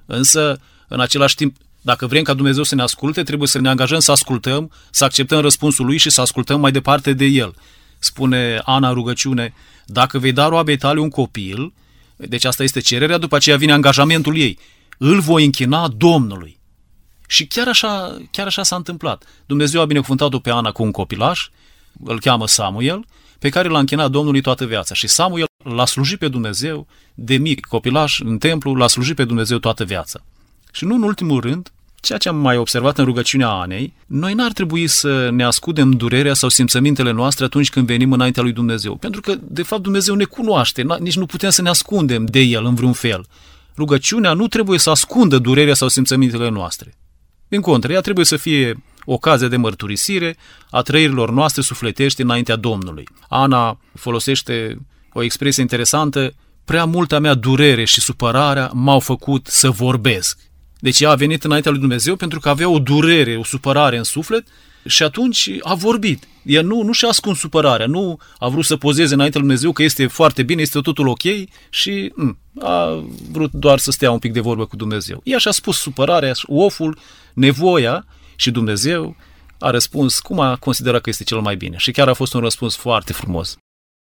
însă 0.07 0.61
în 0.89 1.01
același 1.01 1.35
timp, 1.35 1.57
dacă 1.81 2.07
vrem 2.07 2.23
ca 2.23 2.35
Dumnezeu 2.35 2.63
să 2.63 2.75
ne 2.75 2.83
asculte, 2.83 3.23
trebuie 3.23 3.49
să 3.49 3.61
ne 3.61 3.69
angajăm 3.69 3.99
să 3.99 4.11
ascultăm, 4.11 4.71
să 4.91 5.05
acceptăm 5.05 5.41
răspunsul 5.41 5.87
lui 5.87 5.97
și 5.97 6.11
să 6.11 6.21
ascultăm 6.21 6.61
mai 6.61 6.73
departe 6.73 7.13
de 7.13 7.25
el. 7.25 7.55
Spune 7.99 8.61
Ana 8.65 8.89
în 8.89 8.95
rugăciune, 8.95 9.55
dacă 9.87 10.19
vei 10.19 10.33
da 10.33 10.49
roabei 10.49 10.77
tale 10.77 11.01
un 11.01 11.09
copil, 11.09 11.73
deci 12.17 12.45
asta 12.45 12.63
este 12.63 12.81
cererea, 12.81 13.19
după 13.19 13.37
aceea 13.37 13.57
vine 13.57 13.73
angajamentul 13.73 14.37
ei. 14.37 14.59
Îl 14.99 15.21
voi 15.21 15.45
închina 15.45 15.89
Domnului. 15.89 16.59
Și 17.27 17.47
chiar 17.47 17.69
așa, 17.69 18.17
chiar 18.31 18.47
așa 18.47 18.63
s-a 18.63 18.77
întâmplat. 18.77 19.25
Dumnezeu 19.47 19.81
a 19.81 19.85
binecuvântat-o 19.85 20.39
pe 20.39 20.51
Ana 20.51 20.73
cu 20.73 20.83
un 20.83 20.91
copilaș, 20.91 21.49
îl 22.05 22.21
cheamă 22.21 22.47
Samuel, 22.47 23.05
pe 23.39 23.49
care 23.49 23.69
l-a 23.69 23.79
închinat 23.79 24.11
Domnului 24.11 24.41
toată 24.41 24.67
viața. 24.67 24.95
Și 24.95 25.07
Samuel 25.07 25.47
l-a 25.65 25.87
slujit 25.87 26.19
pe 26.19 26.29
Dumnezeu 26.29 26.87
de 27.15 27.37
mic 27.37 27.67
copilaș 27.67 28.21
în 28.21 28.39
templu, 28.39 28.75
l-a 28.75 28.87
slujit 28.87 29.17
pe 29.17 29.25
Dumnezeu 29.25 29.59
toată 29.59 29.85
viața. 29.85 30.21
Și 30.73 30.85
nu 30.85 30.95
în 30.95 31.03
ultimul 31.03 31.41
rând, 31.41 31.73
ceea 32.05 32.19
ce 32.19 32.29
am 32.29 32.37
mai 32.37 32.57
observat 32.57 32.99
în 32.99 33.05
rugăciunea 33.05 33.49
Anei, 33.49 33.93
noi 34.07 34.35
n-ar 34.35 34.53
trebui 34.53 34.87
să 34.87 35.31
ne 35.31 35.45
ascundem 35.45 35.91
durerea 35.91 36.35
sau 36.35 36.49
simțămintele 36.49 37.11
noastre 37.11 37.45
atunci 37.45 37.71
când 37.71 37.87
venim 37.87 38.13
înaintea 38.13 38.43
lui 38.43 38.53
Dumnezeu. 38.53 38.97
Pentru 38.97 39.21
că, 39.21 39.35
de 39.41 39.63
fapt, 39.63 39.83
Dumnezeu 39.83 40.15
ne 40.15 40.25
cunoaște, 40.25 40.87
nici 40.99 41.17
nu 41.17 41.27
putem 41.27 41.51
să 41.51 41.63
ne 41.63 41.69
ascundem 41.69 42.25
de 42.25 42.41
El 42.41 42.65
în 42.65 42.75
vreun 42.75 42.93
fel. 42.93 43.27
Rugăciunea 43.77 44.33
nu 44.33 44.49
trebuie 44.49 44.79
să 44.79 44.91
ascundă 44.91 45.39
durerea 45.39 45.75
sau 45.75 45.89
simțămintele 45.89 46.49
noastre. 46.49 46.95
Din 47.49 47.61
contră, 47.61 47.93
ea 47.93 48.01
trebuie 48.01 48.25
să 48.25 48.37
fie 48.37 48.83
ocazia 49.05 49.49
de 49.49 49.57
mărturisire 49.57 50.37
a 50.71 50.83
trăirilor 50.83 51.31
noastre 51.31 51.63
sufletești 51.63 52.23
înaintea 52.23 52.57
Domnului. 52.57 53.09
Ana 53.29 53.81
folosește 53.95 54.79
o 55.13 55.23
expresie 55.23 55.63
interesantă, 55.63 56.35
prea 56.65 56.85
multă 56.85 57.19
mea 57.19 57.35
durere 57.35 57.85
și 57.85 58.01
supărarea 58.01 58.71
m-au 58.73 59.01
făcut 59.01 59.47
să 59.47 59.71
vorbesc. 59.71 60.39
Deci 60.85 61.01
ea 61.01 61.11
a 61.11 61.15
venit 61.15 61.45
înaintea 61.45 61.71
lui 61.71 61.81
Dumnezeu 61.81 62.17
pentru 62.17 62.41
că 62.41 62.49
avea 62.49 62.69
o 62.69 62.79
durere, 62.79 63.37
o 63.37 63.45
supărare 63.45 63.97
în 63.97 64.03
suflet 64.03 64.47
și 64.87 65.03
atunci 65.03 65.51
a 65.61 65.75
vorbit. 65.75 66.29
Ea 66.43 66.63
nu, 66.63 66.83
nu 66.83 66.93
și-a 66.93 67.09
ascuns 67.09 67.39
supărarea, 67.39 67.87
nu 67.87 68.19
a 68.39 68.49
vrut 68.49 68.65
să 68.65 68.77
pozeze 68.77 69.15
înaintea 69.15 69.41
lui 69.41 69.49
Dumnezeu 69.49 69.73
că 69.73 69.83
este 69.83 70.07
foarte 70.07 70.43
bine, 70.43 70.63
este 70.63 70.81
totul 70.81 71.09
ok 71.09 71.23
și 71.71 72.09
m- 72.09 72.15
mm, 72.15 72.39
a 72.61 73.05
vrut 73.31 73.53
doar 73.53 73.79
să 73.79 73.91
stea 73.91 74.11
un 74.11 74.19
pic 74.19 74.33
de 74.33 74.41
vorbă 74.41 74.67
cu 74.67 74.77
Dumnezeu. 74.77 75.21
Ea 75.25 75.39
și-a 75.39 75.51
spus 75.51 75.79
supărarea, 75.79 76.33
oful, 76.47 76.99
nevoia 77.35 78.07
și 78.37 78.51
Dumnezeu 78.51 79.17
a 79.59 79.71
răspuns 79.71 80.19
cum 80.19 80.41
a 80.41 80.57
considerat 80.57 81.01
că 81.01 81.09
este 81.09 81.25
cel 81.25 81.41
mai 81.41 81.57
bine. 81.57 81.77
Și 81.79 81.91
chiar 81.91 82.09
a 82.09 82.15
fost 82.15 82.35
un 82.35 82.41
răspuns 82.41 82.77
foarte 82.77 83.13
frumos. 83.13 83.57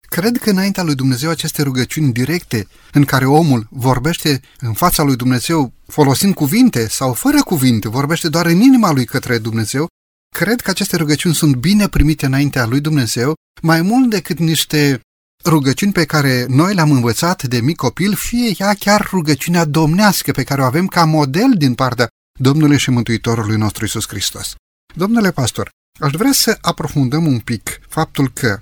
Cred 0.09 0.37
că 0.37 0.49
înaintea 0.49 0.83
lui 0.83 0.95
Dumnezeu 0.95 1.29
aceste 1.29 1.61
rugăciuni 1.61 2.11
directe, 2.11 2.67
în 2.91 3.05
care 3.05 3.25
omul 3.25 3.67
vorbește 3.69 4.41
în 4.59 4.73
fața 4.73 5.03
lui 5.03 5.15
Dumnezeu 5.15 5.73
folosind 5.87 6.33
cuvinte 6.33 6.87
sau 6.87 7.13
fără 7.13 7.41
cuvinte, 7.41 7.89
vorbește 7.89 8.29
doar 8.29 8.45
în 8.45 8.59
inima 8.61 8.91
lui 8.91 9.05
către 9.05 9.37
Dumnezeu, 9.37 9.87
cred 10.35 10.61
că 10.61 10.69
aceste 10.69 10.95
rugăciuni 10.95 11.35
sunt 11.35 11.55
bine 11.55 11.87
primite 11.87 12.25
înaintea 12.25 12.65
lui 12.65 12.79
Dumnezeu, 12.79 13.33
mai 13.61 13.81
mult 13.81 14.09
decât 14.09 14.39
niște 14.39 15.01
rugăciuni 15.45 15.91
pe 15.91 16.05
care 16.05 16.45
noi 16.47 16.73
le-am 16.73 16.91
învățat 16.91 17.43
de 17.43 17.61
mic 17.61 17.75
copil, 17.75 18.15
fie 18.15 18.53
ea 18.57 18.73
chiar 18.73 19.09
rugăciunea 19.11 19.65
domnească 19.65 20.31
pe 20.31 20.43
care 20.43 20.61
o 20.61 20.65
avem 20.65 20.87
ca 20.87 21.05
model 21.05 21.53
din 21.57 21.75
partea 21.75 22.07
Domnului 22.39 22.77
și 22.77 22.89
Mântuitorului 22.89 23.57
nostru 23.57 23.85
Isus 23.85 24.07
Hristos. 24.07 24.55
Domnule 24.95 25.31
pastor, 25.31 25.69
aș 25.99 26.11
vrea 26.11 26.31
să 26.31 26.57
aprofundăm 26.61 27.25
un 27.25 27.39
pic 27.39 27.79
faptul 27.87 28.31
că 28.33 28.61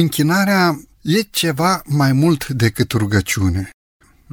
închinarea 0.00 0.80
e 1.02 1.20
ceva 1.20 1.82
mai 1.86 2.12
mult 2.12 2.48
decât 2.48 2.92
rugăciune. 2.92 3.70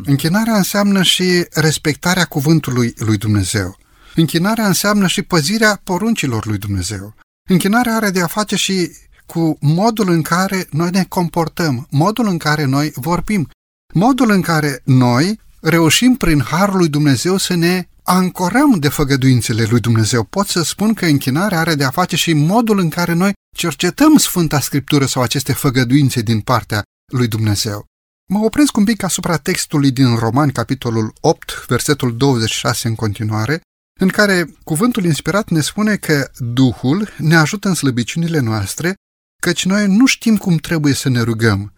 Închinarea 0.06 0.56
înseamnă 0.56 1.04
și 1.04 1.46
respectarea 1.54 2.26
cuvântului 2.26 2.94
lui 2.98 3.18
Dumnezeu. 3.18 3.78
Închinarea 4.16 4.68
înseamnă 4.68 5.08
și 5.08 5.22
păzirea 5.22 5.82
poruncilor 5.84 6.46
lui 6.46 6.58
Dumnezeu. 6.58 7.16
Închinarea 7.50 7.96
are 7.96 8.10
de 8.10 8.22
a 8.22 8.28
face 8.28 8.56
și 8.56 8.92
cu 9.26 9.58
modul 9.62 10.10
în 10.10 10.22
care 10.22 10.68
noi 10.72 10.90
ne 10.90 11.04
comportăm, 11.04 11.88
modul 11.90 12.28
în 12.28 12.38
care 12.38 12.64
noi 12.66 12.92
vorbim, 12.96 13.50
modul 13.94 14.30
în 14.30 14.42
care 14.42 14.82
noi 14.84 15.40
reușim 15.62 16.16
prin 16.16 16.42
Harul 16.42 16.78
lui 16.78 16.90
Dumnezeu 16.90 17.38
să 17.38 17.56
ne 17.56 17.88
ancorăm 18.04 18.80
de 18.80 18.90
făgăduințele 18.90 19.64
lui 19.64 19.80
Dumnezeu. 19.80 20.24
Pot 20.24 20.48
să 20.48 20.64
spun 20.64 20.94
că 20.94 21.06
închinarea 21.06 21.60
are 21.60 21.76
de 21.76 21.84
a 21.84 21.90
face 21.90 22.16
și 22.16 22.34
modul 22.34 22.80
în 22.80 22.90
care 22.90 23.14
noi 23.14 23.34
cercetăm 23.56 24.18
Sfânta 24.18 24.60
Scriptură 24.60 25.06
sau 25.06 25.22
aceste 25.22 25.54
făgăduințe 25.54 26.22
din 26.22 26.40
partea 26.40 26.82
lui 27.14 27.28
Dumnezeu. 27.28 27.86
Mă 28.30 28.40
opresc 28.40 28.78
un 28.78 28.84
pic 28.84 29.04
asupra 29.04 29.38
textului 29.38 29.92
din 29.92 30.16
Roman, 30.16 30.50
capitolul 30.50 31.14
8, 31.20 31.66
versetul 31.68 32.18
26 32.18 32.88
în 32.88 32.96
continuare, 32.96 33.62
în 34.00 34.08
care 34.08 34.56
cuvântul 34.64 35.06
inspirat 35.06 35.50
ne 35.50 35.62
spune 35.62 35.96
că 35.96 36.32
Duhul 36.38 37.10
ne 37.18 37.36
ajută 37.36 37.68
în 37.68 37.74
slăbiciunile 37.74 38.40
noastre, 38.40 38.94
căci 39.42 39.66
noi 39.66 39.88
nu 39.88 40.06
știm 40.06 40.38
cum 40.38 40.56
trebuie 40.56 40.94
să 40.94 41.10
ne 41.10 41.22
rugăm. 41.22 41.74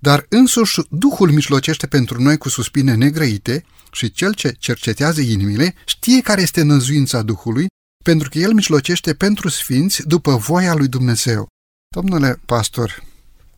Dar 0.00 0.26
însuși 0.28 0.80
Duhul 0.90 1.30
mijlocește 1.30 1.86
pentru 1.86 2.22
noi 2.22 2.36
cu 2.36 2.48
suspine 2.48 2.94
negrăite 2.94 3.64
și 3.92 4.10
cel 4.10 4.34
ce 4.34 4.54
cercetează 4.58 5.20
inimile 5.20 5.74
știe 5.84 6.20
care 6.20 6.40
este 6.40 6.62
năzuința 6.62 7.22
Duhului, 7.22 7.66
pentru 8.04 8.28
că 8.28 8.38
el 8.38 8.52
mijlocește 8.52 9.14
pentru 9.14 9.48
sfinți 9.48 10.06
după 10.06 10.36
voia 10.36 10.74
lui 10.74 10.88
Dumnezeu. 10.88 11.46
Domnule 11.94 12.40
pastor, 12.46 13.02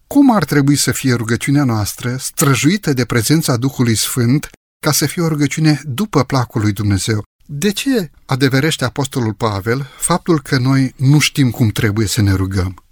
cum 0.06 0.34
ar 0.34 0.44
trebui 0.44 0.76
să 0.76 0.92
fie 0.92 1.14
rugăciunea 1.14 1.64
noastră, 1.64 2.16
străjuită 2.16 2.92
de 2.92 3.04
prezența 3.04 3.56
Duhului 3.56 3.94
Sfânt, 3.94 4.50
ca 4.84 4.92
să 4.92 5.06
fie 5.06 5.22
o 5.22 5.28
rugăciune 5.28 5.80
după 5.84 6.24
placul 6.24 6.60
lui 6.60 6.72
Dumnezeu? 6.72 7.22
De 7.46 7.70
ce 7.70 8.10
adeverește 8.26 8.84
Apostolul 8.84 9.34
Pavel 9.34 9.86
faptul 9.96 10.40
că 10.40 10.58
noi 10.58 10.94
nu 10.96 11.18
știm 11.18 11.50
cum 11.50 11.68
trebuie 11.68 12.06
să 12.06 12.22
ne 12.22 12.32
rugăm? 12.32 12.84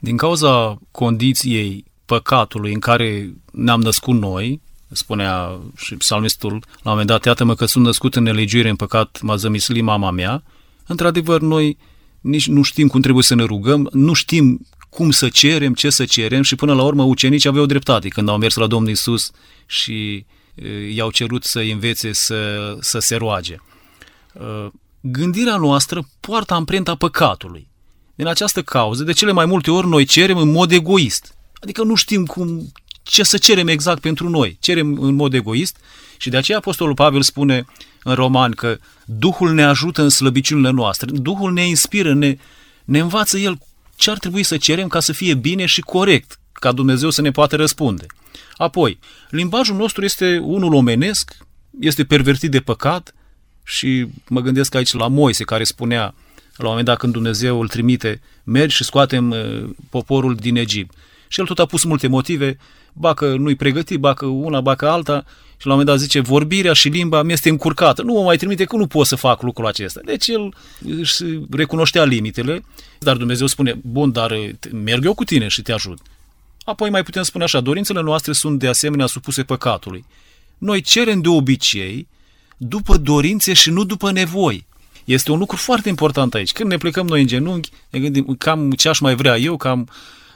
Din 0.00 0.16
cauza 0.16 0.78
condiției 0.90 1.84
păcatului 2.08 2.72
în 2.72 2.78
care 2.78 3.34
ne-am 3.52 3.80
născut 3.80 4.14
noi, 4.14 4.60
spunea 4.90 5.60
și 5.76 5.94
psalmistul 5.94 6.50
la 6.50 6.58
un 6.58 6.90
moment 6.90 7.06
dat, 7.06 7.24
iată-mă 7.24 7.54
că 7.54 7.64
sunt 7.64 7.84
născut 7.84 8.16
în 8.16 8.22
nelegiuire, 8.22 8.68
în 8.68 8.76
păcat 8.76 9.18
m-a 9.22 9.36
zămislit 9.36 9.82
mama 9.82 10.10
mea, 10.10 10.42
într-adevăr 10.86 11.40
noi 11.40 11.76
nici 12.20 12.46
nu 12.46 12.62
știm 12.62 12.88
cum 12.88 13.00
trebuie 13.00 13.24
să 13.24 13.34
ne 13.34 13.44
rugăm, 13.44 13.88
nu 13.92 14.12
știm 14.12 14.66
cum 14.88 15.10
să 15.10 15.28
cerem, 15.28 15.74
ce 15.74 15.90
să 15.90 16.04
cerem 16.04 16.42
și 16.42 16.54
până 16.54 16.74
la 16.74 16.82
urmă 16.82 17.02
ucenicii 17.02 17.48
aveau 17.48 17.66
dreptate 17.66 18.08
când 18.08 18.28
au 18.28 18.38
mers 18.38 18.54
la 18.54 18.66
Domnul 18.66 18.90
Isus 18.90 19.30
și 19.66 20.26
i-au 20.94 21.10
cerut 21.10 21.44
să 21.44 21.58
învețe 21.58 22.12
să, 22.12 22.76
să 22.80 22.98
se 22.98 23.16
roage. 23.16 23.56
Gândirea 25.00 25.56
noastră 25.56 26.08
poartă 26.20 26.54
amprenta 26.54 26.94
păcatului. 26.94 27.68
Din 28.14 28.26
această 28.26 28.62
cauză, 28.62 29.02
de 29.04 29.12
cele 29.12 29.32
mai 29.32 29.46
multe 29.46 29.70
ori, 29.70 29.86
noi 29.86 30.04
cerem 30.04 30.36
în 30.36 30.50
mod 30.50 30.72
egoist. 30.72 31.37
Adică 31.60 31.82
nu 31.82 31.94
știm 31.94 32.24
cum, 32.24 32.72
ce 33.02 33.22
să 33.22 33.38
cerem 33.38 33.68
exact 33.68 34.00
pentru 34.00 34.28
noi. 34.28 34.56
Cerem 34.60 34.98
în 35.00 35.14
mod 35.14 35.34
egoist 35.34 35.76
și 36.16 36.30
de 36.30 36.36
aceea 36.36 36.58
Apostolul 36.58 36.94
Pavel 36.94 37.22
spune 37.22 37.64
în 38.02 38.14
roman 38.14 38.50
că 38.50 38.78
Duhul 39.04 39.52
ne 39.52 39.64
ajută 39.64 40.02
în 40.02 40.08
slăbiciunile 40.08 40.70
noastre, 40.70 41.10
Duhul 41.12 41.52
ne 41.52 41.66
inspiră, 41.66 42.14
ne, 42.14 42.36
ne 42.84 42.98
învață 42.98 43.38
El 43.38 43.58
ce 43.96 44.10
ar 44.10 44.18
trebui 44.18 44.42
să 44.42 44.56
cerem 44.56 44.88
ca 44.88 45.00
să 45.00 45.12
fie 45.12 45.34
bine 45.34 45.66
și 45.66 45.80
corect, 45.80 46.38
ca 46.52 46.72
Dumnezeu 46.72 47.10
să 47.10 47.20
ne 47.20 47.30
poată 47.30 47.56
răspunde. 47.56 48.06
Apoi, 48.56 48.98
limbajul 49.30 49.76
nostru 49.76 50.04
este 50.04 50.38
unul 50.42 50.74
omenesc, 50.74 51.36
este 51.80 52.04
pervertit 52.04 52.50
de 52.50 52.60
păcat 52.60 53.14
și 53.64 54.06
mă 54.28 54.40
gândesc 54.40 54.74
aici 54.74 54.92
la 54.92 55.08
Moise 55.08 55.44
care 55.44 55.64
spunea 55.64 56.14
la 56.56 56.64
un 56.64 56.68
moment 56.68 56.86
dat 56.86 56.98
când 56.98 57.12
Dumnezeu 57.12 57.60
îl 57.60 57.68
trimite, 57.68 58.20
mergi 58.44 58.76
și 58.76 58.84
scoatem 58.84 59.30
uh, 59.30 59.70
poporul 59.90 60.34
din 60.34 60.56
Egipt. 60.56 60.94
Și 61.28 61.40
el 61.40 61.46
tot 61.46 61.58
a 61.58 61.66
pus 61.66 61.84
multe 61.84 62.06
motive, 62.06 62.58
bacă 62.92 63.36
nu-i 63.36 63.56
pregătit, 63.56 63.98
bacă 63.98 64.26
una, 64.26 64.60
bacă 64.60 64.88
alta, 64.88 65.24
și 65.60 65.66
la 65.66 65.72
un 65.72 65.78
moment 65.78 65.86
dat 65.86 65.98
zice, 65.98 66.20
vorbirea 66.20 66.72
și 66.72 66.88
limba 66.88 67.22
mi 67.22 67.32
este 67.32 67.48
încurcată. 67.48 68.02
Nu 68.02 68.12
mă 68.12 68.22
mai 68.22 68.36
trimite 68.36 68.64
că 68.64 68.76
nu 68.76 68.86
pot 68.86 69.06
să 69.06 69.16
fac 69.16 69.42
lucrul 69.42 69.66
acesta. 69.66 70.00
Deci 70.04 70.26
el 70.26 70.54
își 71.00 71.24
recunoștea 71.50 72.04
limitele, 72.04 72.64
dar 72.98 73.16
Dumnezeu 73.16 73.46
spune, 73.46 73.78
bun, 73.82 74.12
dar 74.12 74.30
uh, 74.30 74.48
merg 74.72 75.04
eu 75.04 75.14
cu 75.14 75.24
tine 75.24 75.48
și 75.48 75.62
te 75.62 75.72
ajut. 75.72 75.98
Apoi 76.64 76.90
mai 76.90 77.02
putem 77.02 77.22
spune 77.22 77.44
așa, 77.44 77.60
dorințele 77.60 78.00
noastre 78.00 78.32
sunt 78.32 78.58
de 78.58 78.68
asemenea 78.68 79.06
supuse 79.06 79.42
păcatului. 79.42 80.04
Noi 80.58 80.80
cerem 80.80 81.20
de 81.20 81.28
obicei 81.28 82.08
după 82.56 82.96
dorințe 82.96 83.52
și 83.52 83.70
nu 83.70 83.84
după 83.84 84.10
nevoi. 84.10 84.66
Este 85.04 85.32
un 85.32 85.38
lucru 85.38 85.56
foarte 85.56 85.88
important 85.88 86.34
aici. 86.34 86.52
Când 86.52 86.70
ne 86.70 86.76
plecăm 86.76 87.06
noi 87.06 87.20
în 87.20 87.26
genunchi, 87.26 87.70
ne 87.90 87.98
gândim 87.98 88.34
cam 88.38 88.70
ce 88.70 88.88
aș 88.88 88.98
mai 88.98 89.14
vrea 89.14 89.36
eu, 89.38 89.56
cam 89.56 89.88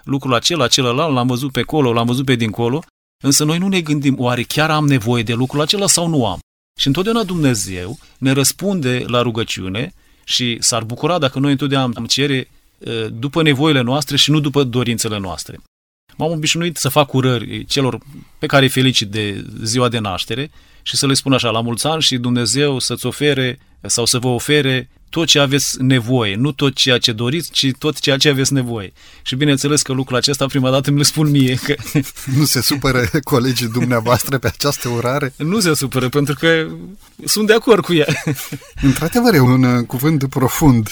lucrul 0.05 0.35
acela, 0.35 0.67
celălalt, 0.67 1.15
l-am 1.15 1.27
văzut 1.27 1.53
pe 1.53 1.63
colo, 1.63 1.93
l-am 1.93 2.07
văzut 2.07 2.25
pe 2.25 2.35
dincolo, 2.35 2.83
însă 3.25 3.45
noi 3.45 3.59
nu 3.59 3.69
ne 3.69 3.81
gândim, 3.81 4.17
oare 4.19 4.43
chiar 4.43 4.71
am 4.71 4.87
nevoie 4.87 5.23
de 5.23 5.33
lucrul 5.33 5.61
acela 5.61 5.87
sau 5.87 6.09
nu 6.09 6.27
am? 6.27 6.39
Și 6.81 6.87
întotdeauna 6.87 7.25
Dumnezeu 7.25 7.99
ne 8.19 8.33
răspunde 8.33 9.05
la 9.07 9.23
rugăciune 9.23 9.95
și 10.25 10.57
s-ar 10.61 10.85
bucura 10.85 11.19
dacă 11.19 11.39
noi 11.39 11.51
întotdeauna 11.51 11.93
am 11.97 12.07
cere 12.07 12.51
ă, 12.87 13.09
după 13.09 13.43
nevoile 13.43 13.81
noastre 13.81 14.17
și 14.17 14.31
nu 14.31 14.41
după 14.41 14.63
dorințele 14.63 15.19
noastre. 15.19 15.61
M-am 16.17 16.31
obișnuit 16.31 16.77
să 16.77 16.89
fac 16.89 17.13
urări 17.13 17.65
celor 17.65 17.99
pe 18.39 18.47
care 18.47 18.65
îi 18.65 18.71
felicit 18.71 19.09
de 19.09 19.45
ziua 19.63 19.89
de 19.89 19.99
naștere 19.99 20.51
și 20.83 20.97
să 20.97 21.07
le 21.07 21.15
spun 21.15 21.33
așa, 21.33 21.51
la 21.51 21.61
mulți 21.61 21.87
ani 21.87 22.03
și 22.03 22.17
Dumnezeu 22.17 22.79
să-ți 22.79 23.07
ofere 23.07 23.59
sau 23.89 24.05
să 24.05 24.19
vă 24.19 24.29
ofere 24.29 24.89
tot 25.13 25.27
ce 25.27 25.39
aveți 25.39 25.83
nevoie, 25.83 26.37
nu 26.37 26.53
tot 26.53 26.75
ceea 26.75 26.99
ce 26.99 27.13
doriți, 27.13 27.51
ci 27.51 27.71
tot 27.79 27.99
ceea 27.99 28.17
ce 28.17 28.29
aveți 28.29 28.53
nevoie. 28.53 28.93
Și 29.23 29.37
bineînțeles 29.37 29.83
că 29.83 29.93
lucrul 29.93 30.17
acesta 30.17 30.47
prima 30.47 30.71
dată 30.71 30.91
mi 30.91 30.97
le 30.97 31.03
spun 31.03 31.31
mie. 31.31 31.55
Că... 31.55 31.75
Nu 32.39 32.45
se 32.45 32.61
supără 32.61 33.09
colegii 33.25 33.69
dumneavoastră 33.69 34.39
pe 34.39 34.47
această 34.47 34.89
urare? 34.89 35.33
Nu 35.37 35.61
se 35.61 35.75
supără, 35.75 36.09
pentru 36.09 36.35
că 36.35 36.67
sunt 37.25 37.47
de 37.47 37.53
acord 37.53 37.85
cu 37.85 37.95
ea. 37.95 38.07
Într-adevăr, 38.89 39.35
e 39.35 39.41
un 39.41 39.63
uh, 39.63 39.87
cuvânt 39.87 40.29
profund. 40.29 40.89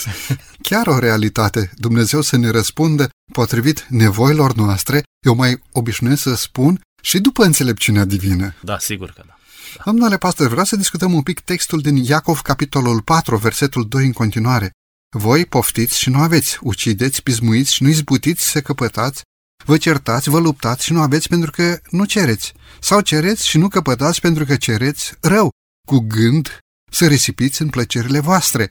Chiar 0.62 0.87
o 0.87 0.98
realitate. 0.98 1.70
Dumnezeu 1.76 2.20
să 2.20 2.37
ne 2.37 2.50
răspundă 2.50 3.09
potrivit 3.33 3.87
nevoilor 3.88 4.55
noastre. 4.55 5.03
Eu 5.26 5.35
mai 5.35 5.62
obișnuiesc 5.72 6.22
să 6.22 6.35
spun 6.35 6.81
și 7.03 7.18
după 7.18 7.44
înțelepciunea 7.44 8.05
divină. 8.05 8.55
Da, 8.62 8.79
sigur 8.79 9.11
că 9.11 9.22
da. 9.26 9.39
Domnule 9.85 10.18
pastor, 10.18 10.48
vreau 10.48 10.64
să 10.64 10.76
discutăm 10.76 11.14
un 11.14 11.22
pic 11.22 11.40
textul 11.40 11.80
din 11.80 11.96
Iacov, 11.96 12.40
capitolul 12.40 13.02
4, 13.02 13.37
versetul 13.37 13.88
2 13.88 14.04
în 14.04 14.12
continuare. 14.12 14.70
Voi 15.16 15.46
poftiți 15.46 15.98
și 15.98 16.11
nu 16.11 16.18
aveți, 16.18 16.59
ucideți, 16.61 17.22
pismuiți 17.22 17.74
și 17.74 17.83
nu 17.83 17.88
izbutiți 17.88 18.50
să 18.50 18.61
căpătați, 18.61 19.22
vă 19.64 19.76
certați, 19.76 20.28
vă 20.28 20.38
luptați 20.38 20.85
și 20.85 20.92
nu 20.92 21.00
aveți 21.00 21.28
pentru 21.28 21.50
că 21.50 21.80
nu 21.90 22.04
cereți, 22.04 22.52
sau 22.80 23.00
cereți 23.00 23.48
și 23.48 23.59
nu 23.59 23.68
căpătați 23.68 24.20
pentru 24.20 24.44
că 24.44 24.56
cereți 24.56 25.14
rău, 25.20 25.50
cu 25.87 25.98
gând 25.98 26.59
să 26.92 27.06
risipiți 27.06 27.62
în 27.62 27.68
plăcerile 27.68 28.20
voastre. 28.20 28.70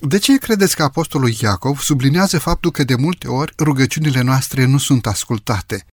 De 0.00 0.18
ce 0.18 0.38
credeți 0.38 0.76
că 0.76 0.82
apostolul 0.82 1.32
Iacov 1.40 1.78
sublinează 1.78 2.38
faptul 2.38 2.70
că 2.70 2.84
de 2.84 2.94
multe 2.94 3.28
ori 3.28 3.52
rugăciunile 3.58 4.20
noastre 4.20 4.64
nu 4.64 4.78
sunt 4.78 5.06
ascultate? 5.06 5.86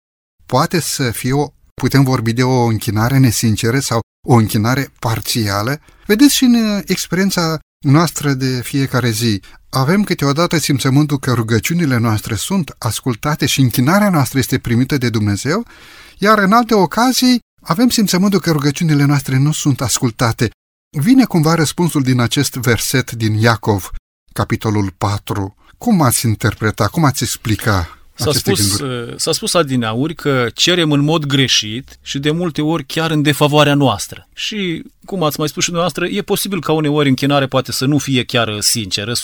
Poate 0.47 0.81
să 0.81 1.11
fie 1.11 1.33
o, 1.33 1.53
putem 1.81 2.03
vorbi 2.03 2.33
de 2.33 2.43
o 2.43 2.65
închinare 2.65 3.19
nesinceră 3.19 3.79
sau 3.79 4.01
o 4.29 4.35
închinare 4.35 4.93
parțială. 4.99 5.81
Vedeți 6.07 6.35
și 6.35 6.45
în 6.45 6.55
uh, 6.55 6.83
experiența 6.87 7.59
noastră 7.85 8.33
de 8.33 8.61
fiecare 8.63 9.11
zi. 9.11 9.41
Avem 9.71 10.05
câteodată 10.05 10.59
simțământul 10.59 11.19
că 11.19 11.33
rugăciunile 11.33 11.97
noastre 11.97 12.35
sunt 12.35 12.75
ascultate 12.79 13.47
și 13.47 13.61
închinarea 13.61 14.11
noastră 14.11 14.39
este 14.39 14.59
primită 14.59 14.99
de 14.99 15.11
Dumnezeu, 15.11 15.67
iar 16.19 16.39
în 16.39 16.53
alte 16.53 16.75
ocazii 16.75 17.39
avem 17.63 17.89
simțământul 17.89 18.41
că 18.41 18.51
rugăciunile 18.51 19.05
noastre 19.05 19.37
nu 19.37 19.53
sunt 19.53 19.81
ascultate. 19.81 20.51
Vine 20.99 21.25
cumva 21.25 21.55
răspunsul 21.55 22.03
din 22.03 22.21
acest 22.21 22.55
verset 22.55 23.13
din 23.13 23.35
Iacov, 23.35 23.91
capitolul 24.33 24.95
4. 24.99 25.55
Cum 25.79 26.03
ați 26.03 26.27
interpreta, 26.27 26.89
cum 26.89 27.05
ați 27.05 27.23
explica 27.23 28.02
S-a 28.15 28.33
spus, 28.33 28.81
uh, 28.81 29.13
s-a 29.17 29.33
spus 29.33 29.55
adineauri 29.55 30.15
că 30.15 30.47
cerem 30.55 30.93
în 30.93 31.01
mod 31.01 31.25
greșit 31.25 31.99
și 32.03 32.19
de 32.19 32.31
multe 32.31 32.63
ori 32.63 32.85
chiar 32.85 33.11
în 33.11 33.23
defavoarea 33.23 33.75
noastră. 33.75 34.29
Și, 34.35 34.83
cum 35.05 35.23
ați 35.23 35.39
mai 35.39 35.49
spus 35.49 35.63
și 35.63 35.71
dumneavoastră, 35.71 36.17
e 36.17 36.23
posibil 36.23 36.61
ca 36.61 36.73
uneori 36.73 37.09
închinare 37.09 37.47
poate 37.47 37.73
să 37.73 37.85
nu 37.85 37.99
fie 37.99 38.25
chiar 38.25 38.61
sinceră, 38.61 39.13
100%. 39.13 39.17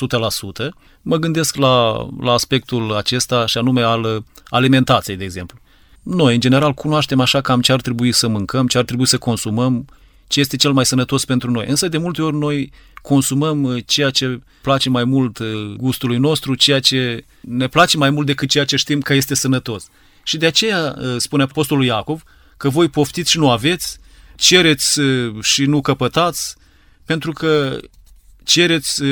Mă 1.02 1.16
gândesc 1.16 1.56
la, 1.56 2.06
la 2.20 2.32
aspectul 2.32 2.94
acesta 2.94 3.46
și 3.46 3.58
anume 3.58 3.82
al 3.82 4.24
alimentației, 4.48 5.16
de 5.16 5.24
exemplu. 5.24 5.58
Noi, 6.02 6.34
în 6.34 6.40
general, 6.40 6.72
cunoaștem 6.72 7.20
așa 7.20 7.40
cam 7.40 7.60
ce 7.60 7.72
ar 7.72 7.80
trebui 7.80 8.12
să 8.12 8.28
mâncăm, 8.28 8.66
ce 8.66 8.78
ar 8.78 8.84
trebui 8.84 9.06
să 9.06 9.18
consumăm, 9.18 9.86
ce 10.28 10.40
este 10.40 10.56
cel 10.56 10.72
mai 10.72 10.86
sănătos 10.86 11.24
pentru 11.24 11.50
noi. 11.50 11.66
Însă, 11.68 11.88
de 11.88 11.98
multe 11.98 12.22
ori, 12.22 12.36
noi 12.36 12.72
consumăm 13.02 13.62
uh, 13.62 13.82
ceea 13.86 14.10
ce 14.10 14.40
place 14.62 14.88
mai 14.88 15.04
mult 15.04 15.38
uh, 15.38 15.74
gustului 15.76 16.18
nostru, 16.18 16.54
ceea 16.54 16.80
ce 16.80 17.24
ne 17.40 17.68
place 17.68 17.96
mai 17.96 18.10
mult 18.10 18.26
decât 18.26 18.48
ceea 18.48 18.64
ce 18.64 18.76
știm 18.76 19.00
că 19.00 19.14
este 19.14 19.34
sănătos. 19.34 19.86
Și 20.22 20.36
de 20.36 20.46
aceea 20.46 20.96
uh, 20.98 21.14
spune 21.16 21.42
Apostolul 21.42 21.84
Iacov 21.84 22.22
că 22.56 22.68
voi 22.68 22.88
poftiți 22.88 23.30
și 23.30 23.38
nu 23.38 23.50
aveți, 23.50 23.98
cereți 24.36 25.00
și 25.42 25.64
nu 25.64 25.80
căpătați, 25.80 26.54
pentru 27.04 27.32
că 27.32 27.78
cereți 28.44 29.02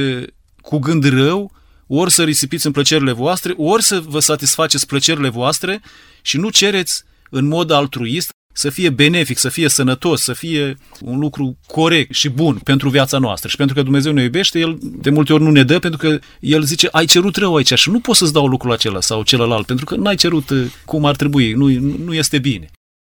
cu 0.60 0.78
gând 0.78 1.04
rău, 1.04 1.52
ori 1.86 2.12
să 2.12 2.24
risipiți 2.24 2.66
în 2.66 2.72
plăcerile 2.72 3.12
voastre, 3.12 3.54
ori 3.56 3.82
să 3.82 4.00
vă 4.00 4.20
satisfaceți 4.20 4.86
plăcerile 4.86 5.28
voastre 5.28 5.82
și 6.22 6.36
nu 6.36 6.50
cereți 6.50 7.02
în 7.30 7.46
mod 7.46 7.70
altruist, 7.70 8.30
să 8.56 8.70
fie 8.70 8.90
benefic, 8.90 9.38
să 9.38 9.48
fie 9.48 9.68
sănătos, 9.68 10.22
să 10.22 10.32
fie 10.32 10.76
un 11.00 11.18
lucru 11.18 11.58
corect 11.66 12.14
și 12.14 12.28
bun 12.28 12.60
pentru 12.64 12.88
viața 12.88 13.18
noastră. 13.18 13.48
Și 13.48 13.56
pentru 13.56 13.74
că 13.74 13.82
Dumnezeu 13.82 14.12
ne 14.12 14.22
iubește, 14.22 14.58
El 14.58 14.78
de 14.80 15.10
multe 15.10 15.32
ori 15.32 15.42
nu 15.42 15.50
ne 15.50 15.62
dă, 15.62 15.78
pentru 15.78 15.98
că 15.98 16.18
El 16.40 16.62
zice, 16.62 16.88
ai 16.90 17.06
cerut 17.06 17.36
rău 17.36 17.56
aici 17.56 17.72
și 17.72 17.90
nu 17.90 18.00
poți 18.00 18.18
să-ți 18.18 18.32
dau 18.32 18.46
lucrul 18.46 18.72
acela 18.72 19.00
sau 19.00 19.22
celălalt, 19.22 19.66
pentru 19.66 19.84
că 19.84 19.96
n-ai 19.96 20.16
cerut 20.16 20.50
uh, 20.50 20.66
cum 20.84 21.04
ar 21.04 21.16
trebui, 21.16 21.52
nu, 21.52 21.68
nu 22.04 22.14
este 22.14 22.38
bine. 22.38 22.70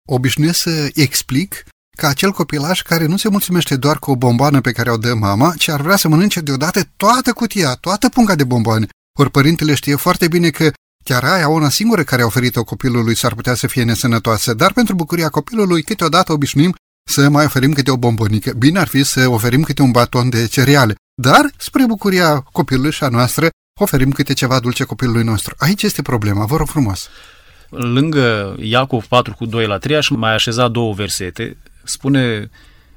Obișnuiesc 0.09 0.59
să 0.59 0.89
explic 0.93 1.63
ca 1.97 2.07
acel 2.07 2.31
copilaș 2.31 2.81
care 2.81 3.05
nu 3.05 3.17
se 3.17 3.29
mulțumește 3.29 3.75
doar 3.75 3.99
cu 3.99 4.11
o 4.11 4.15
bomboană 4.15 4.61
pe 4.61 4.71
care 4.71 4.91
o 4.91 4.97
dă 4.97 5.13
mama, 5.13 5.53
ci 5.57 5.67
ar 5.67 5.81
vrea 5.81 5.95
să 5.95 6.07
mănânce 6.07 6.39
deodată 6.39 6.81
toată 6.97 7.31
cutia, 7.31 7.73
toată 7.73 8.09
punga 8.09 8.35
de 8.35 8.43
bomboane. 8.43 8.87
Ori 9.19 9.31
părintele 9.31 9.73
știe 9.75 9.95
foarte 9.95 10.27
bine 10.27 10.49
că 10.49 10.71
Chiar 11.09 11.23
aia, 11.23 11.47
una 11.47 11.69
singură 11.69 12.03
care 12.03 12.21
a 12.21 12.25
oferit-o 12.25 12.63
copilului, 12.63 13.15
s-ar 13.15 13.33
putea 13.33 13.53
să 13.53 13.67
fie 13.67 13.83
nesănătoasă, 13.83 14.53
dar 14.53 14.73
pentru 14.73 14.95
bucuria 14.95 15.29
copilului, 15.29 15.81
câteodată 15.81 16.33
obișnuim 16.33 16.75
să 17.09 17.29
mai 17.29 17.45
oferim 17.45 17.73
câte 17.73 17.91
o 17.91 17.97
bombonică. 17.97 18.53
Bine 18.57 18.79
ar 18.79 18.87
fi 18.87 19.03
să 19.03 19.29
oferim 19.29 19.61
câte 19.61 19.81
un 19.81 19.91
baton 19.91 20.29
de 20.29 20.47
cereale, 20.47 20.95
dar, 21.21 21.49
spre 21.57 21.85
bucuria 21.85 22.39
copilului 22.39 22.91
și 22.91 23.03
a 23.03 23.07
noastră, 23.07 23.49
oferim 23.79 24.11
câte 24.11 24.33
ceva 24.33 24.59
dulce 24.59 24.83
copilului 24.83 25.23
nostru. 25.23 25.55
Aici 25.57 25.83
este 25.83 26.01
problema, 26.01 26.45
vă 26.45 26.55
rog 26.55 26.67
frumos. 26.67 27.09
Lângă 27.69 28.55
Iacov 28.59 29.05
4 29.05 29.33
cu 29.33 29.45
2 29.45 29.67
la 29.67 29.77
3 29.77 29.95
aș 29.95 30.09
mai 30.09 30.33
așeza 30.33 30.67
două 30.67 30.93
versete. 30.93 31.57
Spune 31.83 32.49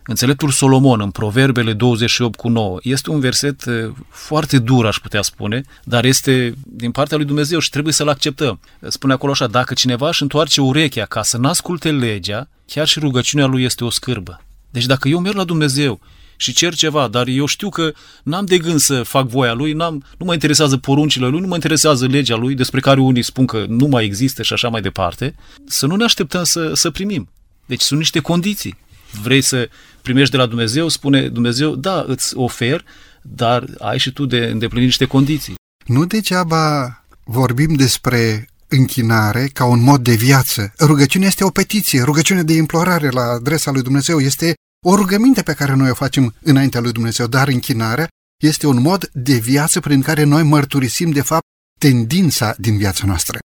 Înțeleptul 0.07 0.51
Solomon 0.51 1.01
în 1.01 1.11
Proverbele 1.11 1.73
28 1.73 2.37
cu 2.37 2.49
9 2.49 2.79
este 2.83 3.11
un 3.11 3.21
verset 3.21 3.67
eh, 3.67 3.91
foarte 4.09 4.59
dur, 4.59 4.87
aș 4.87 4.97
putea 4.97 5.23
spune, 5.23 5.63
dar 5.85 6.05
este 6.05 6.55
din 6.67 6.91
partea 6.91 7.17
lui 7.17 7.27
Dumnezeu 7.27 7.59
și 7.59 7.71
trebuie 7.71 7.93
să-l 7.93 8.09
acceptăm. 8.09 8.61
Spune 8.89 9.13
acolo 9.13 9.33
așa, 9.33 9.47
dacă 9.47 9.75
cineva 9.75 10.09
își 10.09 10.23
întoarce 10.23 10.61
urechea 10.61 11.05
ca 11.05 11.23
să 11.23 11.37
n-asculte 11.37 11.91
legea, 11.91 12.49
chiar 12.67 12.87
și 12.87 12.99
rugăciunea 12.99 13.47
lui 13.47 13.63
este 13.63 13.85
o 13.85 13.91
scârbă. 13.91 14.43
Deci 14.71 14.87
dacă 14.87 15.09
eu 15.09 15.19
merg 15.19 15.37
la 15.37 15.45
Dumnezeu 15.45 16.01
și 16.37 16.53
cer 16.53 16.75
ceva, 16.75 17.09
dar 17.09 17.27
eu 17.27 17.47
știu 17.47 17.69
că 17.69 17.93
n-am 18.23 18.45
de 18.45 18.59
gând 18.59 18.79
să 18.79 19.03
fac 19.03 19.29
voia 19.29 19.53
lui, 19.53 19.73
n-am, 19.73 20.05
nu 20.19 20.27
mă 20.27 20.33
interesează 20.33 20.77
poruncile 20.77 21.27
lui, 21.27 21.41
nu 21.41 21.47
mă 21.47 21.55
interesează 21.55 22.07
legea 22.07 22.37
lui, 22.37 22.55
despre 22.55 22.81
care 22.81 23.01
unii 23.01 23.23
spun 23.23 23.47
că 23.47 23.65
nu 23.69 23.87
mai 23.87 24.05
există 24.05 24.43
și 24.43 24.53
așa 24.53 24.69
mai 24.69 24.81
departe, 24.81 25.35
să 25.67 25.87
nu 25.87 25.97
ne 25.97 26.05
așteptăm 26.05 26.45
să, 26.45 26.75
să 26.75 26.91
primim. 26.91 27.29
Deci 27.67 27.81
sunt 27.81 27.99
niște 27.99 28.21
condiții 28.21 28.77
vrei 29.23 29.41
să 29.41 29.69
primești 30.03 30.31
de 30.31 30.37
la 30.37 30.47
Dumnezeu, 30.47 30.89
spune 30.89 31.29
Dumnezeu, 31.29 31.75
da, 31.75 32.05
îți 32.07 32.37
ofer, 32.37 32.85
dar 33.23 33.65
ai 33.79 33.99
și 33.99 34.13
tu 34.13 34.27
de 34.27 34.37
îndeplinit 34.37 34.87
niște 34.87 35.05
condiții. 35.05 35.55
Nu 35.87 36.05
degeaba 36.05 36.95
vorbim 37.25 37.75
despre 37.75 38.49
închinare 38.69 39.47
ca 39.53 39.65
un 39.65 39.83
mod 39.83 40.03
de 40.03 40.15
viață. 40.15 40.73
Rugăciunea 40.79 41.29
este 41.29 41.45
o 41.45 41.51
petiție, 41.51 42.03
rugăciunea 42.03 42.43
de 42.43 42.53
implorare 42.53 43.09
la 43.09 43.23
adresa 43.23 43.71
lui 43.71 43.83
Dumnezeu 43.83 44.21
este 44.21 44.55
o 44.87 44.95
rugăminte 44.95 45.43
pe 45.43 45.53
care 45.53 45.75
noi 45.75 45.91
o 45.91 45.95
facem 45.95 46.35
înaintea 46.43 46.81
lui 46.81 46.93
Dumnezeu, 46.93 47.27
dar 47.27 47.49
închinarea 47.49 48.09
este 48.43 48.67
un 48.67 48.81
mod 48.81 49.11
de 49.13 49.35
viață 49.35 49.81
prin 49.81 50.03
care 50.03 50.23
noi 50.25 50.43
mărturisim, 50.43 51.11
de 51.11 51.21
fapt, 51.21 51.45
tendința 51.79 52.55
din 52.59 52.77
viața 52.77 53.07
noastră. 53.07 53.39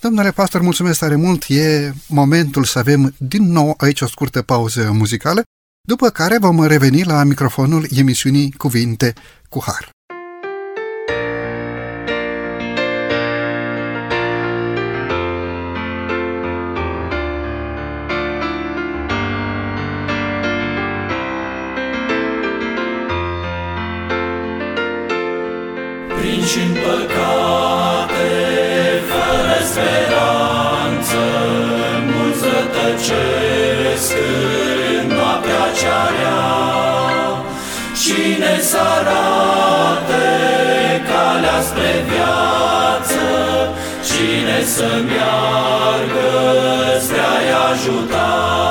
Domnule 0.00 0.30
pastor, 0.30 0.60
mulțumesc 0.60 0.98
tare 0.98 1.16
mult. 1.16 1.44
E 1.48 1.92
momentul 2.08 2.64
să 2.64 2.78
avem 2.78 3.14
din 3.18 3.52
nou 3.52 3.74
aici 3.76 4.00
o 4.00 4.06
scurtă 4.06 4.42
pauză 4.42 4.90
muzicală, 4.92 5.42
după 5.86 6.08
care 6.08 6.38
vom 6.38 6.66
reveni 6.66 7.04
la 7.04 7.24
microfonul 7.24 7.86
emisiunii 7.96 8.52
Cuvinte 8.56 9.12
cu 9.48 9.62
Har. 9.66 9.92
și 26.46 26.60
în 26.60 26.72
păcate, 26.72 28.32
fără 29.08 29.58
speranță, 29.70 31.22
mulți 32.12 32.42
rătăcesc 32.42 33.43
să 38.74 38.80
arate 38.80 40.26
calea 41.08 41.60
spre 41.60 41.92
viață, 42.08 43.24
cine 44.08 44.62
să 44.64 44.88
meargă 45.08 46.32
spre 47.00 47.20
a-i 47.34 47.50
ajuta? 47.72 48.63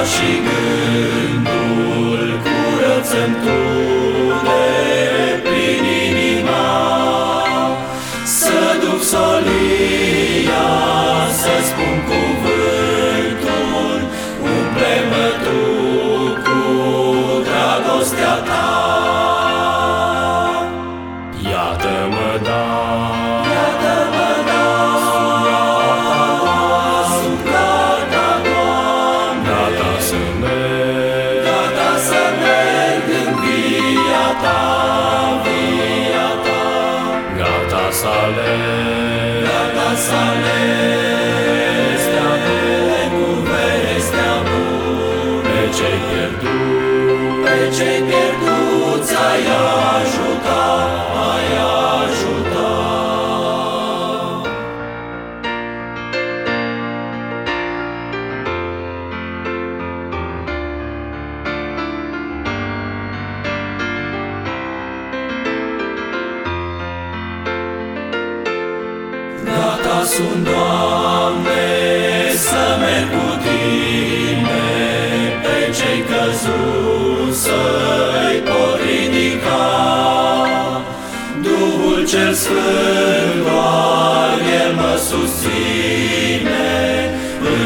자식을 0.00 0.59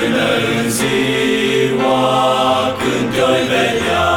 până 0.04 0.28
în 0.56 0.70
ziua 0.70 2.02
când 2.78 3.14
te-oi 3.14 3.42
vedea. 3.52 4.08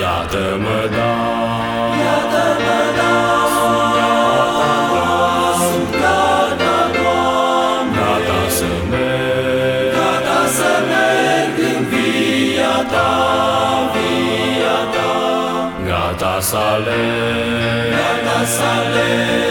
Iată-mă, 0.00 0.80
da, 0.96 1.12
iată-mă, 2.04 2.80
da, 2.98 3.16
sunt 5.62 5.90
gata, 6.02 6.76
Doamne, 6.96 7.96
gata 7.96 8.40
să 8.56 8.70
merg, 8.90 9.92
gata 9.96 10.40
să 10.56 10.72
merg 10.90 11.56
în 11.70 11.80
via 11.90 12.76
Ta, 12.92 13.12
via 13.92 14.78
Ta, 14.94 15.12
gata 15.88 16.34
să 16.40 16.56
alerg, 16.56 17.90
gata 17.94 18.38
să 18.54 18.62
alerg, 18.78 19.47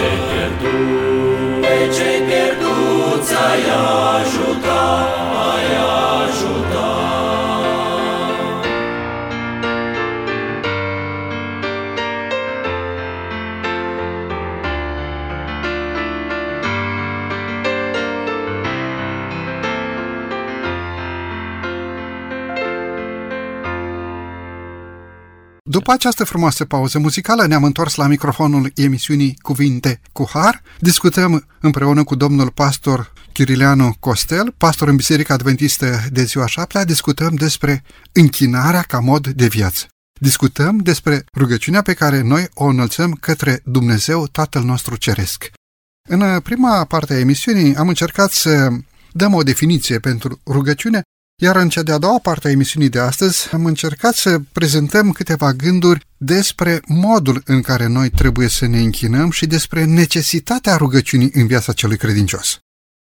bună, 0.00 0.24
pe 0.30 0.47
După 25.88 26.00
această 26.00 26.24
frumoasă 26.24 26.64
pauză 26.64 26.98
muzicală 26.98 27.46
ne-am 27.46 27.64
întors 27.64 27.94
la 27.94 28.06
microfonul 28.06 28.72
emisiunii 28.74 29.38
Cuvinte 29.42 30.00
cu 30.12 30.28
Har. 30.32 30.62
Discutăm 30.78 31.46
împreună 31.60 32.04
cu 32.04 32.14
domnul 32.14 32.50
pastor 32.50 33.12
Chirileanu 33.32 33.94
Costel, 34.00 34.54
pastor 34.58 34.88
în 34.88 34.96
Biserica 34.96 35.34
Adventistă 35.34 36.00
de 36.10 36.22
ziua 36.22 36.46
șaptea, 36.46 36.84
discutăm 36.84 37.34
despre 37.34 37.82
închinarea 38.12 38.82
ca 38.82 38.98
mod 38.98 39.26
de 39.26 39.46
viață. 39.46 39.86
Discutăm 40.20 40.78
despre 40.78 41.24
rugăciunea 41.34 41.82
pe 41.82 41.94
care 41.94 42.20
noi 42.20 42.48
o 42.54 42.64
înălțăm 42.64 43.12
către 43.12 43.60
Dumnezeu 43.64 44.26
Tatăl 44.26 44.62
nostru 44.62 44.96
Ceresc. 44.96 45.50
În 46.08 46.40
prima 46.40 46.84
parte 46.84 47.14
a 47.14 47.18
emisiunii 47.18 47.74
am 47.74 47.88
încercat 47.88 48.30
să 48.30 48.68
dăm 49.12 49.34
o 49.34 49.42
definiție 49.42 49.98
pentru 49.98 50.40
rugăciune, 50.46 51.02
iar 51.40 51.56
în 51.56 51.68
cea 51.68 51.82
de-a 51.82 51.98
doua 51.98 52.18
parte 52.18 52.48
a 52.48 52.50
emisiunii 52.50 52.88
de 52.88 52.98
astăzi 52.98 53.48
am 53.52 53.64
încercat 53.66 54.14
să 54.14 54.40
prezentăm 54.52 55.12
câteva 55.12 55.52
gânduri 55.52 56.06
despre 56.16 56.80
modul 56.86 57.42
în 57.44 57.60
care 57.60 57.86
noi 57.86 58.10
trebuie 58.10 58.48
să 58.48 58.66
ne 58.66 58.80
închinăm 58.80 59.30
și 59.30 59.46
despre 59.46 59.84
necesitatea 59.84 60.76
rugăciunii 60.76 61.30
în 61.32 61.46
viața 61.46 61.72
celui 61.72 61.96
credincios. 61.96 62.58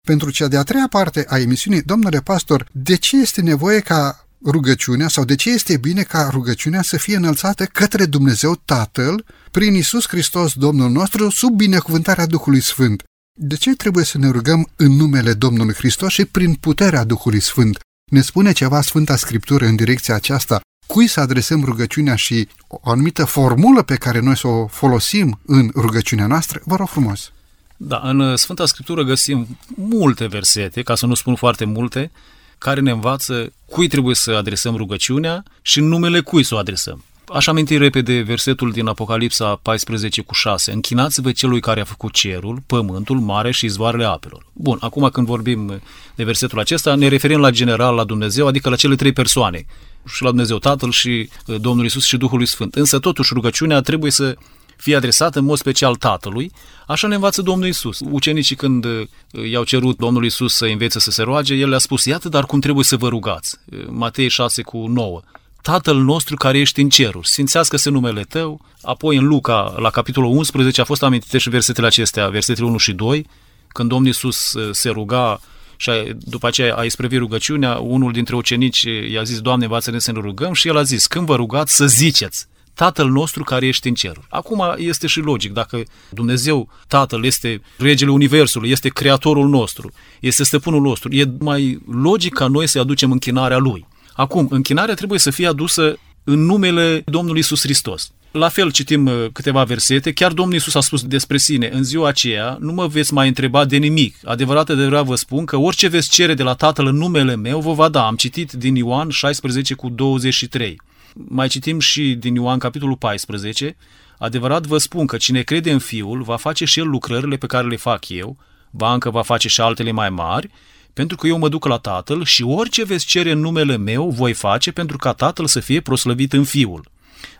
Pentru 0.06 0.30
cea 0.30 0.48
de-a 0.48 0.62
treia 0.62 0.86
parte 0.90 1.24
a 1.28 1.38
emisiunii, 1.38 1.82
domnule 1.82 2.20
pastor, 2.20 2.66
de 2.72 2.96
ce 2.96 3.16
este 3.16 3.40
nevoie 3.40 3.80
ca 3.80 4.26
rugăciunea 4.44 5.08
sau 5.08 5.24
de 5.24 5.34
ce 5.34 5.50
este 5.50 5.76
bine 5.76 6.02
ca 6.02 6.28
rugăciunea 6.30 6.82
să 6.82 6.96
fie 6.96 7.16
înălțată 7.16 7.64
către 7.64 8.06
Dumnezeu 8.06 8.54
Tatăl 8.64 9.24
prin 9.50 9.74
Isus 9.74 10.08
Hristos 10.08 10.52
Domnul 10.52 10.90
nostru 10.90 11.30
sub 11.30 11.56
binecuvântarea 11.56 12.26
Duhului 12.26 12.60
Sfânt? 12.60 13.02
De 13.40 13.56
ce 13.56 13.74
trebuie 13.74 14.04
să 14.04 14.18
ne 14.18 14.28
rugăm 14.28 14.70
în 14.76 14.92
numele 14.92 15.32
Domnului 15.32 15.74
Hristos 15.74 16.12
și 16.12 16.24
prin 16.24 16.54
puterea 16.54 17.04
Duhului 17.04 17.40
Sfânt? 17.40 17.78
Ne 18.14 18.20
spune 18.20 18.52
ceva 18.52 18.80
Sfânta 18.80 19.16
Scriptură 19.16 19.64
în 19.64 19.76
direcția 19.76 20.14
aceasta? 20.14 20.60
Cui 20.86 21.06
să 21.06 21.20
adresăm 21.20 21.64
rugăciunea 21.64 22.14
și 22.14 22.48
o 22.68 22.90
anumită 22.90 23.24
formulă 23.24 23.82
pe 23.82 23.94
care 23.94 24.20
noi 24.20 24.36
să 24.36 24.46
o 24.46 24.66
folosim 24.66 25.40
în 25.46 25.70
rugăciunea 25.74 26.26
noastră? 26.26 26.60
Vă 26.64 26.76
rog 26.76 26.88
frumos! 26.88 27.32
Da, 27.76 28.00
în 28.04 28.36
Sfânta 28.36 28.66
Scriptură 28.66 29.02
găsim 29.02 29.58
multe 29.74 30.26
versete, 30.26 30.82
ca 30.82 30.94
să 30.94 31.06
nu 31.06 31.14
spun 31.14 31.34
foarte 31.34 31.64
multe, 31.64 32.10
care 32.58 32.80
ne 32.80 32.90
învață 32.90 33.52
cui 33.70 33.88
trebuie 33.88 34.14
să 34.14 34.30
adresăm 34.30 34.76
rugăciunea 34.76 35.42
și 35.62 35.78
în 35.78 35.88
numele 35.88 36.20
cui 36.20 36.42
să 36.42 36.54
o 36.54 36.58
adresăm. 36.58 37.04
Aș 37.34 37.46
aminti 37.46 37.76
repede 37.76 38.20
versetul 38.20 38.70
din 38.70 38.86
Apocalipsa 38.86 39.58
14 39.62 40.22
cu 40.22 40.34
6. 40.34 40.72
Închinați-vă 40.72 41.32
celui 41.32 41.60
care 41.60 41.80
a 41.80 41.84
făcut 41.84 42.12
cerul, 42.12 42.62
pământul, 42.66 43.18
mare 43.18 43.50
și 43.50 43.64
izvoarele 43.64 44.04
apelor. 44.04 44.46
Bun, 44.52 44.78
acum 44.80 45.08
când 45.12 45.26
vorbim 45.26 45.82
de 46.14 46.24
versetul 46.24 46.58
acesta, 46.58 46.94
ne 46.94 47.08
referim 47.08 47.40
la 47.40 47.50
general 47.50 47.94
la 47.94 48.04
Dumnezeu, 48.04 48.46
adică 48.46 48.68
la 48.68 48.76
cele 48.76 48.94
trei 48.94 49.12
persoane. 49.12 49.66
Și 50.06 50.22
la 50.22 50.28
Dumnezeu 50.28 50.58
Tatăl 50.58 50.90
și 50.90 51.28
uh, 51.46 51.60
Domnul 51.60 51.84
Isus 51.84 52.04
și 52.04 52.16
Duhul 52.16 52.44
Sfânt. 52.44 52.74
Însă 52.74 52.98
totuși 52.98 53.34
rugăciunea 53.34 53.80
trebuie 53.80 54.10
să 54.10 54.36
fie 54.76 54.96
adresată 54.96 55.38
în 55.38 55.44
mod 55.44 55.58
special 55.58 55.94
Tatălui, 55.94 56.52
așa 56.86 57.06
ne 57.06 57.14
învață 57.14 57.42
Domnul 57.42 57.68
Isus. 57.68 58.00
Ucenicii 58.10 58.56
când 58.56 58.84
uh, 58.84 59.06
i-au 59.50 59.64
cerut 59.64 59.96
Domnul 59.96 60.24
Isus 60.24 60.54
să 60.54 60.64
învețe 60.64 60.98
să 60.98 61.10
se 61.10 61.22
roage, 61.22 61.54
el 61.54 61.68
le-a 61.68 61.78
spus, 61.78 62.04
iată 62.04 62.28
dar 62.28 62.44
cum 62.46 62.60
trebuie 62.60 62.84
să 62.84 62.96
vă 62.96 63.08
rugați. 63.08 63.56
Uh, 63.64 63.78
Matei 63.88 64.28
6 64.28 64.62
cu 64.62 64.86
9. 64.86 65.22
Tatăl 65.70 65.96
nostru 65.96 66.36
care 66.36 66.58
ești 66.58 66.80
în 66.80 66.88
ceruri, 66.88 67.28
sfințească-se 67.28 67.90
numele 67.90 68.22
Tău. 68.22 68.60
Apoi 68.82 69.16
în 69.16 69.24
Luca, 69.24 69.74
la 69.76 69.90
capitolul 69.90 70.30
11, 70.30 70.80
a 70.80 70.84
fost 70.84 71.02
amintite 71.02 71.38
și 71.38 71.48
versetele 71.48 71.86
acestea, 71.86 72.28
versetele 72.28 72.66
1 72.66 72.76
și 72.76 72.92
2, 72.92 73.26
când 73.68 73.88
Domnul 73.88 74.06
Iisus 74.06 74.52
uh, 74.52 74.68
se 74.72 74.88
ruga 74.90 75.40
și 75.76 75.90
după 76.18 76.46
aceea 76.46 76.74
a 76.74 76.84
isprăvit 76.84 77.18
rugăciunea, 77.18 77.76
unul 77.76 78.12
dintre 78.12 78.36
ucenici 78.36 78.82
i-a 79.12 79.22
zis, 79.22 79.40
Doamne, 79.40 79.64
învață-ne 79.64 79.98
să 79.98 80.12
ne 80.12 80.20
rugăm 80.20 80.52
și 80.52 80.68
el 80.68 80.76
a 80.76 80.82
zis, 80.82 81.06
când 81.06 81.26
vă 81.26 81.36
rugați 81.36 81.74
să 81.74 81.86
ziceți, 81.86 82.46
Tatăl 82.74 83.08
nostru 83.08 83.44
care 83.44 83.66
ești 83.66 83.88
în 83.88 83.94
ceruri. 83.94 84.26
Acum 84.28 84.74
este 84.76 85.06
și 85.06 85.20
logic, 85.20 85.52
dacă 85.52 85.82
Dumnezeu, 86.10 86.68
Tatăl, 86.88 87.24
este 87.24 87.60
regele 87.78 88.10
Universului, 88.10 88.70
este 88.70 88.88
creatorul 88.88 89.48
nostru, 89.48 89.92
este 90.20 90.44
stăpânul 90.44 90.80
nostru, 90.80 91.12
e 91.12 91.24
mai 91.38 91.80
logic 91.90 92.32
ca 92.34 92.46
noi 92.46 92.66
să-i 92.66 92.80
aducem 92.80 93.10
închinarea 93.10 93.58
Lui. 93.58 93.86
Acum, 94.14 94.46
închinarea 94.50 94.94
trebuie 94.94 95.18
să 95.18 95.30
fie 95.30 95.46
adusă 95.46 95.98
în 96.24 96.44
numele 96.44 97.02
Domnului 97.06 97.40
Isus 97.40 97.60
Hristos. 97.60 98.12
La 98.30 98.48
fel 98.48 98.70
citim 98.70 99.06
uh, 99.06 99.26
câteva 99.32 99.64
versete, 99.64 100.12
chiar 100.12 100.32
Domnul 100.32 100.56
Isus 100.56 100.74
a 100.74 100.80
spus 100.80 101.02
despre 101.02 101.36
sine, 101.36 101.70
în 101.72 101.82
ziua 101.82 102.08
aceea 102.08 102.56
nu 102.60 102.72
mă 102.72 102.86
veți 102.86 103.12
mai 103.12 103.28
întreba 103.28 103.64
de 103.64 103.76
nimic. 103.76 104.16
Adevărat, 104.24 104.68
adevărat 104.68 105.04
vă 105.04 105.14
spun 105.14 105.44
că 105.44 105.56
orice 105.56 105.88
veți 105.88 106.10
cere 106.10 106.34
de 106.34 106.42
la 106.42 106.54
Tatăl 106.54 106.86
în 106.86 106.96
numele 106.96 107.36
meu 107.36 107.60
vă 107.60 107.72
va 107.72 107.88
da. 107.88 108.06
Am 108.06 108.16
citit 108.16 108.52
din 108.52 108.74
Ioan 108.74 109.08
16 109.08 109.74
cu 109.74 109.88
23. 109.88 110.80
Mai 111.14 111.48
citim 111.48 111.78
și 111.78 112.14
din 112.14 112.34
Ioan 112.34 112.58
capitolul 112.58 112.96
14. 112.96 113.76
Adevărat 114.18 114.66
vă 114.66 114.78
spun 114.78 115.06
că 115.06 115.16
cine 115.16 115.42
crede 115.42 115.70
în 115.72 115.78
Fiul 115.78 116.22
va 116.22 116.36
face 116.36 116.64
și 116.64 116.78
el 116.78 116.88
lucrările 116.88 117.36
pe 117.36 117.46
care 117.46 117.66
le 117.66 117.76
fac 117.76 118.08
eu, 118.08 118.36
va 118.70 118.92
încă 118.92 119.10
va 119.10 119.22
face 119.22 119.48
și 119.48 119.60
altele 119.60 119.90
mai 119.90 120.10
mari, 120.10 120.50
pentru 120.94 121.16
că 121.16 121.26
eu 121.26 121.38
mă 121.38 121.48
duc 121.48 121.64
la 121.64 121.78
Tatăl 121.78 122.24
și 122.24 122.42
orice 122.42 122.84
veți 122.84 123.06
cere 123.06 123.30
în 123.30 123.40
numele 123.40 123.76
meu 123.76 124.10
voi 124.10 124.32
face 124.32 124.72
pentru 124.72 124.96
ca 124.96 125.12
Tatăl 125.12 125.46
să 125.46 125.60
fie 125.60 125.80
proslăvit 125.80 126.32
în 126.32 126.44
Fiul. 126.44 126.84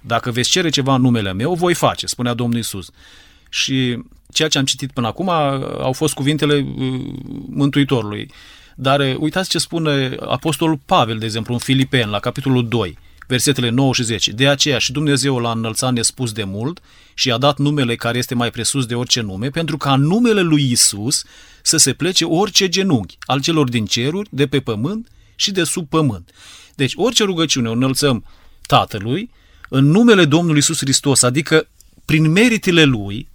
Dacă 0.00 0.30
veți 0.30 0.50
cere 0.50 0.68
ceva 0.68 0.94
în 0.94 1.00
numele 1.00 1.32
meu, 1.32 1.54
voi 1.54 1.74
face, 1.74 2.06
spunea 2.06 2.34
Domnul 2.34 2.58
Isus. 2.58 2.90
Și 3.48 3.98
ceea 4.32 4.48
ce 4.48 4.58
am 4.58 4.64
citit 4.64 4.92
până 4.92 5.06
acum 5.06 5.28
au 5.78 5.92
fost 5.92 6.14
cuvintele 6.14 6.54
uh, 6.54 7.00
Mântuitorului. 7.48 8.30
Dar 8.76 9.00
uh, 9.00 9.16
uitați 9.18 9.48
ce 9.48 9.58
spune 9.58 10.16
Apostolul 10.20 10.80
Pavel, 10.86 11.18
de 11.18 11.24
exemplu, 11.24 11.52
în 11.52 11.60
Filipen, 11.60 12.10
la 12.10 12.18
capitolul 12.18 12.68
2 12.68 12.98
versetele 13.26 13.68
9 13.68 13.92
și 13.92 14.02
10. 14.02 14.32
De 14.32 14.48
aceea 14.48 14.78
și 14.78 14.92
Dumnezeu 14.92 15.38
l-a 15.38 15.50
înălțat 15.50 15.92
nespus 15.92 16.32
de 16.32 16.44
mult 16.44 16.80
și 17.14 17.32
a 17.32 17.38
dat 17.38 17.58
numele 17.58 17.96
care 17.96 18.18
este 18.18 18.34
mai 18.34 18.50
presus 18.50 18.86
de 18.86 18.94
orice 18.94 19.20
nume, 19.20 19.48
pentru 19.48 19.76
ca 19.76 19.96
numele 19.96 20.40
lui 20.40 20.70
Isus 20.70 21.24
să 21.66 21.76
se 21.76 21.92
plece 21.92 22.24
orice 22.24 22.68
genunchi 22.68 23.18
al 23.20 23.40
celor 23.40 23.68
din 23.68 23.84
ceruri, 23.86 24.28
de 24.32 24.46
pe 24.46 24.60
pământ 24.60 25.08
și 25.34 25.50
de 25.50 25.64
sub 25.64 25.88
pământ. 25.88 26.30
Deci 26.74 26.92
orice 26.96 27.24
rugăciune 27.24 27.68
o 27.68 27.72
înălțăm 27.72 28.24
Tatălui, 28.66 29.30
în 29.68 29.84
numele 29.84 30.24
Domnului 30.24 30.58
Isus 30.58 30.78
Hristos, 30.78 31.22
adică 31.22 31.68
prin 32.04 32.30
meritele 32.30 32.84
Lui, 32.84 33.28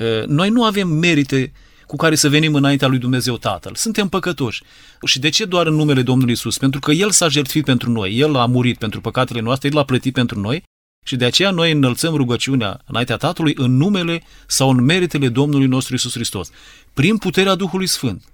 ă, 0.00 0.24
noi 0.26 0.48
nu 0.48 0.64
avem 0.64 0.88
merite 0.88 1.52
cu 1.86 1.96
care 1.96 2.14
să 2.14 2.28
venim 2.28 2.54
înaintea 2.54 2.88
lui 2.88 2.98
Dumnezeu 2.98 3.36
Tatăl. 3.36 3.74
Suntem 3.74 4.08
păcătoși. 4.08 4.62
Și 5.06 5.18
de 5.18 5.28
ce 5.28 5.44
doar 5.44 5.66
în 5.66 5.74
numele 5.74 6.02
Domnului 6.02 6.32
Isus? 6.32 6.58
Pentru 6.58 6.80
că 6.80 6.92
El 6.92 7.10
s-a 7.10 7.28
jertfit 7.28 7.64
pentru 7.64 7.90
noi, 7.90 8.18
El 8.18 8.36
a 8.36 8.46
murit 8.46 8.78
pentru 8.78 9.00
păcatele 9.00 9.40
noastre, 9.40 9.68
El 9.72 9.78
a 9.78 9.84
plătit 9.84 10.12
pentru 10.12 10.40
noi 10.40 10.62
și 11.06 11.16
de 11.16 11.24
aceea 11.24 11.50
noi 11.50 11.72
înălțăm 11.72 12.14
rugăciunea 12.14 12.80
înaintea 12.86 13.16
Tatălui 13.16 13.54
în 13.56 13.76
numele 13.76 14.22
sau 14.46 14.70
în 14.70 14.84
meritele 14.84 15.28
Domnului 15.28 15.66
nostru 15.66 15.94
Isus 15.94 16.12
Hristos, 16.12 16.50
prin 16.94 17.16
puterea 17.16 17.54
Duhului 17.54 17.86
Sfânt. 17.86 18.24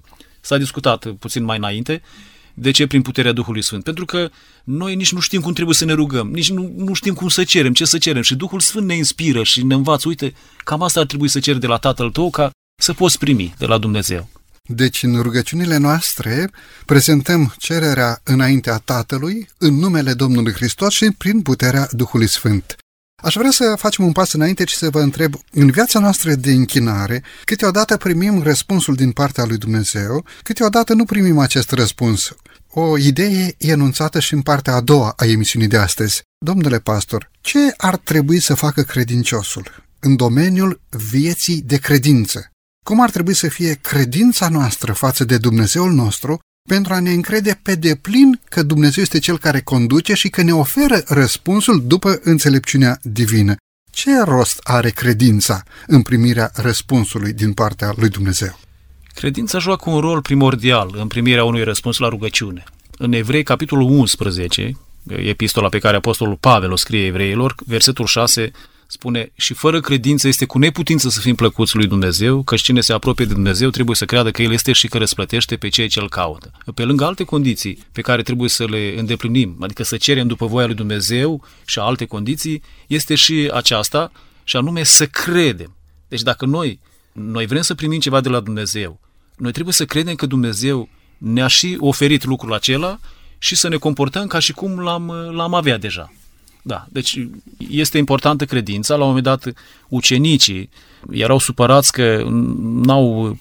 S-a 0.40 0.56
discutat 0.56 1.06
puțin 1.06 1.44
mai 1.44 1.56
înainte 1.56 2.02
de 2.54 2.70
ce 2.70 2.86
prin 2.86 3.02
puterea 3.02 3.32
Duhului 3.32 3.62
Sfânt? 3.62 3.84
Pentru 3.84 4.04
că 4.04 4.30
noi 4.64 4.94
nici 4.94 5.12
nu 5.12 5.20
știm 5.20 5.40
cum 5.40 5.52
trebuie 5.52 5.74
să 5.74 5.84
ne 5.84 5.92
rugăm, 5.92 6.30
nici 6.30 6.50
nu, 6.50 6.72
nu 6.76 6.94
știm 6.94 7.14
cum 7.14 7.28
să 7.28 7.44
cerem, 7.44 7.72
ce 7.72 7.84
să 7.84 7.98
cerem 7.98 8.22
și 8.22 8.34
Duhul 8.34 8.60
Sfânt 8.60 8.86
ne 8.86 8.94
inspiră 8.94 9.42
și 9.42 9.62
ne 9.62 9.74
învață, 9.74 10.08
uite, 10.08 10.34
cam 10.64 10.82
asta 10.82 11.00
ar 11.00 11.06
trebui 11.06 11.28
să 11.28 11.40
cer 11.40 11.56
de 11.56 11.66
la 11.66 11.76
Tatăl 11.76 12.10
tău 12.10 12.30
ca 12.30 12.50
să 12.80 12.92
poți 12.92 13.18
primi 13.18 13.54
de 13.58 13.66
la 13.66 13.78
Dumnezeu. 13.78 14.28
Deci 14.72 15.02
în 15.02 15.20
rugăciunile 15.20 15.76
noastre 15.76 16.50
prezentăm 16.86 17.54
cererea 17.58 18.20
înaintea 18.24 18.76
Tatălui, 18.76 19.48
în 19.58 19.74
numele 19.74 20.12
Domnului 20.12 20.52
Hristos 20.52 20.94
și 20.94 21.10
prin 21.18 21.42
puterea 21.42 21.88
Duhului 21.90 22.28
Sfânt. 22.28 22.76
Aș 23.22 23.34
vrea 23.34 23.50
să 23.50 23.74
facem 23.78 24.04
un 24.04 24.12
pas 24.12 24.32
înainte 24.32 24.64
și 24.64 24.76
să 24.76 24.90
vă 24.90 25.00
întreb, 25.00 25.34
în 25.52 25.70
viața 25.70 25.98
noastră 25.98 26.34
de 26.34 26.52
închinare, 26.52 27.22
câteodată 27.44 27.96
primim 27.96 28.42
răspunsul 28.42 28.94
din 28.94 29.12
partea 29.12 29.44
lui 29.44 29.56
Dumnezeu, 29.56 30.24
câteodată 30.42 30.94
nu 30.94 31.04
primim 31.04 31.38
acest 31.38 31.70
răspuns. 31.70 32.32
O 32.68 32.98
idee 32.98 33.54
e 33.58 33.70
enunțată 33.70 34.20
și 34.20 34.34
în 34.34 34.42
partea 34.42 34.74
a 34.74 34.80
doua 34.80 35.12
a 35.16 35.24
emisiunii 35.24 35.68
de 35.68 35.76
astăzi. 35.76 36.22
Domnule 36.44 36.78
pastor, 36.78 37.30
ce 37.40 37.74
ar 37.76 37.96
trebui 37.96 38.40
să 38.40 38.54
facă 38.54 38.82
credinciosul 38.82 39.84
în 40.00 40.16
domeniul 40.16 40.80
vieții 40.90 41.62
de 41.62 41.76
credință? 41.76 42.49
Cum 42.84 43.00
ar 43.00 43.10
trebui 43.10 43.34
să 43.34 43.48
fie 43.48 43.74
credința 43.74 44.48
noastră 44.48 44.92
față 44.92 45.24
de 45.24 45.38
Dumnezeul 45.38 45.92
nostru 45.92 46.38
pentru 46.68 46.92
a 46.92 47.00
ne 47.00 47.12
încrede 47.12 47.60
pe 47.62 47.74
deplin 47.74 48.40
că 48.48 48.62
Dumnezeu 48.62 49.02
este 49.02 49.18
Cel 49.18 49.38
care 49.38 49.60
conduce 49.60 50.14
și 50.14 50.28
că 50.28 50.42
ne 50.42 50.54
oferă 50.54 51.02
răspunsul 51.06 51.86
după 51.86 52.20
înțelepciunea 52.22 52.98
divină. 53.02 53.54
Ce 53.90 54.20
rost 54.20 54.60
are 54.62 54.90
credința 54.90 55.62
în 55.86 56.02
primirea 56.02 56.50
răspunsului 56.54 57.32
din 57.32 57.52
partea 57.52 57.92
lui 57.96 58.08
Dumnezeu? 58.08 58.58
Credința 59.14 59.58
joacă 59.58 59.90
un 59.90 60.00
rol 60.00 60.22
primordial 60.22 60.94
în 60.96 61.06
primirea 61.06 61.44
unui 61.44 61.64
răspuns 61.64 61.98
la 61.98 62.08
rugăciune. 62.08 62.64
În 62.98 63.12
Evrei, 63.12 63.42
capitolul 63.42 63.90
11, 63.90 64.72
epistola 65.06 65.68
pe 65.68 65.78
care 65.78 65.96
Apostolul 65.96 66.36
Pavel 66.36 66.72
o 66.72 66.76
scrie 66.76 67.06
evreilor, 67.06 67.54
versetul 67.66 68.06
6 68.06 68.50
spune, 68.90 69.32
și 69.36 69.54
fără 69.54 69.80
credință 69.80 70.28
este 70.28 70.44
cu 70.44 70.58
neputință 70.58 71.08
să 71.08 71.20
fim 71.20 71.34
plăcuți 71.34 71.76
lui 71.76 71.86
Dumnezeu, 71.86 72.42
că 72.42 72.54
cine 72.56 72.80
se 72.80 72.92
apropie 72.92 73.24
de 73.24 73.32
Dumnezeu 73.32 73.70
trebuie 73.70 73.96
să 73.96 74.04
creadă 74.04 74.30
că 74.30 74.42
El 74.42 74.52
este 74.52 74.72
și 74.72 74.88
că 74.88 74.98
răsplătește 74.98 75.56
pe 75.56 75.68
cei 75.68 75.88
ce 75.88 76.00
îl 76.00 76.08
caută. 76.08 76.50
Pe 76.74 76.84
lângă 76.84 77.04
alte 77.04 77.24
condiții 77.24 77.78
pe 77.92 78.00
care 78.00 78.22
trebuie 78.22 78.48
să 78.48 78.64
le 78.64 78.94
îndeplinim, 78.96 79.56
adică 79.60 79.82
să 79.82 79.96
cerem 79.96 80.26
după 80.26 80.46
voia 80.46 80.66
lui 80.66 80.74
Dumnezeu 80.74 81.44
și 81.66 81.78
alte 81.78 82.04
condiții, 82.04 82.62
este 82.86 83.14
și 83.14 83.50
aceasta, 83.54 84.12
și 84.44 84.56
anume 84.56 84.82
să 84.82 85.06
credem. 85.06 85.74
Deci 86.08 86.22
dacă 86.22 86.46
noi, 86.46 86.80
noi 87.12 87.46
vrem 87.46 87.62
să 87.62 87.74
primim 87.74 88.00
ceva 88.00 88.20
de 88.20 88.28
la 88.28 88.40
Dumnezeu, 88.40 89.00
noi 89.36 89.52
trebuie 89.52 89.74
să 89.74 89.84
credem 89.84 90.14
că 90.14 90.26
Dumnezeu 90.26 90.88
ne-a 91.18 91.46
și 91.46 91.76
oferit 91.80 92.24
lucrul 92.24 92.54
acela 92.54 92.98
și 93.38 93.56
să 93.56 93.68
ne 93.68 93.76
comportăm 93.76 94.26
ca 94.26 94.38
și 94.38 94.52
cum 94.52 94.78
l-am, 94.78 95.10
l-am 95.32 95.54
avea 95.54 95.78
deja. 95.78 96.12
Da, 96.62 96.86
deci 96.88 97.18
este 97.68 97.98
importantă 97.98 98.44
credința. 98.44 98.94
La 98.94 99.00
un 99.00 99.06
moment 99.06 99.24
dat, 99.24 99.52
ucenicii 99.88 100.70
erau 101.10 101.38
supărați 101.38 101.92
că 101.92 102.26
n-au 102.60 103.38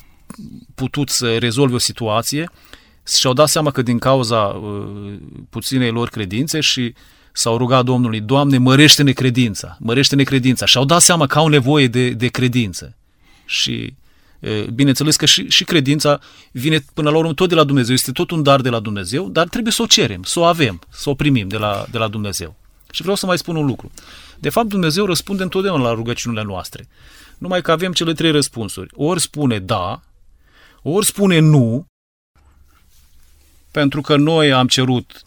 putut 0.75 1.09
să 1.09 1.37
rezolve 1.37 1.75
o 1.75 1.77
situație 1.77 2.51
și-au 3.17 3.33
dat 3.33 3.49
seama 3.49 3.71
că 3.71 3.81
din 3.81 3.99
cauza 3.99 4.37
uh, 4.37 5.13
puținei 5.49 5.91
lor 5.91 6.09
credințe 6.09 6.59
și 6.59 6.93
s-au 7.31 7.57
rugat 7.57 7.85
Domnului, 7.85 8.19
Doamne, 8.19 8.57
mărește-ne 8.57 9.11
credința, 9.11 9.77
mărește-ne 9.79 10.23
credința. 10.23 10.65
Și-au 10.65 10.85
dat 10.85 11.01
seama 11.01 11.27
că 11.27 11.37
au 11.37 11.47
nevoie 11.47 11.87
de, 11.87 12.09
de 12.09 12.27
credință. 12.27 12.95
Și 13.45 13.93
E, 14.39 14.65
Bineînțeles 14.73 15.15
că 15.15 15.25
și, 15.25 15.49
și 15.49 15.63
credința 15.63 16.19
vine 16.51 16.85
până 16.93 17.09
la 17.09 17.17
urmă 17.17 17.33
tot 17.33 17.49
de 17.49 17.55
la 17.55 17.63
Dumnezeu, 17.63 17.93
este 17.93 18.11
tot 18.11 18.31
un 18.31 18.43
dar 18.43 18.61
de 18.61 18.69
la 18.69 18.79
Dumnezeu, 18.79 19.29
dar 19.29 19.47
trebuie 19.47 19.73
să 19.73 19.81
o 19.81 19.85
cerem, 19.85 20.23
să 20.23 20.39
o 20.39 20.43
avem, 20.43 20.79
să 20.89 21.09
o 21.09 21.13
primim 21.13 21.47
de 21.47 21.57
la, 21.57 21.85
de 21.91 21.97
la 21.97 22.07
Dumnezeu. 22.07 22.55
Și 22.91 23.01
vreau 23.01 23.15
să 23.17 23.25
mai 23.25 23.37
spun 23.37 23.55
un 23.55 23.65
lucru. 23.65 23.91
De 24.39 24.49
fapt, 24.49 24.67
Dumnezeu 24.67 25.05
răspunde 25.05 25.43
întotdeauna 25.43 25.83
la 25.83 25.93
rugăciunile 25.93 26.43
noastre. 26.43 26.87
Numai 27.37 27.61
că 27.61 27.71
avem 27.71 27.91
cele 27.91 28.13
trei 28.13 28.31
răspunsuri. 28.31 28.89
Ori 28.95 29.21
spune 29.21 29.59
da, 29.59 30.01
ori 30.81 31.05
spune 31.05 31.39
nu, 31.39 31.85
pentru 33.71 34.01
că 34.01 34.15
noi 34.15 34.53
am 34.53 34.67
cerut 34.67 35.21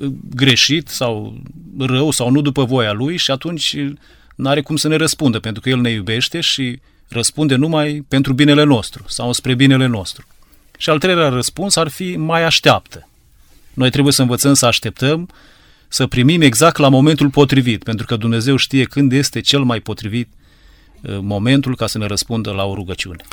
uh, 0.00 0.12
greșit 0.34 0.88
sau 0.88 1.42
rău 1.78 2.10
sau 2.10 2.30
nu 2.30 2.40
după 2.40 2.64
voia 2.64 2.92
lui 2.92 3.16
și 3.16 3.30
atunci 3.30 3.76
nu 4.34 4.48
are 4.48 4.62
cum 4.62 4.76
să 4.76 4.88
ne 4.88 4.96
răspundă, 4.96 5.40
pentru 5.40 5.62
că 5.62 5.68
el 5.68 5.80
ne 5.80 5.90
iubește 5.90 6.40
și 6.40 6.80
răspunde 7.08 7.54
numai 7.54 8.04
pentru 8.08 8.32
binele 8.32 8.62
nostru 8.62 9.04
sau 9.08 9.32
spre 9.32 9.54
binele 9.54 9.86
nostru. 9.86 10.26
Și 10.78 10.90
al 10.90 10.98
treilea 10.98 11.28
răspuns 11.28 11.76
ar 11.76 11.88
fi 11.88 12.16
mai 12.16 12.44
așteaptă. 12.44 13.08
Noi 13.74 13.90
trebuie 13.90 14.12
să 14.12 14.22
învățăm 14.22 14.54
să 14.54 14.66
așteptăm, 14.66 15.28
să 15.88 16.06
primim 16.06 16.40
exact 16.40 16.76
la 16.76 16.88
momentul 16.88 17.30
potrivit, 17.30 17.82
pentru 17.82 18.06
că 18.06 18.16
Dumnezeu 18.16 18.56
știe 18.56 18.84
când 18.84 19.12
este 19.12 19.40
cel 19.40 19.62
mai 19.62 19.80
potrivit 19.80 20.28
uh, 21.02 21.18
momentul 21.20 21.76
ca 21.76 21.86
să 21.86 21.98
ne 21.98 22.06
răspundă 22.06 22.50
la 22.50 22.64
o 22.64 22.74
rugăciune. 22.74 23.24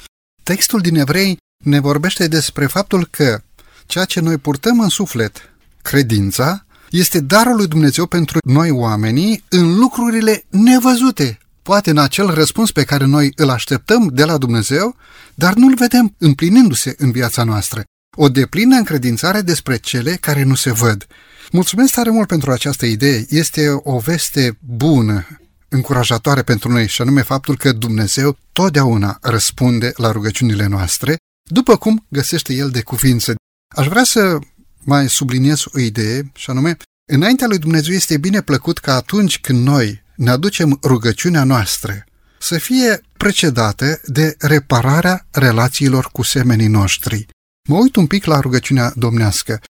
Textul 0.43 0.79
din 0.79 0.95
Evrei 0.95 1.37
ne 1.63 1.79
vorbește 1.79 2.27
despre 2.27 2.65
faptul 2.65 3.05
că 3.05 3.41
ceea 3.85 4.05
ce 4.05 4.19
noi 4.19 4.37
purtăm 4.37 4.79
în 4.79 4.89
suflet, 4.89 5.53
credința, 5.81 6.65
este 6.89 7.19
darul 7.19 7.55
lui 7.55 7.67
Dumnezeu 7.67 8.05
pentru 8.05 8.39
noi 8.45 8.69
oamenii 8.69 9.43
în 9.49 9.77
lucrurile 9.77 10.43
nevăzute. 10.49 11.37
Poate 11.61 11.89
în 11.89 11.97
acel 11.97 12.33
răspuns 12.33 12.71
pe 12.71 12.83
care 12.83 13.05
noi 13.05 13.31
îl 13.35 13.49
așteptăm 13.49 14.09
de 14.13 14.23
la 14.23 14.37
Dumnezeu, 14.37 14.95
dar 15.33 15.53
nu-l 15.53 15.75
vedem 15.75 16.15
împlinindu-se 16.17 16.95
în 16.97 17.11
viața 17.11 17.43
noastră. 17.43 17.83
O 18.17 18.29
deplină 18.29 18.75
încredințare 18.75 19.41
despre 19.41 19.77
cele 19.77 20.11
care 20.11 20.43
nu 20.43 20.55
se 20.55 20.71
văd. 20.71 21.07
Mulțumesc 21.55 21.93
tare 21.93 22.09
mult 22.09 22.27
pentru 22.27 22.51
această 22.51 22.85
idee. 22.85 23.25
Este 23.29 23.67
o 23.83 23.99
veste 23.99 24.57
bună, 24.59 25.27
încurajatoare 25.69 26.43
pentru 26.43 26.71
noi, 26.71 26.87
și 26.87 27.01
anume 27.01 27.21
faptul 27.21 27.57
că 27.57 27.71
Dumnezeu 27.71 28.37
totdeauna 28.51 29.17
răspunde 29.21 29.91
la 29.95 30.11
rugăciunile 30.11 30.65
noastre, 30.65 31.15
după 31.49 31.77
cum 31.77 32.05
găsește 32.09 32.53
El 32.53 32.69
de 32.69 32.81
cuvință. 32.81 33.35
Aș 33.75 33.87
vrea 33.87 34.03
să 34.03 34.39
mai 34.83 35.09
subliniez 35.09 35.63
o 35.73 35.79
idee, 35.79 36.31
și 36.35 36.49
anume, 36.49 36.77
înaintea 37.11 37.47
lui 37.47 37.57
Dumnezeu 37.57 37.93
este 37.93 38.17
bine 38.17 38.41
plăcut 38.41 38.77
că 38.77 38.91
atunci 38.91 39.39
când 39.39 39.67
noi 39.67 40.03
ne 40.15 40.29
aducem 40.29 40.79
rugăciunea 40.83 41.43
noastră 41.43 42.03
să 42.39 42.57
fie 42.57 43.01
precedată 43.17 44.01
de 44.05 44.35
repararea 44.39 45.27
relațiilor 45.31 46.09
cu 46.11 46.21
semenii 46.21 46.67
noștri. 46.67 47.27
Mă 47.69 47.77
uit 47.77 47.95
un 47.95 48.07
pic 48.07 48.25
la 48.25 48.39
rugăciunea 48.39 48.93
domnească. 48.95 49.61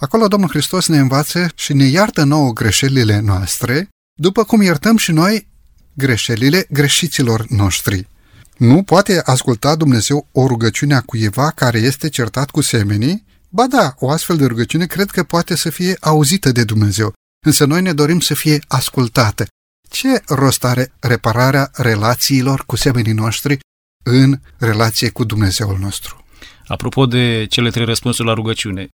Acolo 0.00 0.28
Domnul 0.28 0.48
Hristos 0.48 0.88
ne 0.88 0.98
învață 0.98 1.50
și 1.54 1.72
ne 1.72 1.84
iartă 1.84 2.24
nouă 2.24 2.52
greșelile 2.52 3.18
noastre, 3.18 3.88
după 4.18 4.44
cum 4.44 4.62
iertăm 4.62 4.96
și 4.96 5.12
noi 5.12 5.48
greșelile 5.94 6.66
greșiților 6.70 7.46
noștri. 7.48 8.08
Nu 8.56 8.82
poate 8.82 9.20
asculta 9.24 9.76
Dumnezeu 9.76 10.26
o 10.32 10.46
rugăciune 10.46 10.94
a 10.94 11.00
cuiva 11.00 11.50
care 11.50 11.78
este 11.78 12.08
certat 12.08 12.50
cu 12.50 12.60
semenii? 12.60 13.24
Ba 13.48 13.66
da, 13.66 13.94
o 13.98 14.10
astfel 14.10 14.36
de 14.36 14.46
rugăciune 14.46 14.86
cred 14.86 15.10
că 15.10 15.22
poate 15.22 15.56
să 15.56 15.70
fie 15.70 15.96
auzită 16.00 16.52
de 16.52 16.64
Dumnezeu, 16.64 17.12
însă 17.46 17.64
noi 17.64 17.82
ne 17.82 17.92
dorim 17.92 18.20
să 18.20 18.34
fie 18.34 18.58
ascultată. 18.68 19.46
Ce 19.88 20.22
rost 20.26 20.64
are 20.64 20.92
repararea 21.00 21.70
relațiilor 21.74 22.64
cu 22.66 22.76
semenii 22.76 23.12
noștri 23.12 23.58
în 24.04 24.40
relație 24.58 25.08
cu 25.08 25.24
Dumnezeul 25.24 25.78
nostru? 25.78 26.24
Apropo 26.66 27.06
de 27.06 27.46
cele 27.48 27.70
trei 27.70 27.84
răspunsuri 27.84 28.28
la 28.28 28.34
rugăciune, 28.34 28.88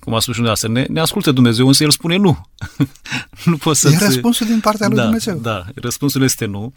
cum 0.00 0.14
a 0.14 0.18
spus 0.18 0.34
și 0.34 0.40
dumneavoastră, 0.40 0.68
ne, 0.68 0.84
ne 0.88 1.00
ascultă 1.00 1.32
Dumnezeu, 1.32 1.66
însă 1.66 1.82
El 1.82 1.90
spune 1.90 2.16
nu. 2.16 2.46
nu 3.44 3.56
poți 3.56 3.80
să 3.80 3.88
E 3.88 3.98
răspunsul 3.98 4.46
din 4.46 4.60
partea 4.60 4.86
lui 4.86 4.96
da, 4.96 5.02
Dumnezeu. 5.02 5.38
Da, 5.38 5.64
răspunsul 5.74 6.22
este 6.22 6.44
nu. 6.44 6.72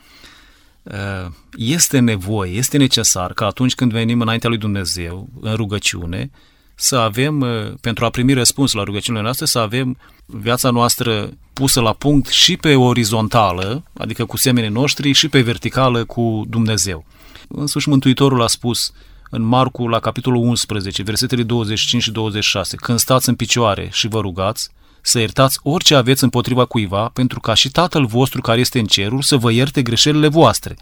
Uh, 0.83 1.31
Este 1.55 1.99
nevoie, 1.99 2.51
este 2.51 2.77
necesar 2.77 3.33
ca 3.33 3.45
atunci 3.45 3.75
când 3.75 3.91
venim 3.91 4.21
înaintea 4.21 4.49
lui 4.49 4.57
Dumnezeu, 4.57 5.29
în 5.41 5.55
rugăciune, 5.55 6.31
să 6.75 6.95
avem, 6.95 7.39
uh, 7.39 7.73
pentru 7.81 8.05
a 8.05 8.09
primi 8.09 8.33
răspuns 8.33 8.71
la 8.71 8.83
rugăciunile 8.83 9.23
noastre, 9.23 9.45
să 9.45 9.59
avem 9.59 9.97
viața 10.25 10.69
noastră 10.69 11.29
pusă 11.53 11.81
la 11.81 11.93
punct 11.93 12.27
și 12.27 12.57
pe 12.57 12.75
orizontală, 12.75 13.83
adică 13.93 14.25
cu 14.25 14.37
semenii 14.37 14.69
noștri, 14.69 15.11
și 15.11 15.27
pe 15.27 15.41
verticală 15.41 16.05
cu 16.05 16.43
Dumnezeu. 16.47 17.05
Însuși 17.47 17.89
Mântuitorul 17.89 18.41
a 18.41 18.47
spus 18.47 18.91
în 19.29 19.41
Marcu, 19.41 19.87
la 19.87 19.99
capitolul 19.99 20.41
11, 20.41 21.03
versetele 21.03 21.43
25 21.43 22.01
și 22.01 22.11
26, 22.11 22.75
când 22.75 22.99
stați 22.99 23.29
în 23.29 23.35
picioare 23.35 23.89
și 23.91 24.07
vă 24.07 24.19
rugați, 24.19 24.69
să 25.01 25.19
iertați 25.19 25.59
orice 25.63 25.95
aveți 25.95 26.23
împotriva 26.23 26.65
cuiva, 26.65 27.09
pentru 27.13 27.39
ca 27.39 27.53
și 27.53 27.69
Tatăl 27.69 28.05
vostru 28.05 28.41
care 28.41 28.59
este 28.59 28.79
în 28.79 28.85
cerul 28.85 29.21
să 29.21 29.37
vă 29.37 29.51
ierte 29.51 29.81
greșelile 29.81 30.27
voastre. 30.27 30.77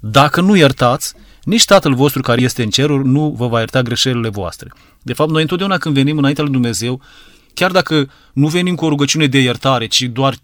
Dacă 0.00 0.40
nu 0.40 0.56
iertați, 0.56 1.14
nici 1.42 1.64
Tatăl 1.64 1.94
vostru 1.94 2.22
care 2.22 2.40
este 2.42 2.62
în 2.62 2.70
cerul 2.70 3.04
nu 3.04 3.34
vă 3.36 3.46
va 3.48 3.58
ierta 3.58 3.82
greșelile 3.82 4.28
voastre. 4.28 4.72
De 5.02 5.12
fapt, 5.12 5.30
noi 5.30 5.42
întotdeauna 5.42 5.78
când 5.78 5.94
venim 5.94 6.18
înaintea 6.18 6.44
lui 6.44 6.52
Dumnezeu, 6.52 7.00
chiar 7.54 7.70
dacă 7.70 8.10
nu 8.32 8.48
venim 8.48 8.74
cu 8.74 8.84
o 8.84 8.88
rugăciune 8.88 9.26
de 9.26 9.38
iertare, 9.38 9.86
ci 9.86 10.02
doar 10.02 10.34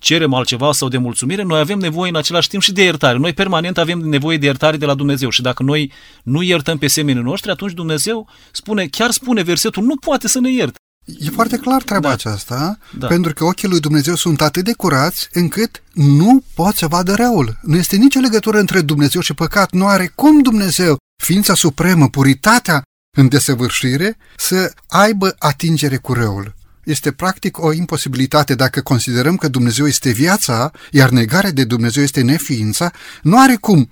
cerem 0.00 0.34
altceva 0.34 0.72
sau 0.72 0.88
de 0.88 0.98
mulțumire, 0.98 1.42
noi 1.42 1.58
avem 1.58 1.78
nevoie 1.78 2.10
în 2.10 2.16
același 2.16 2.48
timp 2.48 2.62
și 2.62 2.72
de 2.72 2.82
iertare. 2.82 3.18
Noi 3.18 3.32
permanent 3.32 3.78
avem 3.78 3.98
nevoie 3.98 4.38
de 4.38 4.46
iertare 4.46 4.76
de 4.76 4.86
la 4.86 4.94
Dumnezeu 4.94 5.30
și 5.30 5.42
dacă 5.42 5.62
noi 5.62 5.92
nu 6.22 6.42
iertăm 6.42 6.78
pe 6.78 6.86
semenii 6.86 7.22
noștri, 7.22 7.50
atunci 7.50 7.72
Dumnezeu 7.72 8.28
spune, 8.52 8.86
chiar 8.86 9.10
spune 9.10 9.42
versetul, 9.42 9.84
nu 9.84 9.96
poate 9.96 10.28
să 10.28 10.40
ne 10.40 10.50
ierte. 10.52 10.74
E 11.18 11.30
foarte 11.30 11.56
clar 11.56 11.82
treaba 11.82 12.06
Da. 12.08 12.14
aceasta, 12.14 12.78
Da. 12.98 13.06
pentru 13.06 13.32
că 13.32 13.44
ochii 13.44 13.68
lui 13.68 13.80
Dumnezeu 13.80 14.14
sunt 14.14 14.40
atât 14.40 14.64
de 14.64 14.72
curați 14.72 15.28
încât 15.32 15.82
nu 15.92 16.42
pot 16.54 16.74
să 16.74 16.86
vadă 16.86 17.14
răul. 17.14 17.58
Nu 17.62 17.76
este 17.76 17.96
nicio 17.96 18.20
legătură 18.20 18.58
între 18.58 18.80
Dumnezeu 18.80 19.20
și 19.20 19.34
păcat. 19.34 19.72
Nu 19.72 19.86
are 19.86 20.12
cum 20.14 20.42
Dumnezeu, 20.42 20.96
ființa 21.22 21.54
supremă, 21.54 22.08
puritatea 22.08 22.82
în 23.16 23.28
desăvârșire, 23.28 24.16
să 24.36 24.72
aibă 24.88 25.34
atingere 25.38 25.96
cu 25.96 26.12
răul. 26.12 26.54
Este 26.84 27.12
practic 27.12 27.62
o 27.62 27.72
imposibilitate 27.72 28.54
dacă 28.54 28.80
considerăm 28.80 29.36
că 29.36 29.48
Dumnezeu 29.48 29.86
este 29.86 30.10
viața, 30.10 30.70
iar 30.90 31.10
negarea 31.10 31.50
de 31.50 31.64
Dumnezeu 31.64 32.02
este 32.02 32.20
neființa, 32.20 32.92
nu 33.22 33.40
are 33.40 33.56
cum 33.56 33.90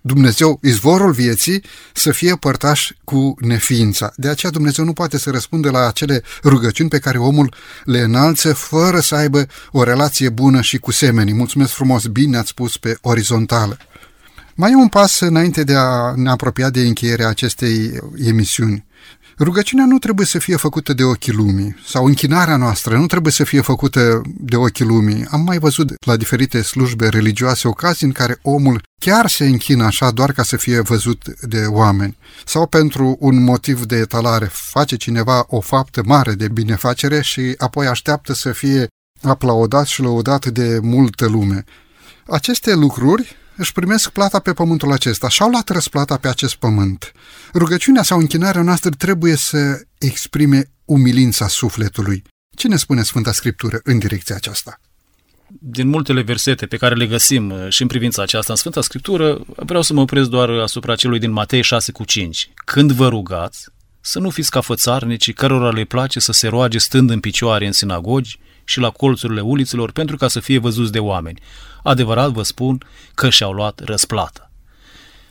Dumnezeu, 0.00 0.58
izvorul 0.62 1.12
vieții, 1.12 1.62
să 1.94 2.10
fie 2.10 2.36
părtaș 2.36 2.90
cu 3.04 3.34
neființa. 3.40 4.12
De 4.16 4.28
aceea 4.28 4.52
Dumnezeu 4.52 4.84
nu 4.84 4.92
poate 4.92 5.18
să 5.18 5.30
răspundă 5.30 5.70
la 5.70 5.86
acele 5.86 6.22
rugăciuni 6.44 6.88
pe 6.88 6.98
care 6.98 7.18
omul 7.18 7.54
le 7.84 8.00
înalță 8.00 8.52
fără 8.52 9.00
să 9.00 9.14
aibă 9.14 9.46
o 9.72 9.82
relație 9.82 10.28
bună 10.28 10.60
și 10.60 10.78
cu 10.78 10.90
semenii. 10.90 11.34
Mulțumesc 11.34 11.72
frumos, 11.72 12.06
bine 12.06 12.36
ați 12.36 12.48
spus 12.48 12.76
pe 12.76 12.98
orizontală. 13.00 13.78
Mai 14.54 14.70
e 14.70 14.74
un 14.74 14.88
pas 14.88 15.20
înainte 15.20 15.64
de 15.64 15.74
a 15.74 16.12
ne 16.16 16.30
apropia 16.30 16.70
de 16.70 16.80
încheierea 16.80 17.28
acestei 17.28 18.00
emisiuni. 18.24 18.86
Rugăciunea 19.38 19.86
nu 19.86 19.98
trebuie 19.98 20.26
să 20.26 20.38
fie 20.38 20.56
făcută 20.56 20.92
de 20.92 21.04
ochii 21.04 21.32
lumii 21.32 21.76
sau 21.86 22.04
închinarea 22.04 22.56
noastră 22.56 22.96
nu 22.96 23.06
trebuie 23.06 23.32
să 23.32 23.44
fie 23.44 23.60
făcută 23.60 24.22
de 24.38 24.56
ochii 24.56 24.84
lumii. 24.84 25.26
Am 25.30 25.40
mai 25.40 25.58
văzut 25.58 26.04
la 26.06 26.16
diferite 26.16 26.62
slujbe 26.62 27.08
religioase 27.08 27.68
ocazii 27.68 28.06
în 28.06 28.12
care 28.12 28.38
omul 28.42 28.82
chiar 29.00 29.28
se 29.28 29.44
închină 29.44 29.84
așa 29.84 30.10
doar 30.10 30.32
ca 30.32 30.42
să 30.42 30.56
fie 30.56 30.80
văzut 30.80 31.40
de 31.40 31.64
oameni. 31.68 32.16
Sau 32.44 32.66
pentru 32.66 33.16
un 33.20 33.44
motiv 33.44 33.84
de 33.84 33.96
etalare 33.96 34.48
face 34.52 34.96
cineva 34.96 35.44
o 35.48 35.60
faptă 35.60 36.02
mare 36.04 36.32
de 36.32 36.48
binefacere 36.48 37.22
și 37.22 37.54
apoi 37.58 37.86
așteaptă 37.86 38.32
să 38.32 38.52
fie 38.52 38.86
aplaudat 39.22 39.86
și 39.86 40.02
lăudat 40.02 40.46
de 40.46 40.78
multă 40.82 41.26
lume. 41.26 41.64
Aceste 42.26 42.74
lucruri 42.74 43.36
își 43.56 43.72
primesc 43.72 44.10
plata 44.10 44.38
pe 44.38 44.52
pământul 44.52 44.92
acesta 44.92 45.28
și 45.28 45.42
au 45.42 45.48
luat 45.48 45.68
răsplata 45.68 46.16
pe 46.16 46.28
acest 46.28 46.54
pământ. 46.54 47.12
Rugăciunea 47.54 48.02
sau 48.02 48.18
închinarea 48.18 48.62
noastră 48.62 48.90
trebuie 48.90 49.36
să 49.36 49.80
exprime 49.98 50.70
umilința 50.84 51.48
sufletului. 51.48 52.22
Ce 52.56 52.68
ne 52.68 52.76
spune 52.76 53.02
Sfânta 53.02 53.32
Scriptură 53.32 53.80
în 53.84 53.98
direcția 53.98 54.36
aceasta? 54.36 54.80
Din 55.48 55.88
multele 55.88 56.20
versete 56.20 56.66
pe 56.66 56.76
care 56.76 56.94
le 56.94 57.06
găsim 57.06 57.50
uh, 57.50 57.68
și 57.68 57.82
în 57.82 57.88
privința 57.88 58.22
aceasta 58.22 58.52
în 58.52 58.58
Sfânta 58.58 58.80
Scriptură, 58.80 59.40
vreau 59.56 59.82
să 59.82 59.92
mă 59.92 60.00
opresc 60.00 60.28
doar 60.28 60.50
asupra 60.50 60.94
celui 60.94 61.18
din 61.18 61.30
Matei 61.30 61.62
6 61.62 61.92
cu 61.92 62.04
5. 62.04 62.50
Când 62.54 62.92
vă 62.92 63.08
rugați, 63.08 63.68
să 64.00 64.18
nu 64.18 64.30
fiți 64.30 64.50
ca 64.50 64.60
fățarnicii 64.60 65.32
cărora 65.32 65.70
le 65.70 65.84
place 65.84 66.20
să 66.20 66.32
se 66.32 66.48
roage 66.48 66.78
stând 66.78 67.10
în 67.10 67.20
picioare 67.20 67.66
în 67.66 67.72
sinagogi 67.72 68.38
și 68.64 68.80
la 68.80 68.90
colțurile 68.90 69.40
uliților 69.40 69.92
pentru 69.92 70.16
ca 70.16 70.28
să 70.28 70.40
fie 70.40 70.58
văzuți 70.58 70.92
de 70.92 70.98
oameni. 70.98 71.40
Adevărat 71.82 72.30
vă 72.30 72.42
spun 72.42 72.84
că 73.14 73.30
și-au 73.30 73.52
luat 73.52 73.80
răsplată. 73.84 74.47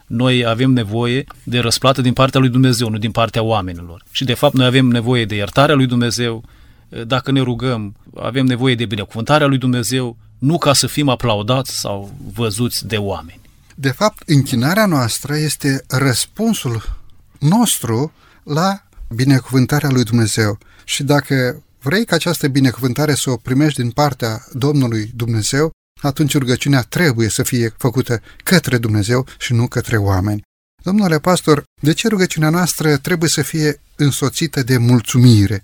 Noi 0.08 0.45
avem 0.45 0.72
nevoie 0.72 1.24
de 1.43 1.60
răsplată 1.60 2.01
din 2.01 2.14
partea 2.14 2.39
lui 2.39 2.49
Dumnezeu, 2.49 2.89
nu 2.89 2.97
din 2.97 3.12
partea 3.12 3.41
oamenilor. 3.41 4.03
Și 4.12 4.24
de 4.24 4.34
fapt 4.34 4.53
noi 4.53 4.66
avem 4.66 4.86
nevoie 4.86 5.26
de 5.26 5.36
iertarea 5.36 5.76
lui 5.76 5.86
Dumnezeu, 5.86 6.43
dacă 7.05 7.32
ne 7.32 7.41
rugăm, 7.41 7.95
avem 8.16 8.45
nevoie 8.45 8.76
de 8.76 8.86
binecuvântarea 8.86 9.47
lui 9.47 9.58
Dumnezeu, 9.58 10.18
nu 10.38 10.58
ca 10.58 10.74
să 10.74 10.88
fim 10.88 11.10
aplaudați 11.10 11.80
sau 11.80 12.14
văzuți 12.34 12.88
de 12.88 12.97
oameni. 12.97 13.41
De 13.76 13.89
fapt, 13.89 14.30
închinarea 14.30 14.86
noastră 14.86 15.36
este 15.36 15.84
răspunsul 15.88 16.97
nostru 17.39 18.12
la 18.43 18.84
binecuvântarea 19.16 19.89
lui 19.89 20.03
Dumnezeu. 20.03 20.58
Și 20.84 21.03
dacă 21.03 21.64
vrei 21.82 22.05
ca 22.05 22.16
această 22.16 22.47
binecuvântare 22.47 23.16
să 23.16 23.30
o 23.30 23.36
primești 23.36 23.82
din 23.82 23.91
partea 23.91 24.45
Domnului 24.53 25.12
Dumnezeu, 25.16 25.72
atunci 26.02 26.38
rugăciunea 26.38 26.82
trebuie 26.82 27.30
să 27.30 27.43
fie 27.43 27.74
făcută 27.78 28.22
către 28.43 28.78
Dumnezeu 28.78 29.26
și 29.39 29.54
nu 29.54 29.68
către 29.68 29.98
oameni. 29.98 30.41
Domnule 30.84 31.20
pastor, 31.20 31.64
de 31.82 31.93
ce 31.93 32.08
rugăciunea 32.08 32.50
noastră 32.50 32.98
trebuie 32.98 33.30
să 33.30 33.41
fie 33.41 33.82
însoțită 33.95 34.64
de 34.64 34.78
mulțumire? 34.78 35.64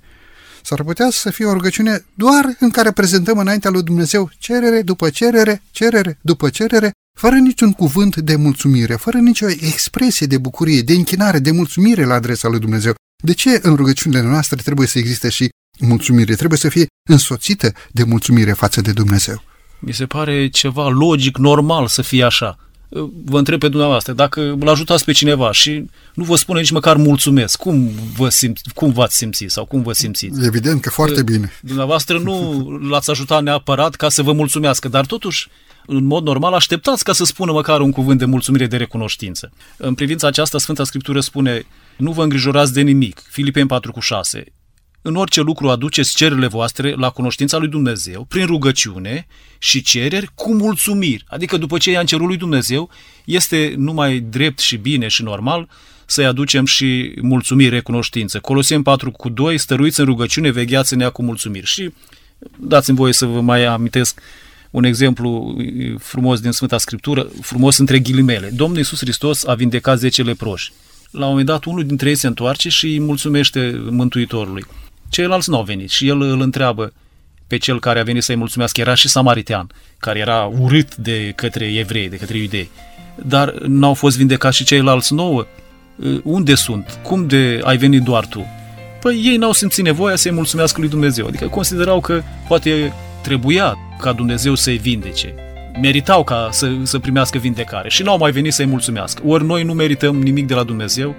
S-ar 0.63 0.83
putea 0.83 1.09
să 1.11 1.29
fie 1.29 1.45
o 1.45 1.53
rugăciune 1.53 2.05
doar 2.13 2.55
în 2.59 2.69
care 2.69 2.91
prezentăm 2.91 3.37
înaintea 3.37 3.69
lui 3.69 3.83
Dumnezeu 3.83 4.29
cerere 4.37 4.81
după 4.81 5.09
cerere, 5.09 5.61
cerere 5.71 6.17
după 6.21 6.49
cerere, 6.49 6.91
fără 7.19 7.35
niciun 7.35 7.71
cuvânt 7.71 8.15
de 8.15 8.35
mulțumire, 8.35 8.95
fără 8.95 9.17
nicio 9.17 9.47
expresie 9.49 10.27
de 10.27 10.37
bucurie, 10.37 10.81
de 10.81 10.93
închinare, 10.93 11.39
de 11.39 11.51
mulțumire 11.51 12.03
la 12.05 12.13
adresa 12.13 12.47
lui 12.47 12.59
Dumnezeu. 12.59 12.93
De 13.23 13.33
ce 13.33 13.59
în 13.61 13.75
rugăciunile 13.75 14.21
noastre 14.21 14.61
trebuie 14.61 14.87
să 14.87 14.97
existe 14.97 15.29
și 15.29 15.49
mulțumire? 15.79 16.35
Trebuie 16.35 16.59
să 16.59 16.69
fie 16.69 16.87
însoțită 17.09 17.73
de 17.91 18.03
mulțumire 18.03 18.53
față 18.53 18.81
de 18.81 18.91
Dumnezeu. 18.91 19.43
Mi 19.85 19.93
se 19.93 20.05
pare 20.05 20.47
ceva 20.47 20.89
logic, 20.89 21.37
normal 21.37 21.87
să 21.87 22.01
fie 22.01 22.23
așa. 22.23 22.57
Vă 23.25 23.37
întreb 23.37 23.59
pe 23.59 23.67
dumneavoastră, 23.67 24.13
dacă 24.13 24.41
îl 24.59 24.69
ajutați 24.69 25.05
pe 25.05 25.11
cineva 25.11 25.51
și 25.51 25.85
nu 26.13 26.23
vă 26.23 26.35
spune 26.35 26.59
nici 26.59 26.71
măcar 26.71 26.95
mulțumesc, 26.95 27.57
cum, 27.57 27.89
vă 28.17 28.29
simți, 28.29 28.61
cum 28.73 28.91
v-ați 28.91 29.17
simțit 29.17 29.51
sau 29.51 29.65
cum 29.65 29.81
vă 29.81 29.93
simțiți? 29.93 30.45
Evident 30.45 30.81
că 30.81 30.89
foarte 30.89 31.23
bine. 31.23 31.51
Dumneavoastră 31.61 32.19
nu 32.19 32.67
l-ați 32.89 33.09
ajutat 33.09 33.43
neapărat 33.43 33.95
ca 33.95 34.09
să 34.09 34.21
vă 34.21 34.33
mulțumească, 34.33 34.87
dar 34.87 35.05
totuși 35.05 35.47
în 35.85 36.03
mod 36.05 36.23
normal, 36.23 36.53
așteptați 36.53 37.03
ca 37.03 37.13
să 37.13 37.25
spună 37.25 37.51
măcar 37.51 37.81
un 37.81 37.91
cuvânt 37.91 38.19
de 38.19 38.25
mulțumire, 38.25 38.67
de 38.67 38.77
recunoștință. 38.77 39.51
În 39.77 39.93
privința 39.93 40.27
aceasta, 40.27 40.57
Sfânta 40.57 40.83
Scriptură 40.83 41.19
spune, 41.19 41.65
nu 41.97 42.11
vă 42.11 42.23
îngrijorați 42.23 42.73
de 42.73 42.81
nimic, 42.81 43.23
Filipeni 43.29 43.67
4 43.67 43.91
cu 43.91 43.99
6. 43.99 44.43
În 45.05 45.15
orice 45.15 45.41
lucru 45.41 45.69
aduceți 45.69 46.15
cererile 46.15 46.47
voastre 46.47 46.93
la 46.93 47.09
cunoștința 47.09 47.57
lui 47.57 47.67
Dumnezeu, 47.67 48.25
prin 48.29 48.45
rugăciune 48.45 49.27
și 49.57 49.81
cereri 49.81 50.29
cu 50.35 50.53
mulțumiri. 50.53 51.23
Adică 51.27 51.57
după 51.57 51.77
ce 51.77 51.91
i-am 51.91 52.05
cerut 52.05 52.27
lui 52.27 52.37
Dumnezeu, 52.37 52.89
este 53.25 53.73
numai 53.77 54.19
drept 54.19 54.59
și 54.59 54.77
bine 54.77 55.07
și 55.07 55.23
normal 55.23 55.69
să-i 56.05 56.25
aducem 56.25 56.65
și 56.65 57.13
mulțumiri, 57.21 57.69
recunoștință. 57.69 58.39
Colosiem 58.39 58.81
4 58.81 59.11
cu 59.11 59.29
2, 59.29 59.57
stăruiți 59.57 59.99
în 59.99 60.05
rugăciune, 60.05 60.49
vegheați 60.49 60.93
în 60.93 60.99
ea 60.99 61.09
cu 61.09 61.23
mulțumiri. 61.23 61.65
Și 61.65 61.93
dați-mi 62.59 62.97
voie 62.97 63.13
să 63.13 63.25
vă 63.25 63.41
mai 63.41 63.65
amintesc 63.65 64.19
un 64.71 64.83
exemplu 64.83 65.57
frumos 65.99 66.39
din 66.39 66.51
Sfânta 66.51 66.77
Scriptură, 66.77 67.27
frumos 67.41 67.77
între 67.77 67.99
ghilimele. 67.99 68.49
Domnul 68.49 68.77
Iisus 68.77 68.99
Hristos 68.99 69.45
a 69.45 69.53
vindecat 69.53 69.97
10 69.97 70.23
leproși. 70.23 70.71
La 71.11 71.23
un 71.23 71.29
moment 71.29 71.47
dat, 71.47 71.63
unul 71.65 71.85
dintre 71.85 72.09
ei 72.09 72.15
se 72.15 72.27
întoarce 72.27 72.69
și 72.69 72.85
îi 72.85 72.99
mulțumește 72.99 73.81
Mântuitorului. 73.89 74.65
Ceilalți 75.13 75.49
nu 75.49 75.55
au 75.55 75.63
venit 75.63 75.89
și 75.89 76.07
el 76.07 76.21
îl 76.21 76.41
întreabă 76.41 76.93
pe 77.47 77.57
cel 77.57 77.79
care 77.79 77.99
a 77.99 78.03
venit 78.03 78.23
să-i 78.23 78.35
mulțumească. 78.35 78.81
Era 78.81 78.93
și 78.93 79.07
samaritean, 79.07 79.69
care 79.97 80.19
era 80.19 80.51
urât 80.59 80.95
de 80.95 81.33
către 81.35 81.65
evrei, 81.65 82.09
de 82.09 82.15
către 82.15 82.37
iudei. 82.37 82.69
Dar 83.15 83.51
n-au 83.51 83.93
fost 83.93 84.17
vindecați 84.17 84.57
și 84.57 84.63
ceilalți 84.63 85.13
nouă. 85.13 85.45
Unde 86.23 86.55
sunt? 86.55 86.99
Cum 87.03 87.27
de 87.27 87.61
ai 87.63 87.77
venit 87.77 88.01
doar 88.01 88.25
tu? 88.25 88.45
Păi 89.01 89.21
ei 89.25 89.37
n-au 89.37 89.51
simțit 89.51 89.83
nevoia 89.83 90.15
să-i 90.15 90.31
mulțumească 90.31 90.79
lui 90.79 90.89
Dumnezeu. 90.89 91.27
Adică 91.27 91.47
considerau 91.47 91.99
că 91.99 92.21
poate 92.47 92.93
trebuia 93.21 93.77
ca 93.99 94.13
Dumnezeu 94.13 94.55
să-i 94.55 94.77
vindece. 94.77 95.33
Meritau 95.81 96.23
ca 96.23 96.49
să, 96.51 96.71
să 96.83 96.99
primească 96.99 97.37
vindecare 97.37 97.89
și 97.89 98.03
n-au 98.03 98.17
mai 98.17 98.31
venit 98.31 98.53
să-i 98.53 98.65
mulțumească. 98.65 99.21
Ori 99.25 99.45
noi 99.45 99.63
nu 99.63 99.73
merităm 99.73 100.21
nimic 100.21 100.47
de 100.47 100.53
la 100.53 100.63
Dumnezeu, 100.63 101.15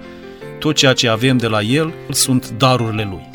tot 0.59 0.77
ceea 0.77 0.93
ce 0.93 1.09
avem 1.09 1.37
de 1.37 1.47
la 1.47 1.61
El 1.61 1.93
sunt 2.11 2.51
darurile 2.51 3.07
Lui. 3.11 3.33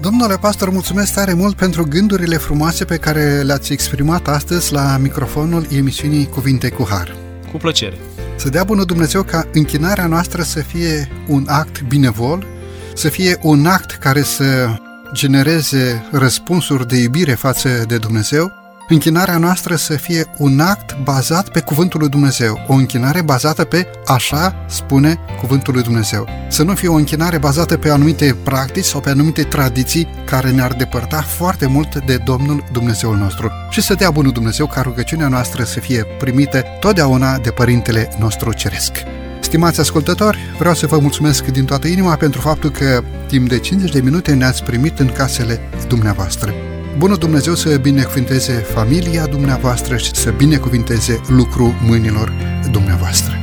Domnule 0.00 0.36
pastor, 0.36 0.70
mulțumesc 0.70 1.14
tare 1.14 1.32
mult 1.32 1.56
pentru 1.56 1.84
gândurile 1.84 2.36
frumoase 2.36 2.84
pe 2.84 2.96
care 2.96 3.42
le-ați 3.42 3.72
exprimat 3.72 4.28
astăzi 4.28 4.72
la 4.72 4.96
microfonul 4.96 5.66
emisiunii 5.76 6.26
Cuvinte 6.26 6.68
cu 6.68 6.86
Har. 6.90 7.16
Cu 7.50 7.56
plăcere. 7.56 7.98
Să 8.36 8.48
dea 8.48 8.64
bunul 8.64 8.84
Dumnezeu 8.84 9.22
ca 9.22 9.46
închinarea 9.52 10.06
noastră 10.06 10.42
să 10.42 10.60
fie 10.60 11.08
un 11.28 11.44
act 11.48 11.82
binevol, 11.82 12.46
să 12.94 13.08
fie 13.08 13.38
un 13.42 13.66
act 13.66 13.90
care 13.90 14.22
să 14.22 14.68
genereze 15.12 16.08
răspunsuri 16.10 16.88
de 16.88 16.96
iubire 16.96 17.34
față 17.34 17.84
de 17.86 17.96
Dumnezeu, 17.96 18.59
închinarea 18.94 19.38
noastră 19.38 19.74
să 19.74 19.92
fie 19.92 20.26
un 20.36 20.60
act 20.60 20.96
bazat 21.02 21.48
pe 21.48 21.60
Cuvântul 21.60 22.00
lui 22.00 22.08
Dumnezeu, 22.08 22.64
o 22.66 22.72
închinare 22.72 23.22
bazată 23.22 23.64
pe 23.64 23.90
așa 24.06 24.64
spune 24.68 25.18
Cuvântul 25.40 25.74
lui 25.74 25.82
Dumnezeu. 25.82 26.28
Să 26.48 26.62
nu 26.62 26.74
fie 26.74 26.88
o 26.88 26.94
închinare 26.94 27.38
bazată 27.38 27.76
pe 27.76 27.90
anumite 27.90 28.36
practici 28.44 28.84
sau 28.84 29.00
pe 29.00 29.10
anumite 29.10 29.42
tradiții 29.42 30.08
care 30.24 30.50
ne-ar 30.50 30.72
depărta 30.72 31.20
foarte 31.20 31.66
mult 31.66 32.04
de 32.04 32.16
Domnul 32.16 32.64
Dumnezeul 32.72 33.16
nostru. 33.16 33.50
Și 33.70 33.80
să 33.80 33.94
dea 33.94 34.10
bunul 34.10 34.32
Dumnezeu 34.32 34.66
ca 34.66 34.80
rugăciunea 34.80 35.28
noastră 35.28 35.64
să 35.64 35.80
fie 35.80 36.06
primită 36.18 36.64
totdeauna 36.80 37.38
de 37.38 37.50
Părintele 37.50 38.08
nostru 38.18 38.52
Ceresc. 38.52 38.92
Stimați 39.40 39.80
ascultători, 39.80 40.38
vreau 40.58 40.74
să 40.74 40.86
vă 40.86 40.98
mulțumesc 40.98 41.44
din 41.44 41.64
toată 41.64 41.86
inima 41.86 42.14
pentru 42.14 42.40
faptul 42.40 42.70
că 42.70 43.02
timp 43.26 43.48
de 43.48 43.58
50 43.58 43.92
de 43.92 44.00
minute 44.00 44.34
ne-ați 44.34 44.64
primit 44.64 44.98
în 44.98 45.12
casele 45.12 45.60
dumneavoastră. 45.88 46.54
Bunul 47.00 47.16
Dumnezeu 47.16 47.54
să 47.54 47.76
binecuvinteze 47.76 48.52
familia 48.52 49.26
dumneavoastră 49.26 49.96
și 49.96 50.14
să 50.14 50.30
binecuvinteze 50.30 51.20
lucru 51.28 51.74
mâinilor 51.86 52.32
dumneavoastră. 52.70 53.34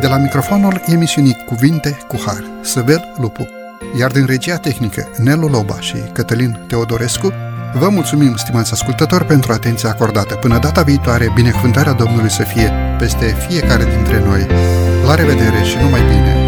De 0.00 0.06
la 0.06 0.16
microfonul 0.16 0.82
emisiunii 0.86 1.36
Cuvinte 1.46 1.98
cu 2.08 2.16
Har, 2.26 2.44
Săvel 2.60 3.12
Lupu, 3.16 3.48
iar 3.98 4.10
din 4.10 4.26
regia 4.26 4.56
tehnică 4.56 5.10
Nelu 5.18 5.48
Loba 5.48 5.80
și 5.80 5.96
Cătălin 6.12 6.64
Teodorescu, 6.68 7.32
Vă 7.74 7.88
mulțumim, 7.88 8.36
stimați 8.36 8.72
ascultători, 8.72 9.24
pentru 9.24 9.52
atenția 9.52 9.88
acordată. 9.88 10.34
Până 10.34 10.58
data 10.58 10.82
viitoare, 10.82 11.30
binecuvântarea 11.34 11.92
Domnului 11.92 12.30
să 12.30 12.42
fie 12.42 12.91
peste 13.02 13.26
fiecare 13.48 13.84
dintre 13.84 14.18
noi. 14.24 14.46
La 15.06 15.14
revedere 15.14 15.62
și 15.62 15.76
numai 15.76 16.00
bine! 16.00 16.41